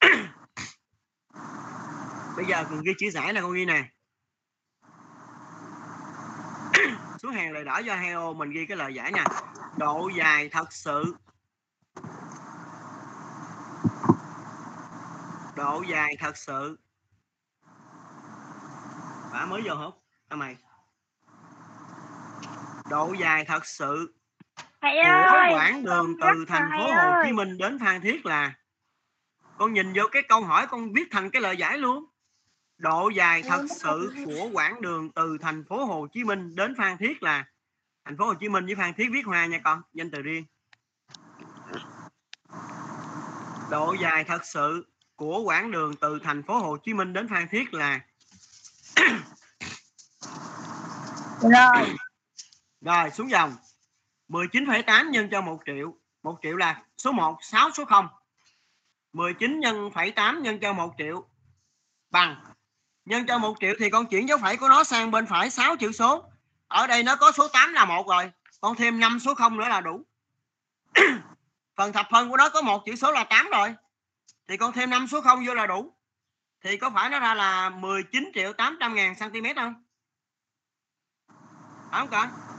Bây 2.36 2.46
giờ 2.46 2.64
mình 2.70 2.82
ghi 2.82 2.92
chữ 2.98 3.10
giải 3.10 3.32
là 3.32 3.40
con 3.40 3.52
ghi 3.52 3.64
nè. 3.64 3.84
Số 7.22 7.30
hàng 7.30 7.52
lời 7.52 7.64
đỏ 7.64 7.78
do 7.78 7.96
Heo, 7.96 8.34
mình 8.34 8.50
ghi 8.50 8.66
cái 8.66 8.76
lời 8.76 8.94
giải 8.94 9.12
nè 9.12 9.24
độ 9.76 10.10
dài 10.16 10.48
thật 10.48 10.72
sự. 10.72 11.14
Độ 15.56 15.82
dài 15.88 16.16
thật 16.20 16.36
sự. 16.36 16.78
Bả 19.32 19.46
mới 19.46 19.62
vô 19.64 19.74
hút 19.74 19.94
tao 20.28 20.36
mày. 20.36 20.56
Độ 22.90 23.12
dài 23.20 23.44
thật 23.44 23.66
sự 23.66 24.14
thầy 24.84 24.96
của 24.96 25.36
ơi 25.36 25.52
quãng 25.54 25.84
đường 25.84 26.14
từ 26.20 26.44
thành 26.48 26.70
phố 26.78 26.86
Hồ 26.86 27.10
ơi. 27.10 27.24
Chí 27.26 27.32
Minh 27.32 27.58
đến 27.58 27.78
Phan 27.78 28.00
Thiết 28.00 28.26
là 28.26 28.54
con 29.58 29.72
nhìn 29.72 29.92
vô 29.92 30.02
cái 30.12 30.22
câu 30.28 30.40
hỏi 30.40 30.66
con 30.66 30.92
viết 30.92 31.08
thành 31.10 31.30
cái 31.30 31.42
lời 31.42 31.56
giải 31.56 31.78
luôn. 31.78 32.04
Độ 32.78 33.08
dài 33.08 33.42
thật 33.42 33.66
sự 33.70 34.14
của 34.24 34.48
quãng 34.52 34.80
đường 34.80 35.10
từ 35.10 35.38
thành 35.40 35.64
phố 35.68 35.84
Hồ 35.84 36.06
Chí 36.12 36.24
Minh 36.24 36.54
đến 36.54 36.74
Phan 36.78 36.96
Thiết 36.96 37.22
là 37.22 37.44
thành 38.04 38.16
phố 38.16 38.26
Hồ 38.26 38.34
Chí 38.34 38.48
Minh 38.48 38.66
với 38.66 38.74
Phan 38.74 38.94
Thiết 38.94 39.08
viết 39.12 39.26
hòa 39.26 39.46
nha 39.46 39.58
con 39.64 39.82
danh 39.92 40.10
từ 40.10 40.22
riêng. 40.22 40.44
Độ 43.70 43.96
dài 44.00 44.24
thật 44.24 44.46
sự 44.46 44.86
của 45.16 45.42
quãng 45.42 45.70
đường 45.70 45.94
từ 46.00 46.18
thành 46.24 46.42
phố 46.42 46.58
Hồ 46.58 46.76
Chí 46.76 46.94
Minh 46.94 47.12
đến 47.12 47.28
Phan 47.28 47.48
Thiết 47.48 47.74
là 47.74 48.00
rồi. 51.40 51.96
Rồi 52.80 53.10
xuống 53.10 53.30
dòng 53.30 53.56
19,8 54.28 55.10
nhân 55.10 55.28
cho 55.30 55.40
1 55.40 55.60
triệu. 55.66 55.94
1 56.22 56.38
triệu 56.42 56.56
là 56.56 56.82
số 56.96 57.12
1 57.12 57.38
6 57.42 57.70
số 57.70 57.84
0 57.84 58.08
19 59.12 59.60
nhân 59.60 59.90
phẩy 59.94 60.10
8 60.10 60.42
nhân 60.42 60.58
cho 60.60 60.72
1 60.72 60.94
triệu. 60.98 61.28
Bằng. 62.10 62.44
Nhân 63.04 63.26
cho 63.26 63.38
1 63.38 63.56
triệu 63.60 63.74
thì 63.78 63.90
con 63.90 64.06
chuyển 64.06 64.28
dấu 64.28 64.38
phẩy 64.38 64.56
của 64.56 64.68
nó 64.68 64.84
sang 64.84 65.10
bên 65.10 65.26
phải 65.26 65.50
6 65.50 65.76
chữ 65.76 65.92
số. 65.92 66.24
Ở 66.68 66.86
đây 66.86 67.02
nó 67.02 67.16
có 67.16 67.32
số 67.32 67.48
8 67.48 67.72
là 67.72 67.84
một 67.84 68.08
rồi. 68.08 68.30
Con 68.60 68.76
thêm 68.76 69.00
5 69.00 69.18
số 69.20 69.34
0 69.34 69.56
nữa 69.56 69.68
là 69.68 69.80
đủ. 69.80 70.02
Phần 71.76 71.92
thập 71.92 72.06
phân 72.10 72.30
của 72.30 72.36
nó 72.36 72.48
có 72.48 72.62
một 72.62 72.82
chữ 72.86 72.96
số 72.96 73.12
là 73.12 73.24
8 73.24 73.50
rồi. 73.50 73.74
Thì 74.48 74.56
con 74.56 74.72
thêm 74.72 74.90
5 74.90 75.06
số 75.06 75.20
0 75.20 75.46
vô 75.46 75.54
là 75.54 75.66
đủ. 75.66 75.94
Thì 76.60 76.76
có 76.76 76.90
phải 76.90 77.10
nó 77.10 77.20
ra 77.20 77.34
là 77.34 77.70
19 77.70 78.30
triệu 78.34 78.52
800 78.52 78.94
ngàn 78.94 79.14
cm 79.14 79.46
không? 79.56 79.84
Phải 81.90 82.00
không 82.00 82.08
con 82.10 82.53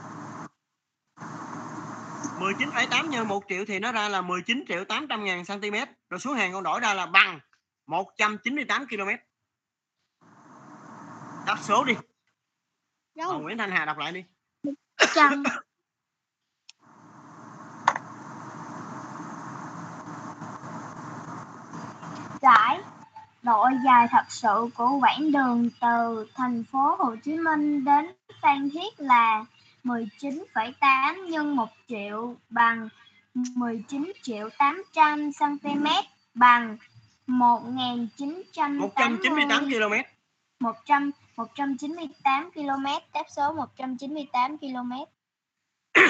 19,8 2.38 3.08
nhân 3.08 3.28
1 3.28 3.44
triệu 3.48 3.64
thì 3.64 3.78
nó 3.78 3.92
ra 3.92 4.08
là 4.08 4.20
19 4.20 4.64
triệu 4.68 4.84
800 4.84 5.24
ngàn 5.24 5.44
cm 5.44 5.74
rồi 6.10 6.20
số 6.20 6.32
hàng 6.32 6.52
con 6.52 6.62
đổi 6.62 6.80
ra 6.80 6.94
là 6.94 7.06
bằng 7.06 7.40
198 7.86 8.86
km 8.88 9.08
đáp 11.46 11.56
số 11.62 11.84
đi. 11.84 11.94
Ờ, 13.18 13.38
Nguyễn 13.38 13.58
Thanh 13.58 13.70
Hà 13.70 13.84
đọc 13.84 13.98
lại 13.98 14.12
đi. 14.12 14.24
Trăm. 15.14 15.42
Giải 22.42 22.80
độ 23.42 23.68
dài 23.84 24.06
thật 24.10 24.24
sự 24.28 24.68
của 24.74 24.98
quãng 25.00 25.32
đường 25.32 25.70
từ 25.80 26.26
thành 26.34 26.64
phố 26.72 26.96
Hồ 26.98 27.16
Chí 27.24 27.38
Minh 27.38 27.84
đến 27.84 28.06
Phan 28.42 28.70
Thiết 28.70 29.00
là 29.00 29.44
19,8 29.86 31.28
nhân 31.30 31.56
1 31.56 31.68
triệu 31.88 32.36
bằng 32.48 32.88
19 33.34 34.12
triệu 34.22 34.48
800 34.58 35.30
cm 35.32 35.86
bằng 36.34 36.76
1980 37.26 38.88
198 38.88 39.64
km. 39.64 39.94
100 40.60 41.10
198 41.36 42.50
km 42.50 42.86
đáp 43.14 43.24
số 43.28 43.52
198 43.52 44.58
km. 44.58 44.92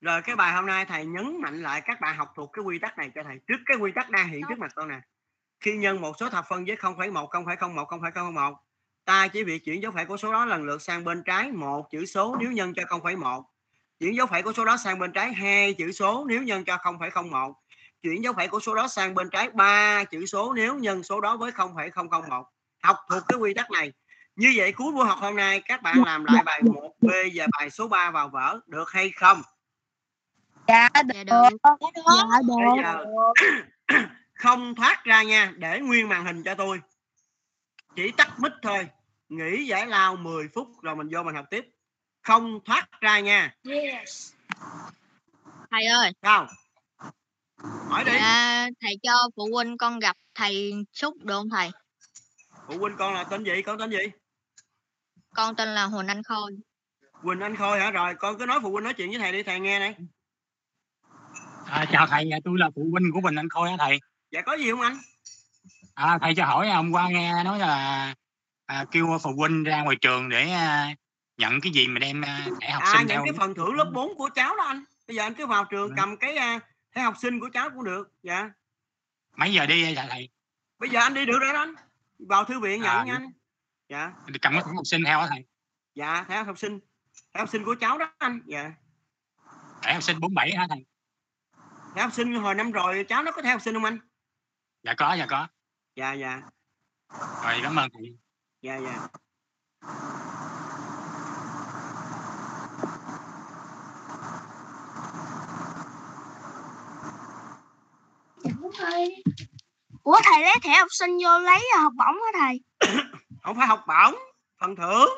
Rồi 0.00 0.22
cái 0.22 0.36
bài 0.36 0.52
hôm 0.52 0.66
nay 0.66 0.84
thầy 0.84 1.06
nhấn 1.06 1.40
mạnh 1.40 1.62
lại 1.62 1.80
các 1.80 2.00
bạn 2.00 2.16
học 2.16 2.32
thuộc 2.36 2.50
cái 2.52 2.64
quy 2.64 2.78
tắc 2.78 2.98
này 2.98 3.10
cho 3.14 3.22
thầy. 3.22 3.38
Trước 3.46 3.58
cái 3.66 3.76
quy 3.76 3.92
tắc 3.94 4.10
đang 4.10 4.28
hiện 4.28 4.42
trước 4.48 4.58
mặt 4.58 4.72
con 4.74 4.88
nè. 4.88 5.00
Khi 5.60 5.76
nhân 5.76 6.00
một 6.00 6.12
số 6.20 6.28
thập 6.28 6.44
phân 6.48 6.64
với 6.64 6.76
0,1 6.76 7.28
0,01 7.28 7.86
0,01 7.86 8.54
ta 9.04 9.28
chỉ 9.28 9.42
việc 9.44 9.64
chuyển 9.64 9.82
dấu 9.82 9.92
phẩy 9.92 10.04
của 10.04 10.16
số 10.16 10.32
đó 10.32 10.44
lần 10.44 10.64
lượt 10.64 10.82
sang 10.82 11.04
bên 11.04 11.22
trái 11.22 11.52
một 11.52 11.90
chữ 11.90 12.06
số 12.06 12.36
nếu 12.40 12.52
nhân 12.52 12.74
cho 12.74 12.82
0,1 12.82 13.42
chuyển 14.00 14.16
dấu 14.16 14.26
phẩy 14.26 14.42
của 14.42 14.52
số 14.52 14.64
đó 14.64 14.76
sang 14.76 14.98
bên 14.98 15.12
trái 15.12 15.32
hai 15.32 15.74
chữ 15.74 15.92
số 15.92 16.24
nếu 16.28 16.42
nhân 16.42 16.64
cho 16.64 16.76
0,01 16.76 17.52
chuyển 18.02 18.24
dấu 18.24 18.32
phẩy 18.32 18.48
của 18.48 18.60
số 18.60 18.74
đó 18.74 18.88
sang 18.88 19.14
bên 19.14 19.30
trái 19.30 19.50
ba 19.50 20.04
chữ 20.04 20.26
số 20.26 20.52
nếu 20.52 20.74
nhân 20.78 21.02
số 21.02 21.20
đó 21.20 21.36
với 21.36 21.52
0,001 21.52 22.46
học 22.82 22.96
thuộc 23.10 23.22
cái 23.28 23.38
quy 23.38 23.54
tắc 23.54 23.70
này 23.70 23.92
như 24.36 24.52
vậy 24.56 24.72
cuối 24.72 24.92
buổi 24.92 25.06
học 25.06 25.18
hôm 25.20 25.36
nay 25.36 25.60
các 25.60 25.82
bạn 25.82 26.04
làm 26.04 26.24
lại 26.24 26.42
bài 26.42 26.62
1B 26.62 27.30
và 27.34 27.46
bài 27.58 27.70
số 27.70 27.88
3 27.88 28.10
vào 28.10 28.28
vở 28.28 28.60
được 28.66 28.90
hay 28.90 29.10
không 29.10 29.42
Dạ 30.68 30.88
Dạ 30.94 31.24
được. 31.24 31.48
được. 31.52 31.56
Dạ 32.06 32.24
bây 32.42 32.82
được. 32.82 32.82
giờ 32.82 33.04
không 34.34 34.74
thoát 34.74 35.04
ra 35.04 35.22
nha 35.22 35.52
để 35.56 35.80
nguyên 35.80 36.08
màn 36.08 36.24
hình 36.24 36.42
cho 36.42 36.54
tôi 36.54 36.80
chỉ 37.96 38.12
tắt 38.16 38.40
mic 38.40 38.52
thôi. 38.62 38.88
Nghỉ 39.28 39.66
giải 39.66 39.86
lao 39.86 40.16
10 40.16 40.48
phút 40.54 40.68
rồi 40.82 40.96
mình 40.96 41.08
vô 41.12 41.22
mình 41.22 41.34
học 41.34 41.46
tiếp. 41.50 41.64
Không 42.22 42.60
thoát 42.64 42.88
ra 43.00 43.20
nha. 43.20 43.54
Yes. 43.64 44.32
Thầy 45.70 45.86
ơi. 45.86 46.12
Sao? 46.22 46.46
Hỏi 47.88 48.04
đi. 48.04 48.12
Dạ, 48.14 48.68
thầy 48.80 48.98
cho 49.02 49.12
phụ 49.36 49.48
huynh 49.52 49.76
con 49.76 49.98
gặp 49.98 50.16
thầy 50.34 50.74
xúc 50.92 51.16
được 51.24 51.34
không 51.34 51.50
thầy? 51.50 51.70
Phụ 52.68 52.78
huynh 52.78 52.96
con 52.98 53.14
là 53.14 53.24
tên 53.24 53.44
gì? 53.44 53.62
Con 53.62 53.78
tên 53.78 53.90
gì? 53.90 53.98
Con 55.34 55.56
tên 55.56 55.68
là 55.68 55.84
Huỳnh 55.84 56.06
Anh 56.06 56.22
Khôi. 56.22 56.52
Quỳnh 57.22 57.40
Anh 57.40 57.56
Khôi 57.56 57.80
hả? 57.80 57.90
Rồi 57.90 58.14
con 58.18 58.38
cứ 58.38 58.46
nói 58.46 58.60
phụ 58.62 58.72
huynh 58.72 58.84
nói 58.84 58.94
chuyện 58.94 59.10
với 59.10 59.18
thầy 59.18 59.32
đi. 59.32 59.42
Thầy 59.42 59.60
nghe 59.60 59.78
này. 59.78 59.94
À, 61.66 61.84
chào 61.92 62.06
thầy, 62.06 62.30
tôi 62.44 62.54
là 62.58 62.70
phụ 62.74 62.88
huynh 62.92 63.12
của 63.12 63.20
Bình 63.20 63.34
Anh 63.34 63.48
Khôi 63.48 63.70
á 63.70 63.76
thầy. 63.78 63.98
dạ 64.30 64.40
có 64.40 64.54
gì 64.54 64.70
không 64.70 64.80
anh 64.80 64.96
À, 65.94 66.18
thầy 66.20 66.34
cho 66.34 66.44
hỏi 66.44 66.70
hôm 66.70 66.90
qua 66.92 67.08
nghe 67.08 67.44
nói 67.44 67.58
là 67.58 68.14
à, 68.66 68.84
kêu 68.90 69.18
phụ 69.22 69.30
huynh 69.36 69.64
ra 69.64 69.82
ngoài 69.82 69.96
trường 70.00 70.28
để 70.28 70.50
à, 70.50 70.94
nhận 71.36 71.60
cái 71.60 71.72
gì 71.72 71.88
mà 71.88 71.98
đem 71.98 72.24
à, 72.24 72.46
thẻ 72.60 72.70
học 72.70 72.82
à 72.82 72.92
sinh 72.98 73.08
theo. 73.08 73.22
cái 73.24 73.32
phần 73.38 73.54
thưởng 73.54 73.74
lớp 73.74 73.90
4 73.94 74.14
của 74.16 74.28
cháu 74.34 74.56
đó 74.56 74.64
anh 74.64 74.84
bây 75.08 75.16
giờ 75.16 75.22
anh 75.22 75.34
cứ 75.34 75.46
vào 75.46 75.64
trường 75.64 75.88
Ừ. 75.88 75.94
cầm 75.96 76.16
cái 76.16 76.36
à, 76.36 76.60
thẻ 76.94 77.02
học 77.02 77.14
sinh 77.22 77.40
của 77.40 77.48
cháu 77.52 77.70
cũng 77.70 77.84
được 77.84 78.12
dạ 78.22 78.50
Mấy 79.36 79.52
giờ 79.52 79.66
đi 79.66 79.94
vậy 79.94 80.06
thầy? 80.10 80.28
bây 80.78 80.90
giờ 80.90 81.00
anh 81.00 81.14
đi 81.14 81.26
được 81.26 81.38
rồi 81.40 81.52
đó 81.52 81.58
anh 81.58 81.74
vào 82.18 82.44
thư 82.44 82.60
viện 82.60 82.80
nhận 82.82 82.90
À, 82.98 83.04
nha 83.04 83.12
anh 83.14 83.30
dạ 83.88 84.12
Cầm 84.42 84.52
cái 84.52 84.62
thẻ 84.62 84.72
học 84.74 84.86
sinh 84.86 85.04
theo 85.06 85.20
á 85.20 85.26
thầy. 85.30 85.44
dạ 85.94 86.24
thẻ 86.28 86.42
học 86.44 86.58
sinh 86.58 86.80
thẻ 87.34 87.40
học 87.40 87.48
sinh 87.48 87.64
của 87.64 87.74
cháu 87.80 87.98
đó 87.98 88.12
anh 88.18 88.40
dạ 88.46 88.72
Thẻ 89.82 89.92
học 89.94 90.02
sinh 90.02 90.20
47 90.20 90.52
hả 90.56 90.66
thầy? 90.68 90.84
thẻ 91.94 92.02
học 92.02 92.12
sinh 92.12 92.34
hồi 92.34 92.54
năm 92.54 92.70
rồi 92.72 93.04
cháu 93.08 93.22
nó 93.22 93.32
có 93.32 93.42
thẻ 93.42 93.50
học 93.50 93.60
sinh 93.62 93.74
không 93.74 93.84
anh 93.84 93.98
Dạ 94.82 94.94
có, 94.96 95.14
dạ 95.14 95.26
có. 95.28 95.48
Dạ 95.96 96.12
dạ 96.12 96.40
Rồi 97.44 97.60
cảm 97.62 97.76
ơn 97.76 97.88
thầy. 97.92 98.16
dạ 98.62 98.76
dạ 98.76 99.08
Ủa 110.02 110.18
thầy 110.24 110.42
lấy 110.42 110.54
thẻ 110.62 110.78
học 110.78 110.88
sinh 110.90 111.10
vô 111.24 111.38
lấy 111.38 111.60
học 111.82 111.92
bổng 111.98 112.16
hả 112.24 112.40
thầy? 112.40 112.60
không 113.42 113.56
phải 113.56 113.66
học 113.66 113.84
bổng 113.88 114.14
phần 114.60 114.76
thưởng 114.76 115.08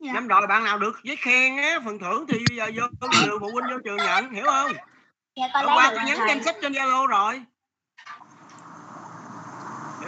Dạ. 0.00 0.12
năm 0.12 0.28
rồi 0.28 0.46
bạn 0.46 0.64
nào 0.64 0.78
được 0.78 1.00
giấy 1.04 1.16
khen 1.16 1.56
á 1.56 1.80
phần 1.84 1.98
thưởng 1.98 2.24
thì 2.28 2.38
bây 2.48 2.56
giờ 2.56 2.70
vô 2.76 2.82
trường 3.00 3.40
phụ 3.40 3.48
huynh 3.52 3.64
vô 3.70 3.78
trường 3.84 3.96
nhận 3.96 4.30
hiểu 4.30 4.44
không 4.46 4.72
Dạ 5.36 5.48
con 5.54 5.66
hôm 5.66 5.76
qua 5.76 5.92
tôi 5.96 6.04
nhắn 6.06 6.18
danh 6.28 6.44
sách 6.44 6.56
trên 6.62 6.72
zalo 6.72 7.06
rồi 7.06 7.42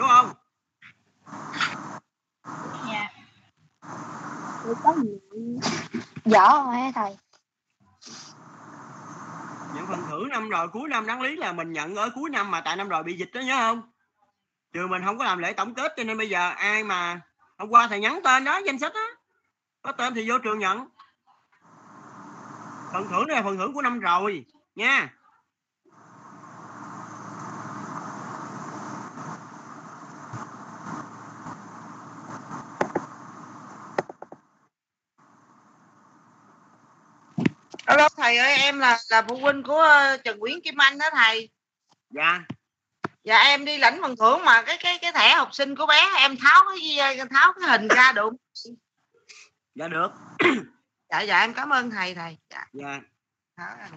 hiểu 0.00 0.08
không 0.08 0.32
Dạ. 2.88 3.08
Dở 6.24 6.48
rồi 6.64 6.76
hả 6.76 6.90
thầy? 6.94 7.16
nhận 9.74 9.86
phần 9.86 10.04
thưởng 10.08 10.28
năm 10.28 10.48
rồi 10.48 10.68
cuối 10.68 10.88
năm 10.88 11.06
đáng 11.06 11.20
lý 11.20 11.36
là 11.36 11.52
mình 11.52 11.72
nhận 11.72 11.94
ở 11.94 12.10
cuối 12.14 12.30
năm 12.30 12.50
mà 12.50 12.60
tại 12.60 12.76
năm 12.76 12.88
rồi 12.88 13.02
bị 13.02 13.16
dịch 13.18 13.30
đó 13.34 13.40
nhớ 13.40 13.56
không 13.58 13.82
trường 14.72 14.90
mình 14.90 15.02
không 15.04 15.18
có 15.18 15.24
làm 15.24 15.38
lễ 15.38 15.52
tổng 15.52 15.74
kết 15.74 15.92
cho 15.96 16.04
nên 16.04 16.18
bây 16.18 16.28
giờ 16.28 16.50
ai 16.50 16.84
mà 16.84 17.20
hôm 17.58 17.68
qua 17.70 17.86
thầy 17.88 18.00
nhắn 18.00 18.20
tên 18.24 18.44
đó 18.44 18.60
danh 18.66 18.78
sách 18.78 18.92
đó 18.94 19.06
có 19.82 19.92
tên 19.92 20.14
thì 20.14 20.30
vô 20.30 20.38
trường 20.38 20.58
nhận 20.58 20.88
phần 22.92 23.06
thưởng 23.10 23.28
này 23.28 23.36
là 23.36 23.42
phần 23.42 23.58
thưởng 23.58 23.74
của 23.74 23.82
năm 23.82 24.00
rồi 24.00 24.44
nha 24.74 25.19
Alo 38.00 38.08
thầy 38.16 38.36
ơi 38.38 38.52
em 38.56 38.78
là 38.78 38.98
là 39.10 39.22
phụ 39.28 39.36
huynh 39.36 39.62
của 39.62 39.78
ờ, 39.80 40.16
Trần 40.16 40.38
Nguyễn 40.38 40.60
Kim 40.64 40.80
Anh 40.80 40.98
đó 40.98 41.06
thầy. 41.12 41.50
dạ 42.10 42.40
Dạ 43.24 43.38
em 43.38 43.64
đi 43.64 43.78
lãnh 43.78 43.98
phần 44.02 44.16
thưởng 44.16 44.44
mà 44.44 44.62
cái 44.62 44.76
cái 44.80 44.98
cái 45.02 45.12
thẻ 45.12 45.34
học 45.34 45.48
sinh 45.52 45.76
của 45.76 45.86
bé 45.86 46.06
em 46.18 46.36
tháo 46.36 46.64
cái 46.68 46.80
gì- 46.80 47.24
tháo 47.30 47.52
cái 47.60 47.70
hình 47.70 47.88
ra 47.88 48.12
được. 48.12 48.30
dạ 49.74 49.88
được 49.88 50.08
Dạ 51.10 51.20
dạ 51.20 51.40
em 51.40 51.54
cảm 51.54 51.70
ơn 51.72 51.90
thầy 51.90 52.14
thầy. 52.14 52.38
Dạ. 52.50 52.64
dạ 52.72 53.00
tháo 53.56 53.76
ra 53.78 53.88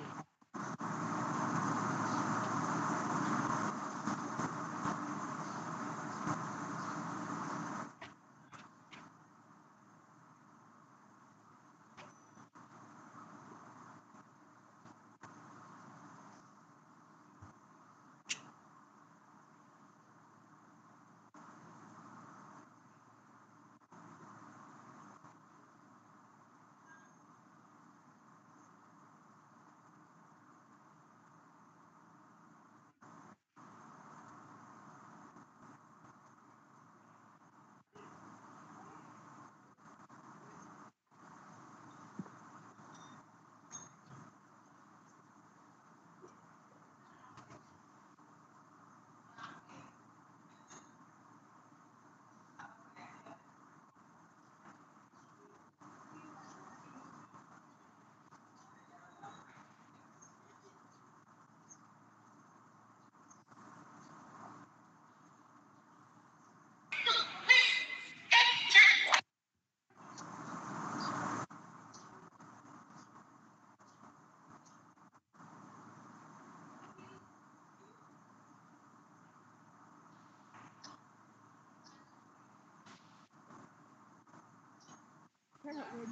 parrot 85.64 85.88
would. 85.94 86.10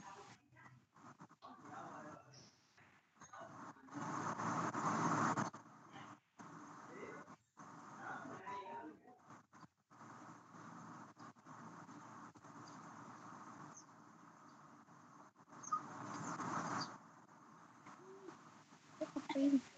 Thank 19.33 19.70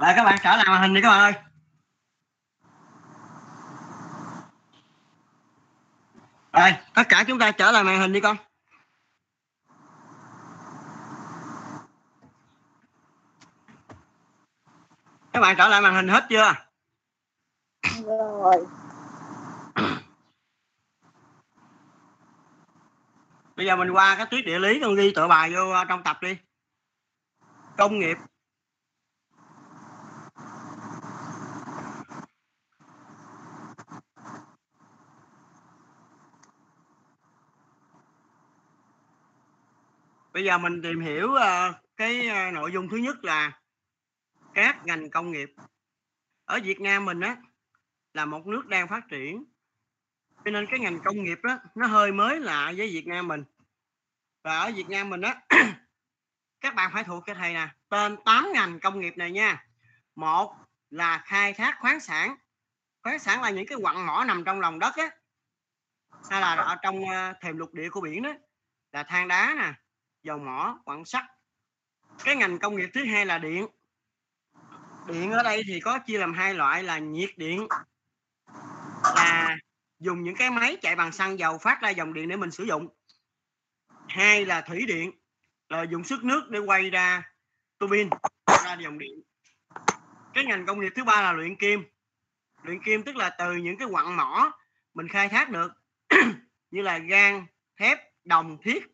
Rồi 0.00 0.12
các 0.16 0.24
bạn 0.24 0.38
trở 0.42 0.56
lại 0.56 0.64
màn 0.68 0.82
hình 0.82 0.94
đi 0.94 1.00
các 1.02 1.08
bạn 1.08 1.20
ơi. 1.20 1.34
Rồi, 6.52 6.70
tất 6.94 7.02
cả 7.08 7.24
chúng 7.26 7.38
ta 7.38 7.50
trở 7.50 7.70
lại 7.70 7.84
màn 7.84 8.00
hình 8.00 8.12
đi 8.12 8.20
con. 8.20 8.36
Các 15.32 15.40
bạn 15.40 15.56
trở 15.58 15.68
lại 15.68 15.80
màn 15.80 15.94
hình 15.94 16.08
hết 16.08 16.26
chưa? 16.30 16.54
Rồi. 18.04 18.66
Bây 23.56 23.66
giờ 23.66 23.76
mình 23.76 23.90
qua 23.90 24.14
cái 24.16 24.26
tiết 24.30 24.42
địa 24.46 24.58
lý 24.58 24.80
con 24.82 24.94
ghi 24.94 25.12
tựa 25.14 25.28
bài 25.28 25.54
vô 25.54 25.70
ờ, 25.70 25.84
trong 25.84 26.02
tập 26.02 26.18
đi. 26.22 26.36
Công 27.76 27.98
nghiệp 27.98 28.16
bây 40.40 40.44
giờ 40.46 40.58
mình 40.58 40.82
tìm 40.82 41.00
hiểu 41.00 41.28
uh, 41.28 41.74
cái 41.96 42.28
uh, 42.28 42.54
nội 42.54 42.72
dung 42.72 42.88
thứ 42.88 42.96
nhất 42.96 43.24
là 43.24 43.60
các 44.54 44.80
ngành 44.84 45.10
công 45.10 45.30
nghiệp. 45.30 45.50
Ở 46.44 46.60
Việt 46.64 46.80
Nam 46.80 47.04
mình 47.04 47.20
á 47.20 47.36
là 48.14 48.24
một 48.24 48.46
nước 48.46 48.66
đang 48.66 48.88
phát 48.88 49.08
triển 49.08 49.44
cho 50.44 50.50
nên 50.50 50.66
cái 50.70 50.80
ngành 50.80 51.00
công 51.04 51.24
nghiệp 51.24 51.38
đó 51.42 51.58
nó 51.74 51.86
hơi 51.86 52.12
mới 52.12 52.40
lạ 52.40 52.72
với 52.76 52.88
Việt 52.88 53.06
Nam 53.06 53.28
mình. 53.28 53.44
Và 54.44 54.58
ở 54.58 54.72
Việt 54.72 54.88
Nam 54.88 55.10
mình 55.10 55.20
á 55.20 55.42
các 56.60 56.74
bạn 56.74 56.90
phải 56.94 57.04
thuộc 57.04 57.22
cái 57.26 57.34
thầy 57.34 57.54
nè 57.54 57.68
tên 57.88 58.16
8 58.24 58.52
ngành 58.52 58.80
công 58.80 59.00
nghiệp 59.00 59.16
này 59.16 59.30
nha. 59.30 59.64
Một 60.14 60.56
là 60.90 61.22
khai 61.26 61.52
thác 61.52 61.76
khoáng 61.80 62.00
sản. 62.00 62.36
Khoáng 63.02 63.18
sản 63.18 63.42
là 63.42 63.50
những 63.50 63.66
cái 63.66 63.78
quặng 63.82 64.06
mỏ 64.06 64.24
nằm 64.26 64.44
trong 64.44 64.60
lòng 64.60 64.78
đất 64.78 64.96
á 64.96 65.10
hay 66.30 66.40
là 66.40 66.54
ở 66.54 66.76
trong 66.82 67.10
ờ, 67.10 67.32
thềm 67.40 67.56
lục 67.56 67.74
địa 67.74 67.88
của 67.90 68.00
biển 68.00 68.22
đó 68.22 68.32
là 68.92 69.02
than 69.02 69.28
đá 69.28 69.54
nè 69.58 69.72
dầu 70.22 70.38
mỏ, 70.38 70.78
quặng 70.84 71.04
sắt. 71.04 71.24
Cái 72.24 72.36
ngành 72.36 72.58
công 72.58 72.76
nghiệp 72.76 72.90
thứ 72.94 73.04
hai 73.04 73.26
là 73.26 73.38
điện. 73.38 73.66
Điện 75.08 75.30
ở 75.30 75.42
đây 75.42 75.62
thì 75.66 75.80
có 75.80 75.98
chia 75.98 76.18
làm 76.18 76.32
hai 76.32 76.54
loại 76.54 76.82
là 76.82 76.98
nhiệt 76.98 77.30
điện, 77.36 77.68
là 79.02 79.56
dùng 79.98 80.22
những 80.22 80.36
cái 80.36 80.50
máy 80.50 80.76
chạy 80.82 80.96
bằng 80.96 81.12
xăng 81.12 81.38
dầu 81.38 81.58
phát 81.58 81.82
ra 81.82 81.90
dòng 81.90 82.12
điện 82.12 82.28
để 82.28 82.36
mình 82.36 82.50
sử 82.50 82.64
dụng. 82.64 82.88
Hai 84.08 84.46
là 84.46 84.60
thủy 84.60 84.84
điện, 84.86 85.12
là 85.68 85.82
dùng 85.82 86.04
sức 86.04 86.24
nước 86.24 86.50
để 86.50 86.58
quay 86.58 86.90
ra 86.90 87.22
tua 87.78 87.86
bin 87.86 88.10
ra 88.64 88.76
dòng 88.80 88.98
điện. 88.98 89.22
Cái 90.34 90.44
ngành 90.44 90.66
công 90.66 90.80
nghiệp 90.80 90.92
thứ 90.96 91.04
ba 91.04 91.22
là 91.22 91.32
luyện 91.32 91.56
kim. 91.56 91.84
Luyện 92.62 92.82
kim 92.82 93.02
tức 93.02 93.16
là 93.16 93.30
từ 93.38 93.54
những 93.54 93.78
cái 93.78 93.88
quặng 93.90 94.16
mỏ 94.16 94.52
mình 94.94 95.08
khai 95.08 95.28
thác 95.28 95.50
được, 95.50 95.72
như 96.70 96.82
là 96.82 96.98
gan, 96.98 97.46
thép, 97.76 97.98
đồng, 98.24 98.58
thiết 98.62 98.86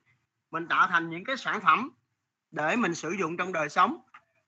mình 0.57 0.69
tạo 0.69 0.87
thành 0.87 1.11
những 1.11 1.25
cái 1.25 1.37
sản 1.37 1.61
phẩm 1.61 1.91
để 2.51 2.77
mình 2.77 2.95
sử 2.95 3.11
dụng 3.11 3.37
trong 3.37 3.53
đời 3.53 3.69
sống 3.69 3.99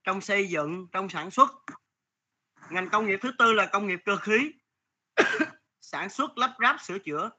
trong 0.05 0.20
xây 0.20 0.48
dựng 0.48 0.86
trong 0.93 1.09
sản 1.09 1.30
xuất. 1.30 1.51
Ngành 2.70 2.90
công 2.90 3.06
nghiệp 3.06 3.18
thứ 3.22 3.32
tư 3.39 3.52
là 3.52 3.66
công 3.66 3.86
nghiệp 3.86 4.01
cơ 4.05 4.16
khí. 4.16 4.52
Sản 5.80 6.10
xuất 6.10 6.39
lắp 6.39 6.55
ráp 6.62 6.80
sửa 6.80 6.98
chữa 6.98 7.30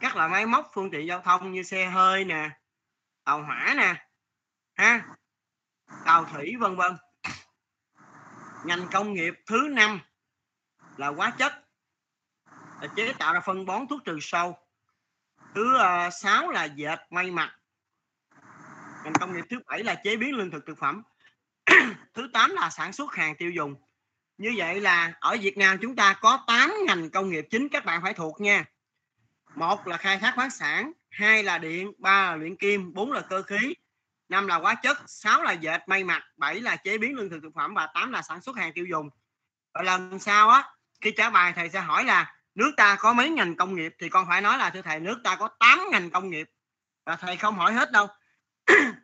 các 0.00 0.16
loại 0.16 0.28
máy 0.28 0.46
móc 0.46 0.70
phương 0.74 0.90
tiện 0.90 1.06
giao 1.06 1.20
thông 1.20 1.52
như 1.52 1.62
xe 1.62 1.86
hơi 1.86 2.24
nè 2.24 2.50
tàu 3.24 3.42
hỏa 3.42 3.74
nè 3.76 4.06
ha 4.74 5.06
tàu 6.04 6.24
thủy 6.24 6.56
vân 6.60 6.76
vân. 6.76 6.96
Ngành 8.64 8.88
công 8.92 9.12
nghiệp 9.12 9.34
thứ 9.46 9.68
năm 9.70 10.00
là 10.96 11.08
hóa 11.08 11.32
chất 11.38 11.52
là 12.80 12.88
chế 12.96 13.12
tạo 13.18 13.34
ra 13.34 13.40
phân 13.40 13.66
bón 13.66 13.86
thuốc 13.88 14.04
trừ 14.04 14.18
sâu. 14.20 14.58
Thứ 15.54 15.76
uh, 15.76 16.12
sáu 16.12 16.50
là 16.50 16.64
dệt 16.64 16.98
may 17.10 17.30
mặc 17.30 17.58
ngành 19.08 19.20
công 19.20 19.36
nghiệp 19.36 19.44
thứ 19.50 19.58
bảy 19.66 19.84
là 19.84 19.94
chế 19.94 20.16
biến 20.16 20.34
lương 20.34 20.50
thực 20.50 20.66
thực 20.66 20.78
phẩm. 20.78 21.02
Thứ 22.14 22.30
tám 22.32 22.50
là 22.50 22.70
sản 22.70 22.92
xuất 22.92 23.14
hàng 23.14 23.34
tiêu 23.36 23.50
dùng. 23.50 23.74
Như 24.38 24.54
vậy 24.56 24.80
là 24.80 25.12
ở 25.20 25.36
Việt 25.40 25.58
Nam 25.58 25.78
chúng 25.82 25.96
ta 25.96 26.18
có 26.20 26.44
8 26.46 26.74
ngành 26.86 27.10
công 27.10 27.30
nghiệp 27.30 27.46
chính 27.50 27.68
các 27.68 27.84
bạn 27.84 28.02
phải 28.02 28.14
thuộc 28.14 28.40
nha. 28.40 28.64
Một 29.54 29.86
là 29.86 29.96
khai 29.96 30.18
thác 30.18 30.32
khoáng 30.34 30.50
sản, 30.50 30.92
hai 31.10 31.42
là 31.42 31.58
điện, 31.58 31.92
ba 31.98 32.30
là 32.30 32.36
luyện 32.36 32.56
kim, 32.56 32.94
bốn 32.94 33.12
là 33.12 33.20
cơ 33.20 33.42
khí, 33.42 33.74
năm 34.28 34.46
là 34.46 34.56
hóa 34.56 34.74
chất, 34.74 34.98
sáu 35.06 35.42
là 35.42 35.52
dệt, 35.52 35.80
may 35.86 36.04
mặc, 36.04 36.22
bảy 36.36 36.60
là 36.60 36.76
chế 36.76 36.98
biến 36.98 37.16
lương 37.16 37.30
thực 37.30 37.42
thực 37.42 37.54
phẩm 37.54 37.74
và 37.74 37.86
tám 37.94 38.12
là 38.12 38.22
sản 38.22 38.40
xuất 38.40 38.56
hàng 38.56 38.72
tiêu 38.72 38.86
dùng. 38.86 39.10
Và 39.74 39.82
lần 39.82 40.18
sau 40.18 40.48
á, 40.48 40.68
khi 41.00 41.12
trả 41.16 41.30
bài 41.30 41.52
thầy 41.56 41.70
sẽ 41.70 41.80
hỏi 41.80 42.04
là 42.04 42.34
nước 42.54 42.72
ta 42.76 42.96
có 43.00 43.12
mấy 43.12 43.30
ngành 43.30 43.56
công 43.56 43.74
nghiệp? 43.74 43.94
Thì 43.98 44.08
con 44.08 44.26
phải 44.28 44.40
nói 44.40 44.58
là 44.58 44.70
thưa 44.70 44.82
thầy, 44.82 45.00
nước 45.00 45.20
ta 45.24 45.36
có 45.36 45.48
8 45.58 45.80
ngành 45.90 46.10
công 46.10 46.30
nghiệp. 46.30 46.50
Và 47.06 47.16
thầy 47.16 47.36
không 47.36 47.54
hỏi 47.54 47.72
hết 47.72 47.92
đâu 47.92 48.08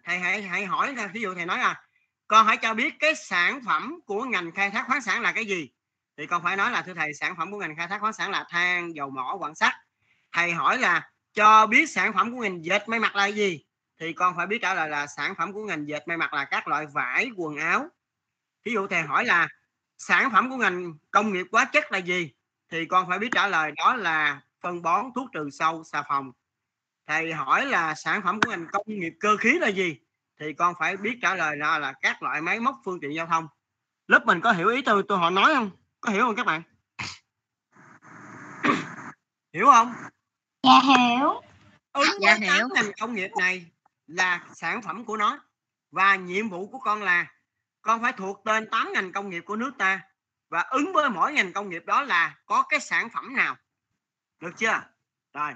thầy 0.04 0.18
hãy 0.18 0.42
hãy 0.42 0.66
hỏi 0.66 0.94
ví 1.12 1.20
dụ 1.20 1.34
thầy 1.34 1.46
nói 1.46 1.58
là 1.58 1.82
con 2.26 2.46
hãy 2.46 2.56
cho 2.56 2.74
biết 2.74 2.94
cái 2.98 3.14
sản 3.14 3.60
phẩm 3.66 4.00
của 4.06 4.24
ngành 4.24 4.52
khai 4.52 4.70
thác 4.70 4.86
khoáng 4.86 5.02
sản 5.02 5.22
là 5.22 5.32
cái 5.32 5.44
gì? 5.44 5.70
Thì 6.18 6.26
con 6.26 6.42
phải 6.42 6.56
nói 6.56 6.70
là, 6.70 6.82
thưa 6.82 6.94
thầy, 6.94 7.14
sản 7.14 7.34
phẩm 7.36 7.52
của 7.52 7.58
ngành 7.58 7.76
khai 7.76 7.88
thác 7.88 8.00
khoáng 8.00 8.12
sản 8.12 8.30
là 8.30 8.44
than, 8.48 8.94
dầu 8.94 9.10
mỏ, 9.10 9.36
quặng 9.38 9.54
sắt. 9.54 9.74
Thầy 10.32 10.52
hỏi 10.52 10.78
là, 10.78 11.10
cho 11.32 11.66
biết 11.66 11.90
sản 11.90 12.12
phẩm 12.12 12.32
của 12.32 12.40
ngành 12.40 12.64
dệt 12.64 12.88
may 12.88 13.00
mặc 13.00 13.16
là 13.16 13.26
gì? 13.26 13.64
Thì 14.00 14.12
con 14.12 14.36
phải 14.36 14.46
biết 14.46 14.58
trả 14.62 14.74
lời 14.74 14.88
là, 14.88 15.06
sản 15.06 15.34
phẩm 15.34 15.52
của 15.52 15.64
ngành 15.64 15.88
dệt 15.88 16.08
may 16.08 16.16
mặc 16.16 16.34
là 16.34 16.44
các 16.44 16.68
loại 16.68 16.86
vải, 16.86 17.30
quần 17.36 17.56
áo. 17.56 17.88
Ví 18.64 18.72
dụ 18.72 18.86
thầy 18.86 19.02
hỏi 19.02 19.24
là, 19.24 19.48
sản 19.98 20.30
phẩm 20.32 20.50
của 20.50 20.56
ngành 20.56 20.94
công 21.10 21.32
nghiệp 21.32 21.46
hóa 21.52 21.64
chất 21.64 21.92
là 21.92 21.98
gì? 21.98 22.32
Thì 22.70 22.86
con 22.86 23.08
phải 23.08 23.18
biết 23.18 23.28
trả 23.32 23.48
lời, 23.48 23.72
đó 23.76 23.94
là 23.94 24.40
phân 24.60 24.82
bón 24.82 25.04
thuốc 25.14 25.28
trừ 25.32 25.50
sâu, 25.50 25.84
xà 25.84 26.02
phòng 26.08 26.32
thầy 27.06 27.32
hỏi 27.32 27.66
là 27.66 27.94
sản 27.94 28.22
phẩm 28.24 28.40
của 28.40 28.50
ngành 28.50 28.66
công 28.72 28.82
nghiệp 28.86 29.12
cơ 29.20 29.36
khí 29.36 29.58
là 29.58 29.68
gì? 29.68 29.96
Thì 30.40 30.52
con 30.52 30.74
phải 30.78 30.96
biết 30.96 31.18
trả 31.22 31.34
lời 31.34 31.56
ra 31.56 31.78
là 31.78 31.92
các 31.92 32.22
loại 32.22 32.40
máy 32.40 32.60
móc 32.60 32.76
phương 32.84 33.00
tiện 33.00 33.14
giao 33.14 33.26
thông. 33.26 33.48
Lớp 34.06 34.26
mình 34.26 34.40
có 34.40 34.52
hiểu 34.52 34.68
ý 34.68 34.82
tôi 34.82 35.02
tôi 35.08 35.18
họ 35.18 35.30
nói 35.30 35.54
không? 35.54 35.70
Có 36.00 36.12
hiểu 36.12 36.22
không 36.22 36.36
các 36.36 36.46
bạn? 36.46 36.62
Hiểu 39.52 39.66
không? 39.66 39.94
Dạ 40.62 40.80
hiểu. 40.80 41.40
ứng 41.92 42.20
Dạ 42.20 42.36
với 42.38 42.48
tám 42.48 42.58
hiểu. 42.58 42.68
ngành 42.74 42.92
công 43.00 43.14
nghiệp 43.14 43.30
này 43.38 43.66
là 44.06 44.46
sản 44.54 44.82
phẩm 44.82 45.04
của 45.04 45.16
nó 45.16 45.40
và 45.90 46.16
nhiệm 46.16 46.48
vụ 46.48 46.66
của 46.66 46.78
con 46.78 47.02
là 47.02 47.26
con 47.82 48.02
phải 48.02 48.12
thuộc 48.12 48.42
tên 48.44 48.68
8 48.70 48.92
ngành 48.92 49.12
công 49.12 49.30
nghiệp 49.30 49.42
của 49.46 49.56
nước 49.56 49.72
ta 49.78 50.00
và 50.48 50.60
ứng 50.60 50.92
với 50.92 51.10
mỗi 51.10 51.32
ngành 51.32 51.52
công 51.52 51.68
nghiệp 51.68 51.82
đó 51.86 52.02
là 52.02 52.36
có 52.46 52.62
cái 52.62 52.80
sản 52.80 53.08
phẩm 53.10 53.36
nào. 53.36 53.56
Được 54.40 54.52
chưa? 54.56 54.80
Rồi 55.32 55.52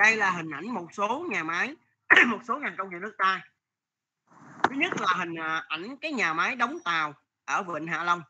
đây 0.00 0.16
là 0.16 0.30
hình 0.30 0.50
ảnh 0.50 0.74
một 0.74 0.86
số 0.92 1.26
nhà 1.30 1.42
máy 1.42 1.76
một 2.26 2.38
số 2.48 2.58
ngành 2.58 2.76
công 2.78 2.90
nghiệp 2.90 2.98
nước 3.00 3.14
ta. 3.18 3.44
Thứ 4.62 4.74
nhất 4.74 4.92
là 5.00 5.08
hình 5.16 5.34
à, 5.34 5.64
ảnh 5.68 5.96
cái 5.96 6.12
nhà 6.12 6.32
máy 6.32 6.56
đóng 6.56 6.78
tàu 6.84 7.14
ở 7.44 7.62
vịnh 7.62 7.86
hạ 7.86 8.04
long. 8.04 8.22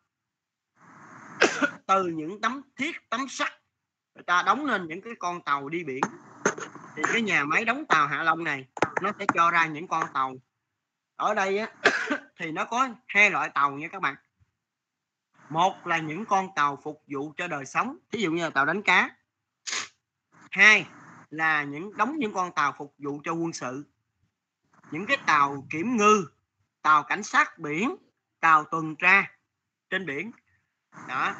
Từ 1.86 2.06
những 2.06 2.40
tấm 2.40 2.62
thiết 2.76 3.10
tấm 3.10 3.28
sắt 3.28 3.52
người 4.14 4.24
ta 4.24 4.42
đóng 4.46 4.66
lên 4.66 4.88
những 4.88 5.00
cái 5.00 5.12
con 5.18 5.42
tàu 5.42 5.68
đi 5.68 5.84
biển. 5.84 6.00
Thì 6.96 7.02
cái 7.12 7.22
nhà 7.22 7.44
máy 7.44 7.64
đóng 7.64 7.84
tàu 7.88 8.06
hạ 8.06 8.22
long 8.22 8.44
này 8.44 8.66
nó 9.02 9.12
sẽ 9.18 9.26
cho 9.34 9.50
ra 9.50 9.66
những 9.66 9.88
con 9.88 10.04
tàu. 10.14 10.34
Ở 11.16 11.34
đây 11.34 11.58
á, 11.58 11.68
thì 12.36 12.52
nó 12.52 12.64
có 12.64 12.88
hai 13.06 13.30
loại 13.30 13.50
tàu 13.54 13.70
nha 13.70 13.88
các 13.88 14.02
bạn. 14.02 14.14
Một 15.48 15.86
là 15.86 15.98
những 15.98 16.24
con 16.24 16.48
tàu 16.56 16.78
phục 16.82 17.02
vụ 17.06 17.32
cho 17.36 17.48
đời 17.48 17.66
sống 17.66 17.96
ví 18.10 18.22
dụ 18.22 18.30
như 18.30 18.44
là 18.44 18.50
tàu 18.50 18.66
đánh 18.66 18.82
cá. 18.82 19.10
Hai 20.50 20.86
là 21.30 21.64
những, 21.64 21.96
đóng 21.96 22.18
những 22.18 22.32
con 22.32 22.52
tàu 22.52 22.74
phục 22.78 22.94
vụ 22.98 23.20
cho 23.24 23.32
quân 23.32 23.52
sự. 23.52 23.84
Những 24.90 25.06
cái 25.06 25.16
tàu 25.26 25.66
kiểm 25.70 25.96
ngư, 25.96 26.26
tàu 26.82 27.02
cảnh 27.02 27.22
sát 27.22 27.58
biển, 27.58 27.96
tàu 28.40 28.64
tuần 28.64 28.96
tra 28.96 29.30
trên 29.90 30.06
biển. 30.06 30.30
Đó. 31.08 31.34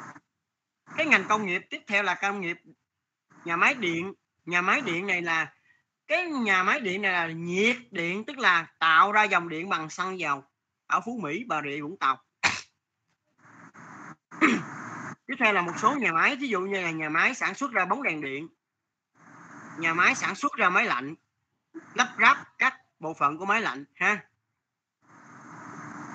Cái 0.97 1.05
ngành 1.05 1.23
công 1.29 1.45
nghiệp 1.45 1.61
tiếp 1.69 1.81
theo 1.87 2.03
là 2.03 2.15
công 2.21 2.41
nghiệp 2.41 2.57
nhà 3.45 3.55
máy 3.55 3.73
điện. 3.73 4.13
Nhà 4.45 4.61
máy 4.61 4.81
điện 4.81 5.07
này 5.07 5.21
là, 5.21 5.53
cái 6.07 6.25
nhà 6.25 6.63
máy 6.63 6.79
điện 6.79 7.01
này 7.01 7.11
là 7.11 7.27
nhiệt 7.27 7.77
điện, 7.91 8.25
tức 8.25 8.37
là 8.37 8.67
tạo 8.79 9.11
ra 9.11 9.23
dòng 9.23 9.49
điện 9.49 9.69
bằng 9.69 9.89
xăng 9.89 10.19
dầu. 10.19 10.43
Ở 10.87 11.01
Phú 11.05 11.19
Mỹ, 11.23 11.43
Bà 11.47 11.61
Rịa 11.61 11.81
Vũng 11.81 11.97
Tàu. 11.97 12.21
Tiếp 15.27 15.35
theo 15.39 15.53
là 15.53 15.61
một 15.61 15.73
số 15.77 15.95
nhà 15.95 16.11
máy 16.13 16.35
ví 16.35 16.47
dụ 16.47 16.61
như 16.61 16.81
là 16.81 16.91
nhà 16.91 17.09
máy 17.09 17.35
sản 17.35 17.55
xuất 17.55 17.71
ra 17.71 17.85
bóng 17.85 18.03
đèn 18.03 18.21
điện 18.21 18.47
nhà 19.77 19.93
máy 19.93 20.15
sản 20.15 20.35
xuất 20.35 20.53
ra 20.53 20.69
máy 20.69 20.85
lạnh, 20.85 21.15
lắp 21.93 22.15
ráp 22.21 22.37
các 22.57 22.73
bộ 22.99 23.13
phận 23.13 23.37
của 23.37 23.45
máy 23.45 23.61
lạnh, 23.61 23.85
ha. 23.95 24.23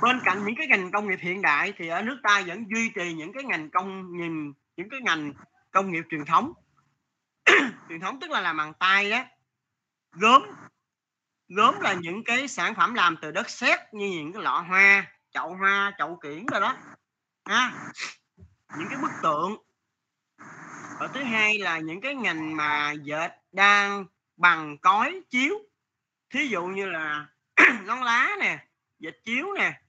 Bên 0.02 0.20
cạnh 0.24 0.44
những 0.44 0.54
cái 0.58 0.66
ngành 0.66 0.90
công 0.90 1.08
nghiệp 1.08 1.18
hiện 1.20 1.42
đại 1.42 1.72
thì 1.76 1.88
ở 1.88 2.02
nước 2.02 2.18
ta 2.22 2.42
vẫn 2.46 2.64
duy 2.74 2.90
trì 2.94 3.14
những 3.14 3.32
cái 3.32 3.44
ngành 3.44 3.70
công 3.70 4.16
nhìn 4.16 4.52
những 4.76 4.88
cái 4.88 5.00
ngành 5.00 5.32
công 5.70 5.92
nghiệp 5.92 6.04
truyền 6.10 6.24
thống. 6.24 6.52
Truyền 7.88 8.00
thống 8.00 8.20
tức 8.20 8.30
là 8.30 8.40
làm 8.40 8.56
bằng 8.56 8.72
tay 8.74 9.10
đó. 9.10 9.24
Gốm 10.12 10.42
gốm 11.48 11.80
là 11.80 11.92
những 11.92 12.24
cái 12.24 12.48
sản 12.48 12.74
phẩm 12.74 12.94
làm 12.94 13.16
từ 13.22 13.30
đất 13.30 13.50
sét 13.50 13.78
như 13.92 14.06
những 14.06 14.32
cái 14.32 14.42
lọ 14.42 14.64
hoa, 14.68 15.06
chậu 15.30 15.56
hoa, 15.56 15.92
chậu 15.98 16.16
kiển 16.22 16.46
rồi 16.46 16.60
đó, 16.60 16.76
ha. 17.44 17.72
Những 18.78 18.88
cái 18.90 18.98
bức 19.02 19.10
tượng. 19.22 19.56
Và 21.00 21.08
thứ 21.14 21.22
hai 21.22 21.58
là 21.58 21.78
những 21.78 22.00
cái 22.00 22.14
ngành 22.14 22.56
mà 22.56 22.92
dệt 22.92 23.30
đang 23.56 24.04
bằng 24.36 24.78
cói 24.78 25.20
chiếu. 25.30 25.54
Thí 26.30 26.46
dụ 26.46 26.66
như 26.66 26.86
là 26.86 27.26
nón 27.84 28.00
lá 28.00 28.36
nè 28.40 28.66
dệt 28.98 29.14
chiếu 29.24 29.46
nè 29.58 29.80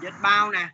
dệt 0.00 0.14
bao 0.22 0.50
nè. 0.50 0.68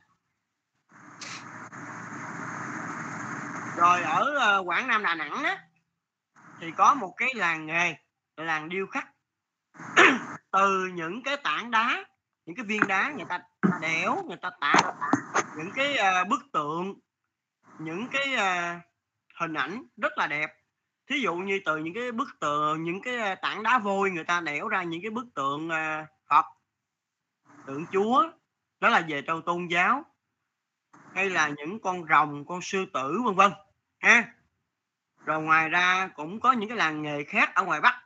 Rồi 3.77 4.03
ở 4.03 4.35
ờ, 4.39 4.63
quảng 4.67 4.89
nam, 4.89 5.03
đà 5.03 5.15
nẵng 5.15 5.45
á, 5.45 5.59
thì 6.61 6.71
có 6.77 6.95
một 6.95 7.15
cái 7.17 7.29
làng 7.35 7.67
nghề, 7.67 7.95
là 8.37 8.45
làng 8.45 8.69
điêu 8.69 8.87
khắc. 8.87 9.09
Từ 10.53 10.87
những 10.95 11.23
cái 11.23 11.37
tảng 11.37 11.71
đá, 11.71 12.05
những 12.47 12.57
cái 12.57 12.65
viên 12.67 12.87
đá 12.87 13.13
người 13.17 13.27
ta 13.29 13.41
đẽo, 13.81 14.23
người 14.27 14.37
ta 14.37 14.51
tạo 14.61 14.97
những 15.57 15.71
cái 15.77 15.97
ờ, 15.97 16.25
bức 16.25 16.41
tượng, 16.53 16.95
những 17.79 18.09
cái 18.13 18.35
ờ, 18.35 18.75
hình 19.41 19.55
ảnh 19.55 19.83
rất 19.97 20.19
là 20.19 20.27
đẹp 20.27 20.66
thí 21.07 21.21
dụ 21.21 21.35
như 21.35 21.61
từ 21.65 21.77
những 21.77 21.95
cái 21.95 22.13
bức 22.13 22.29
tượng, 22.41 22.83
những 22.85 23.03
cái 23.03 23.17
à, 23.17 23.35
tảng 23.35 23.63
đá 23.63 23.79
vôi 23.79 24.11
người 24.11 24.25
ta 24.25 24.41
đẽo 24.41 24.69
ra 24.69 24.83
những 24.83 25.03
cái 25.03 25.11
bức 25.11 25.27
tượng 25.35 25.71
à, 25.71 26.07
phật, 26.29 26.45
tượng 27.67 27.87
chúa, 27.93 28.31
đó 28.81 28.89
là 28.89 29.05
về 29.09 29.23
trong 29.23 29.43
tôn 29.43 29.67
giáo, 29.67 30.05
hay 31.15 31.31
là 31.31 31.49
những 31.49 31.81
con 31.81 32.07
rồng, 32.09 32.45
con 32.47 32.61
sư 32.63 32.87
tử, 32.93 33.21
vân 33.25 33.35
vân, 33.35 33.53
ha. 33.99 34.33
Rồi 35.25 35.43
ngoài 35.43 35.69
ra 35.69 36.11
cũng 36.15 36.41
có 36.41 36.53
những 36.53 36.69
cái 36.69 36.79
làng 36.79 37.03
nghề 37.03 37.25
khác 37.25 37.55
ở 37.55 37.65
ngoài 37.65 37.81
bắc. 37.81 38.03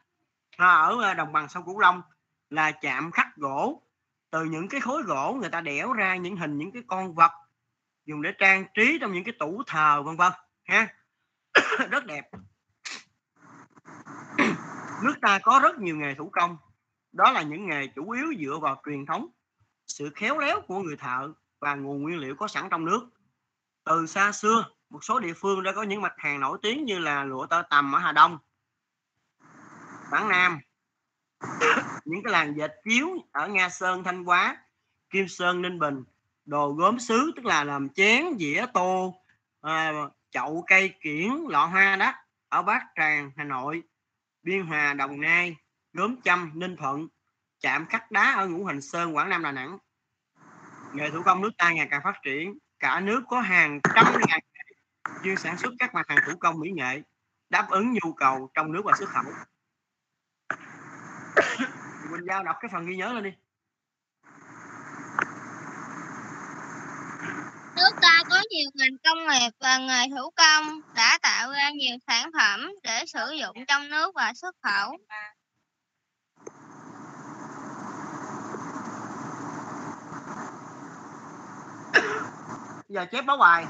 Ở 0.56 1.02
à, 1.02 1.14
đồng 1.14 1.32
bằng 1.32 1.48
sông 1.48 1.64
cửu 1.64 1.78
long 1.78 2.02
là 2.50 2.70
chạm 2.70 3.10
khắc 3.10 3.36
gỗ. 3.36 3.82
Từ 4.30 4.44
những 4.44 4.68
cái 4.68 4.80
khối 4.80 5.02
gỗ 5.02 5.36
người 5.40 5.50
ta 5.50 5.60
đẽo 5.60 5.92
ra 5.92 6.16
những 6.16 6.36
hình 6.36 6.58
những 6.58 6.72
cái 6.72 6.82
con 6.86 7.14
vật 7.14 7.32
dùng 8.06 8.22
để 8.22 8.32
trang 8.38 8.64
trí 8.74 8.98
trong 9.00 9.12
những 9.12 9.24
cái 9.24 9.34
tủ 9.38 9.62
thờ, 9.66 10.02
vân 10.02 10.16
vân, 10.16 10.32
ha. 10.64 10.88
Rất 11.90 12.06
đẹp 12.06 12.30
nước 15.02 15.14
ta 15.22 15.38
có 15.38 15.60
rất 15.62 15.78
nhiều 15.78 15.96
nghề 15.96 16.14
thủ 16.14 16.30
công. 16.32 16.56
Đó 17.12 17.30
là 17.30 17.42
những 17.42 17.66
nghề 17.66 17.86
chủ 17.86 18.10
yếu 18.10 18.26
dựa 18.40 18.58
vào 18.58 18.82
truyền 18.86 19.06
thống 19.06 19.26
sự 19.86 20.10
khéo 20.14 20.38
léo 20.38 20.60
của 20.60 20.78
người 20.78 20.96
thợ 20.96 21.32
và 21.60 21.74
nguồn 21.74 22.02
nguyên 22.02 22.18
liệu 22.18 22.34
có 22.34 22.48
sẵn 22.48 22.68
trong 22.70 22.84
nước. 22.84 23.08
Từ 23.84 24.06
xa 24.06 24.32
xưa 24.32 24.64
một 24.90 25.04
số 25.04 25.20
địa 25.20 25.34
phương 25.34 25.62
đã 25.62 25.72
có 25.72 25.82
những 25.82 26.02
mặt 26.02 26.14
hàng 26.16 26.40
nổi 26.40 26.58
tiếng 26.62 26.84
như 26.84 26.98
là 26.98 27.24
lụa 27.24 27.46
tơ 27.46 27.62
tằm 27.70 27.92
ở 27.92 27.98
Hà 27.98 28.12
Đông 28.12 28.38
Quảng 30.10 30.28
Nam. 30.28 30.60
Những 32.04 32.22
cái 32.24 32.32
làng 32.32 32.56
dệt 32.56 32.70
chiếu 32.84 33.08
ở 33.32 33.48
Nga 33.48 33.68
Sơn 33.68 34.04
Thanh 34.04 34.24
Hóa 34.24 34.56
Kim 35.10 35.28
Sơn 35.28 35.62
Ninh 35.62 35.78
Bình 35.78 36.04
đồ 36.44 36.72
gốm 36.72 36.98
sứ 36.98 37.32
tức 37.36 37.44
là 37.44 37.64
làm 37.64 37.88
chén 37.88 38.24
dĩa 38.38 38.66
tô 38.74 39.14
à, 39.60 39.92
chậu 40.30 40.64
cây 40.66 40.94
kiển 41.00 41.30
lọ 41.48 41.66
hoa 41.66 41.96
đó 41.96 42.12
ở 42.48 42.62
Bát 42.62 42.82
Tràng 42.96 43.30
Hà 43.36 43.44
Nội. 43.44 43.82
Biên 44.42 44.66
Hòa, 44.66 44.94
Đồng 44.94 45.20
Nai 45.20 45.56
gốm 45.92 46.20
chăm 46.20 46.50
Ninh 46.54 46.76
Thuận, 46.76 47.08
chạm 47.60 47.86
khắc 47.86 48.10
đá 48.10 48.34
ở 48.34 48.48
Ngũ 48.48 48.64
Hành 48.64 48.80
Sơn, 48.80 49.16
Quảng 49.16 49.28
Nam, 49.28 49.42
Đà 49.42 49.52
Nẵng. 49.52 49.78
Nghề 50.94 51.10
thủ 51.10 51.22
công 51.24 51.40
nước 51.40 51.50
ta, 51.58 51.72
ngày 51.72 51.88
càng 51.90 52.00
phát 52.04 52.14
triển. 52.24 52.58
Cả 52.78 53.00
nước 53.00 53.22
có 53.28 53.40
hàng 53.40 53.80
trăm 53.94 54.06
ngàn 54.28 54.40
chuyên 55.24 55.36
sản 55.36 55.58
xuất 55.58 55.72
các 55.78 55.94
mặt 55.94 56.06
hàng 56.08 56.18
thủ 56.26 56.32
công 56.40 56.60
mỹ 56.60 56.70
nghệ, 56.70 57.02
đáp 57.50 57.66
ứng 57.70 57.92
nhu 57.92 58.12
cầu 58.12 58.50
trong 58.54 58.72
nước 58.72 58.82
và 58.84 58.92
xuất 58.98 59.08
khẩu. 59.08 59.24
Quỳnh 62.10 62.26
Giao 62.26 62.42
đọc 62.42 62.56
cái 62.60 62.68
phần 62.72 62.86
ghi 62.86 62.96
nhớ 62.96 63.12
lên 63.12 63.24
đi. 63.24 63.30
Nước 67.80 67.96
ta 68.02 68.22
có 68.30 68.42
nhiều 68.50 68.70
ngành 68.74 68.98
công 69.04 69.18
nghiệp 69.18 69.50
và 69.60 69.78
nghề 69.78 70.08
thủ 70.16 70.30
công, 70.36 70.80
đã 70.94 71.18
tạo 71.22 71.50
ra 71.52 71.70
nhiều 71.70 71.96
sản 72.06 72.30
phẩm 72.38 72.72
để 72.82 73.04
sử 73.06 73.30
dụng 73.40 73.56
trong 73.68 73.88
nước 73.90 74.14
và 74.14 74.32
xuất 74.34 74.56
khẩu. 74.62 74.96
giờ 82.88 83.06
chép 83.12 83.24
báo 83.26 83.36
bài 83.36 83.66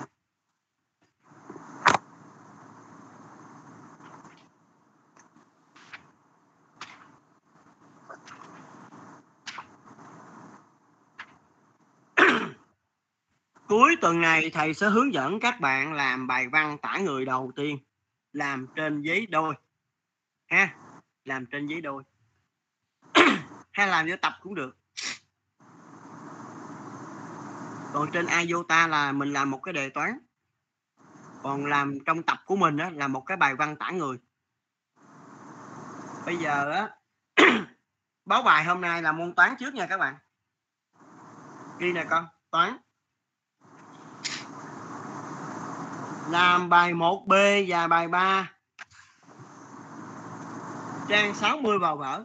cuối 13.70 13.96
tuần 14.00 14.20
này 14.20 14.50
thầy 14.50 14.74
sẽ 14.74 14.88
hướng 14.88 15.14
dẫn 15.14 15.40
các 15.40 15.60
bạn 15.60 15.92
làm 15.92 16.26
bài 16.26 16.48
văn 16.48 16.78
tả 16.78 16.98
người 16.98 17.24
đầu 17.24 17.52
tiên. 17.56 17.78
Làm 18.32 18.66
trên 18.76 19.02
giấy 19.02 19.26
đôi. 19.26 19.54
Ha 20.46 20.74
làm 21.24 21.46
trên 21.46 21.66
giấy 21.66 21.80
đôi. 21.80 22.02
Hay 23.72 23.88
làm 23.88 24.06
vô 24.08 24.14
tập 24.22 24.32
cũng 24.42 24.54
được. 24.54 24.76
Còn 27.92 28.10
trên 28.12 28.26
iota 28.26 28.86
là 28.86 29.12
mình 29.12 29.32
làm 29.32 29.50
một 29.50 29.58
cái 29.62 29.72
đề 29.72 29.90
toán. 29.90 30.18
Còn 31.42 31.66
làm 31.66 31.98
trong 32.06 32.22
tập 32.22 32.38
của 32.46 32.56
mình 32.56 32.76
á, 32.76 32.90
là 32.90 33.08
một 33.08 33.20
cái 33.26 33.36
bài 33.36 33.54
văn 33.54 33.76
tả 33.76 33.90
người. 33.90 34.18
Bây 36.26 36.36
giờ 36.36 36.70
á 36.70 36.88
báo 38.24 38.42
bài 38.42 38.64
hôm 38.64 38.80
nay 38.80 39.02
là 39.02 39.12
môn 39.12 39.34
toán 39.34 39.54
trước 39.58 39.74
nha 39.74 39.86
các 39.86 39.98
bạn. 39.98 40.14
Ghi 41.78 41.92
nè 41.92 42.04
con 42.10 42.26
toán. 42.50 42.76
Làm 46.30 46.68
bài 46.68 46.92
1B 46.92 47.64
và 47.68 47.86
bài 47.86 48.08
3 48.08 48.52
trang 51.08 51.34
60 51.34 51.78
vào 51.78 51.96
vở. 51.96 52.24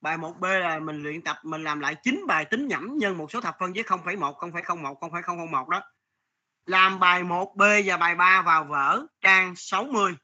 Bài 0.00 0.18
1B 0.18 0.58
là 0.58 0.78
mình 0.78 1.02
luyện 1.02 1.22
tập 1.22 1.36
mình 1.42 1.64
làm 1.64 1.80
lại 1.80 1.96
9 2.02 2.24
bài 2.26 2.44
tính 2.44 2.68
nhẩm 2.68 2.96
nhân 2.98 3.18
một 3.18 3.32
số 3.32 3.40
thập 3.40 3.56
phân 3.60 3.72
với 3.72 3.82
0,1 3.82 4.34
0,01 4.34 4.94
0,001 4.94 5.68
đó. 5.68 5.82
Làm 6.66 6.98
bài 6.98 7.22
1B 7.22 7.82
và 7.86 7.96
bài 7.96 8.14
3 8.14 8.42
vào 8.42 8.64
vở 8.64 9.06
trang 9.20 9.54
60 9.56 10.16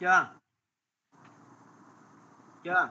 chưa? 0.00 0.43
Chưa? 2.64 2.88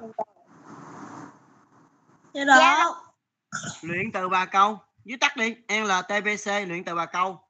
Dạ 2.34 2.46
đó. 2.46 3.02
luyện 3.82 4.12
từ 4.12 4.30
ba 4.30 4.46
câu. 4.46 4.80
Viết 5.06 5.18
tắt 5.20 5.38
đi. 5.38 5.56
LTPC 5.68 6.68
luyện 6.68 6.84
từ 6.84 6.96
ba 6.96 7.06
câu. 7.06 7.48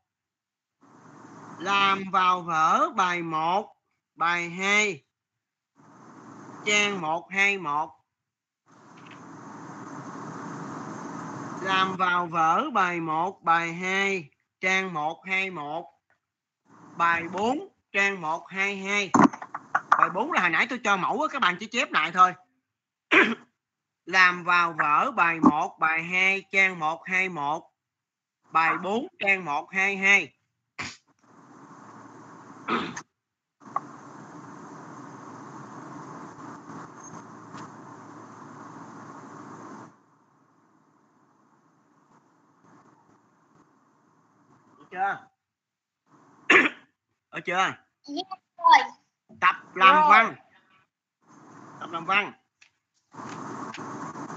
Làm 1.60 2.04
vào 2.12 2.42
vở 2.42 2.90
bài 2.96 3.22
1 3.22 3.74
bài 4.16 4.50
2 4.50 5.04
trang 6.66 7.02
121 7.02 7.90
làm 11.64 11.96
vào 11.96 12.26
vở 12.26 12.70
bài 12.74 13.00
1 13.00 13.44
bài 13.44 13.74
2 13.74 14.30
trang 14.62 14.94
121 14.94 15.84
bài 16.98 17.24
4 17.34 17.68
trang 17.92 18.22
122 18.22 19.12
bài 19.14 19.23
4 20.14 20.32
là 20.32 20.42
hồi 20.42 20.50
nãy 20.50 20.68
tôi 20.70 20.80
cho 20.84 20.98
mẫu 20.98 21.22
á, 21.22 21.28
các 21.32 21.40
bạn 21.40 21.58
chỉ 21.60 21.66
chép 21.66 21.92
lại 21.92 22.12
thôi. 22.12 22.34
Làm 24.06 24.44
vào 24.44 24.76
vở 24.80 25.12
bài 25.12 25.40
1 25.40 25.78
bài 25.80 26.04
2 26.04 26.44
trang 26.52 26.80
121 26.80 27.64
bài 28.52 28.74
4 28.84 29.08
trang 29.20 29.46
122 29.46 30.34
Được 44.78 44.86
chưa? 44.92 45.28
Ở 47.30 47.40
chưa? 47.46 47.74
Rồi 48.58 49.03
làm 49.76 49.96
Rồi. 49.96 50.10
văn. 50.10 50.36
Tập 51.80 51.90
làm 51.92 52.06
văn. 52.06 52.34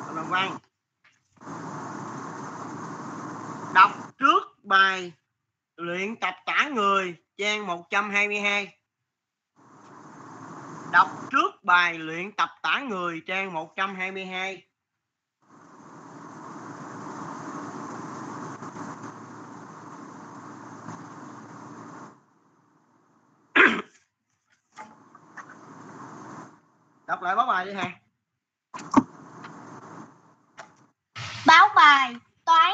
Tập 0.07 0.15
làm 0.15 0.29
văn. 0.29 0.59
Đọc 3.75 3.91
trước 4.19 4.43
bài 4.63 5.13
luyện 5.77 6.17
tập 6.17 6.35
tả 6.47 6.69
người 6.75 7.17
trang 7.37 7.67
122 7.67 8.77
đọc 10.93 11.09
trước 11.31 11.65
bài 11.65 11.99
luyện 11.99 12.33
tập 12.33 12.51
tả 12.63 12.81
người 12.89 13.23
trang 13.27 13.53
122 13.53 14.66
lại 27.27 27.37
báo 27.37 27.47
bài 27.47 27.65
đi 27.65 27.73
hà 27.73 27.91
Báo 31.47 31.69
bài 31.75 32.17
toán 32.45 32.73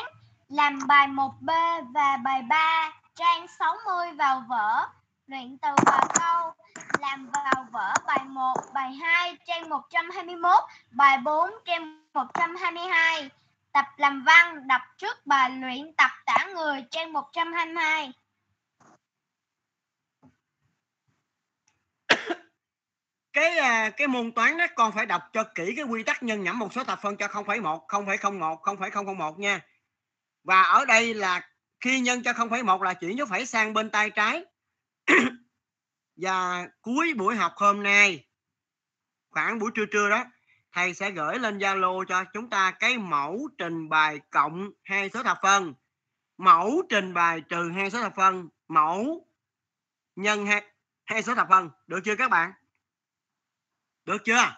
làm 0.49 0.79
bài 0.87 1.07
1B 1.07 1.83
và 1.93 2.16
bài 2.16 2.43
3 2.43 2.93
trang 3.15 3.47
60 3.59 4.12
vào 4.12 4.45
vở. 4.49 4.87
Luyện 5.27 5.59
từ 5.59 5.69
và 5.87 6.01
câu 6.20 6.53
làm 6.99 7.31
vào 7.31 7.66
vở 7.70 7.95
bài 8.07 8.24
1, 8.24 8.55
bài 8.74 8.93
2 8.93 9.37
trang 9.47 9.69
121, 9.69 10.53
bài 10.91 11.19
4 11.19 11.51
trang 11.65 12.05
122. 12.15 13.31
Tập 13.73 13.87
làm 13.97 14.24
văn 14.24 14.66
đọc 14.69 14.83
trước 14.99 15.27
bài 15.27 15.51
luyện 15.51 15.93
tập 15.93 16.11
tả 16.27 16.47
người 16.55 16.85
trang 16.91 17.12
122. 17.12 18.12
Cái 23.33 23.59
à, 23.59 23.91
cái 23.91 24.09
môn 24.09 24.33
toán 24.33 24.59
đó 24.59 24.67
con 24.75 24.93
phải 24.93 25.07
đọc 25.07 25.23
cho 25.33 25.45
kỹ 25.55 25.73
cái 25.77 25.85
quy 25.85 26.03
tắc 26.03 26.23
nhân 26.23 26.43
nhẩm 26.43 26.59
một 26.59 26.73
số 26.73 26.85
thập 26.85 27.03
phân 27.03 27.17
cho 27.17 27.27
0,1 27.27 27.87
0,01 27.87 28.57
0,001 28.57 29.39
nha. 29.39 29.61
Và 30.45 30.63
ở 30.63 30.85
đây 30.85 31.15
là 31.15 31.49
khi 31.81 32.01
nhân 32.01 32.23
cho 32.23 32.33
0,1 32.33 32.83
là 32.83 32.95
chuyển 32.95 33.19
dấu 33.19 33.27
phẩy 33.27 33.47
sang 33.47 33.75
bên 33.75 33.91
tay 33.91 34.11
trái. 34.11 34.45
Và 36.17 36.69
cuối 36.83 37.15
buổi 37.15 37.37
học 37.37 37.53
hôm 37.57 37.83
nay 37.83 38.27
khoảng 39.31 39.59
buổi 39.59 39.71
trưa 39.75 39.87
trưa 39.93 40.11
đó 40.11 40.25
thầy 40.73 40.95
sẽ 40.95 41.11
gửi 41.11 41.39
lên 41.39 41.59
Zalo 41.59 42.05
cho 42.05 42.25
chúng 42.33 42.51
ta 42.51 42.71
cái 42.71 42.99
mẫu 42.99 43.49
trình 43.59 43.89
bày 43.89 44.21
cộng 44.31 44.71
hai 44.83 45.11
số 45.11 45.23
thập 45.23 45.39
phân. 45.43 45.75
Mẫu 46.39 46.83
trình 46.89 47.15
bày 47.15 47.41
trừ 47.41 47.71
hai 47.75 47.91
số 47.91 48.03
thập 48.03 48.15
phân 48.17 48.49
mẫu 48.69 49.27
nhân 50.17 50.47
hai 50.47 50.63
hai 51.05 51.23
số 51.23 51.35
thập 51.35 51.49
phân. 51.49 51.71
Được 51.87 52.01
chưa 52.05 52.17
các 52.17 52.31
bạn? 52.31 52.53
Được 54.05 54.24
chưa? 54.24 54.57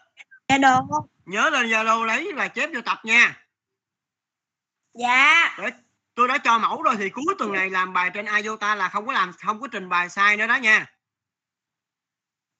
Dạ 0.48 0.58
được. 0.58 0.80
nhớ 1.24 1.50
lên 1.50 1.66
Zalo 1.66 2.04
lấy 2.04 2.32
và 2.36 2.48
chép 2.48 2.70
vô 2.74 2.80
tập 2.80 2.98
nha. 3.04 3.46
Dạ. 4.94 5.56
để 5.58 5.70
tôi 6.14 6.28
đã 6.28 6.38
cho 6.38 6.58
mẫu 6.58 6.82
rồi 6.82 6.94
thì 6.98 7.10
cuối 7.10 7.34
tuần 7.38 7.52
này 7.52 7.70
làm 7.70 7.92
bài 7.92 8.10
trên 8.14 8.26
Iota 8.26 8.74
là 8.74 8.88
không 8.88 9.06
có 9.06 9.12
làm 9.12 9.32
không 9.32 9.60
có 9.60 9.68
trình 9.72 9.88
bày 9.88 10.08
sai 10.08 10.36
nữa 10.36 10.46
đó 10.46 10.56
nha. 10.56 10.86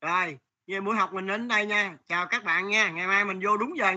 Rồi 0.01 0.39
về 0.67 0.81
buổi 0.81 0.97
học 0.97 1.13
mình 1.13 1.27
đến 1.27 1.49
đây 1.49 1.67
nha. 1.67 1.97
Chào 2.09 2.27
các 2.27 2.45
bạn 2.45 2.69
nha. 2.69 2.91
Ngày 2.91 3.07
mai 3.07 3.25
mình 3.25 3.41
vô 3.45 3.57
đúng 3.57 3.79
giờ 3.79 3.91
nha 3.91 3.97